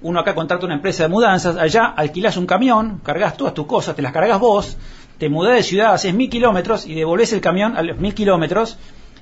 Uno 0.01 0.19
acá 0.19 0.33
contrata 0.33 0.65
una 0.65 0.75
empresa 0.75 1.03
de 1.03 1.09
mudanzas, 1.09 1.57
allá 1.57 1.85
alquilas 1.85 2.37
un 2.37 2.45
camión, 2.45 3.01
cargas 3.03 3.37
todas 3.37 3.53
tus 3.53 3.67
cosas, 3.67 3.95
te 3.95 4.01
las 4.01 4.11
cargas 4.11 4.39
vos, 4.39 4.77
te 5.19 5.29
mudás 5.29 5.55
de 5.55 5.63
ciudad, 5.63 5.93
haces 5.93 6.13
mil 6.13 6.29
kilómetros 6.29 6.87
y 6.87 6.95
devolvés 6.95 7.33
el 7.33 7.41
camión 7.41 7.77
a 7.77 7.83
los 7.83 7.99
mil 7.99 8.15
kilómetros 8.15 8.79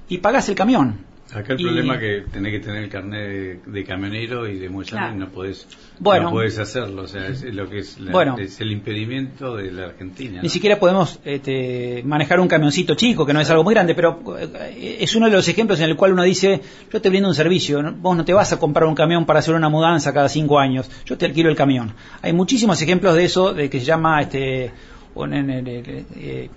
y 0.08 0.20
pagás 0.20 0.48
el 0.48 0.56
camión. 0.56 1.09
Acá 1.34 1.54
el 1.54 1.62
Y- 1.62 1.64
problema 1.64 1.94
es 1.96 2.00
que 2.00 2.22
tenés 2.32 2.52
que 2.54 2.60
tener 2.60 2.84
el 2.84 2.90
carnet 2.90 3.22
de, 3.30 3.60
de 3.72 3.84
camionero 3.84 4.48
y 4.48 4.58
de 4.58 4.68
Claro. 4.86 5.16
y 5.16 5.20
no 5.20 5.30
podés, 5.30 5.68
Bueno. 6.00 6.26
no 6.26 6.32
podés 6.32 6.58
hacerlo. 6.58 7.04
O 7.04 7.08
sea, 7.08 7.28
es 7.28 7.44
lo 7.44 7.70
que 7.70 7.80
es, 7.80 8.00
la- 8.00 8.12
Bueno. 8.12 8.36
es 8.40 8.60
el 8.62 8.72
impedimento 8.72 9.56
de 9.56 9.72
la 9.72 9.86
Argentina. 9.88 10.42
Ni 10.42 10.50
siquiera 10.50 10.80
podemos 10.80 11.20
este, 11.26 12.02
manejar 12.06 12.40
un 12.40 12.48
camioncito 12.48 12.96
chico, 12.96 13.26
que 13.26 13.34
no 13.34 13.42
es 13.42 13.50
algo 13.50 13.64
muy 13.64 13.74
grande, 13.74 13.94
pero 13.94 14.22
eh, 14.40 14.98
es 15.02 15.16
uno 15.16 15.28
de 15.28 15.34
los 15.34 15.48
ejemplos 15.48 15.80
en 15.80 15.90
el 15.90 15.96
cual 15.96 16.14
uno 16.14 16.24
dice, 16.24 16.62
yo 16.92 17.02
te 17.02 17.10
brindo 17.10 17.30
un 17.30 17.36
servicio, 17.36 17.82
¿no? 17.84 17.92
vos 17.94 18.18
no 18.18 18.26
te 18.26 18.34
vas 18.34 18.52
a 18.54 18.58
comprar 18.60 18.88
un 18.88 18.96
camión 18.96 19.26
para 19.26 19.40
hacer 19.40 19.54
una 19.54 19.70
mudanza 19.70 20.14
cada 20.14 20.30
cinco 20.30 20.58
años, 20.60 20.90
yo 21.06 21.18
te 21.18 21.26
alquilo 21.28 21.50
el 21.50 21.56
camión. 21.56 21.94
Hay 22.22 22.34
muchísimos 22.34 22.82
ejemplos 22.82 23.16
de 23.16 23.26
eso, 23.26 23.54
de 23.54 23.70
que 23.70 23.80
se 23.80 23.86
llama, 23.86 24.22
este, 24.22 24.72
eh, 25.16 26.50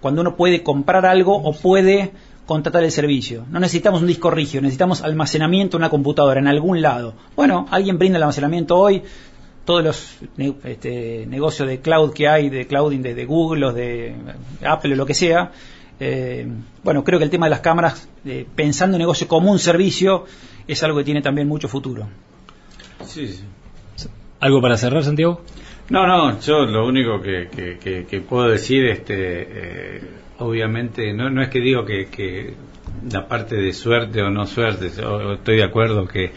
cuando 0.00 0.20
uno 0.20 0.36
puede 0.36 0.62
comprar 0.62 1.04
algo 1.06 1.36
o 1.36 1.52
puede 1.52 2.10
contratar 2.46 2.82
el 2.84 2.92
servicio. 2.92 3.44
No 3.50 3.58
necesitamos 3.60 4.00
un 4.00 4.06
disco 4.06 4.30
rígido, 4.30 4.62
necesitamos 4.62 5.02
almacenamiento 5.02 5.76
en 5.76 5.82
una 5.82 5.90
computadora, 5.90 6.40
en 6.40 6.46
algún 6.48 6.80
lado. 6.80 7.14
Bueno, 7.34 7.66
alguien 7.70 7.98
brinda 7.98 8.16
el 8.18 8.22
almacenamiento 8.22 8.76
hoy, 8.78 9.02
todos 9.64 9.82
los 9.82 10.16
este, 10.64 11.26
negocios 11.26 11.68
de 11.68 11.80
cloud 11.80 12.12
que 12.12 12.28
hay, 12.28 12.48
de 12.48 12.66
clouding 12.68 13.02
de, 13.02 13.14
de 13.14 13.24
Google, 13.24 13.60
los 13.60 13.74
de 13.74 14.14
Apple 14.64 14.92
o 14.94 14.96
lo 14.96 15.04
que 15.06 15.14
sea. 15.14 15.50
eh, 15.98 16.46
bueno, 16.84 17.02
creo 17.02 17.18
que 17.18 17.24
el 17.24 17.30
tema 17.30 17.46
de 17.46 17.50
las 17.50 17.60
cámaras, 17.60 18.08
eh, 18.24 18.46
pensando 18.54 18.96
en 18.96 19.00
negocio 19.00 19.26
como 19.26 19.50
un 19.50 19.58
servicio, 19.58 20.24
es 20.68 20.82
algo 20.84 20.98
que 20.98 21.04
tiene 21.04 21.20
también 21.22 21.48
mucho 21.48 21.66
futuro. 21.68 22.06
Sí, 23.04 23.26
sí. 23.28 23.44
¿Algo 24.38 24.60
para 24.60 24.76
cerrar, 24.76 25.02
Santiago? 25.02 25.40
No, 25.88 26.06
no, 26.06 26.38
yo 26.40 26.64
lo 26.66 26.86
único 26.86 27.20
que, 27.20 27.48
que, 27.48 27.78
que- 27.78 28.04
que 28.06 28.20
puedo 28.20 28.48
decir, 28.48 28.84
este, 28.86 29.14
eh, 29.16 30.00
obviamente, 30.38 31.12
no, 31.12 31.30
no 31.30 31.42
es 31.42 31.48
que 31.48 31.60
digo 31.60 31.84
que, 31.84 32.06
que 32.06 32.54
la 33.10 33.26
parte 33.28 33.56
de 33.56 33.72
suerte 33.72 34.22
o 34.22 34.30
no 34.30 34.46
suerte, 34.46 34.86
estoy 34.86 35.56
de 35.56 35.64
acuerdo 35.64 36.06
que 36.06 36.32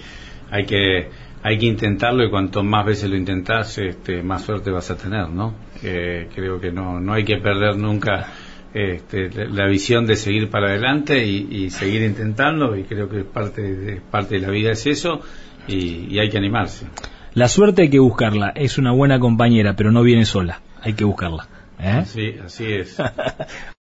hay 0.52 0.66
que 0.66 1.10
hay 1.42 1.58
que 1.58 1.68
intentarlo 1.68 2.24
y 2.26 2.30
cuanto 2.30 2.64
más 2.64 2.86
veces 2.86 3.10
lo 3.10 3.16
intentas, 3.16 3.78
este, 3.78 4.22
más 4.22 4.42
suerte 4.44 4.72
vas 4.72 4.92
a 4.92 4.98
tener, 4.98 5.30
¿no? 5.30 5.54
Eh, 5.82 6.28
creo 6.36 6.60
que 6.60 6.70
no, 6.70 7.00
no 7.00 7.14
hay 7.14 7.24
que 7.24 7.38
perder 7.38 7.78
nunca 7.78 8.28
este, 8.74 9.30
la, 9.30 9.46
la 9.46 9.66
visión 9.68 10.06
de 10.06 10.18
seguir 10.18 10.50
para 10.50 10.68
adelante 10.68 11.26
y, 11.26 11.48
y 11.50 11.70
seguir 11.70 12.02
intentando 12.02 12.76
y 12.76 12.84
creo 12.84 13.08
que 13.08 13.24
parte 13.24 13.62
de, 13.62 14.02
parte 14.02 14.36
de 14.36 14.42
la 14.42 14.50
vida 14.50 14.72
es 14.72 14.86
eso 14.86 15.22
y- 15.66 16.14
y 16.14 16.20
hay 16.20 16.30
que 16.30 16.38
animarse. 16.38 16.88
La 17.36 17.48
suerte 17.48 17.84
hay 17.84 17.90
que 17.90 18.00
buscarla. 18.00 18.50
Es 18.50 18.78
una 18.78 18.92
buena 18.92 19.18
compañera, 19.20 19.76
pero 19.78 19.92
no 19.92 20.02
viene 20.04 20.26
sola. 20.26 20.60
Hay 20.82 20.94
que 20.94 21.06
buscarla. 21.06 21.48
¿eh? 21.80 22.04
Sí, 22.06 22.36
así 22.44 22.66
es. 22.66 22.98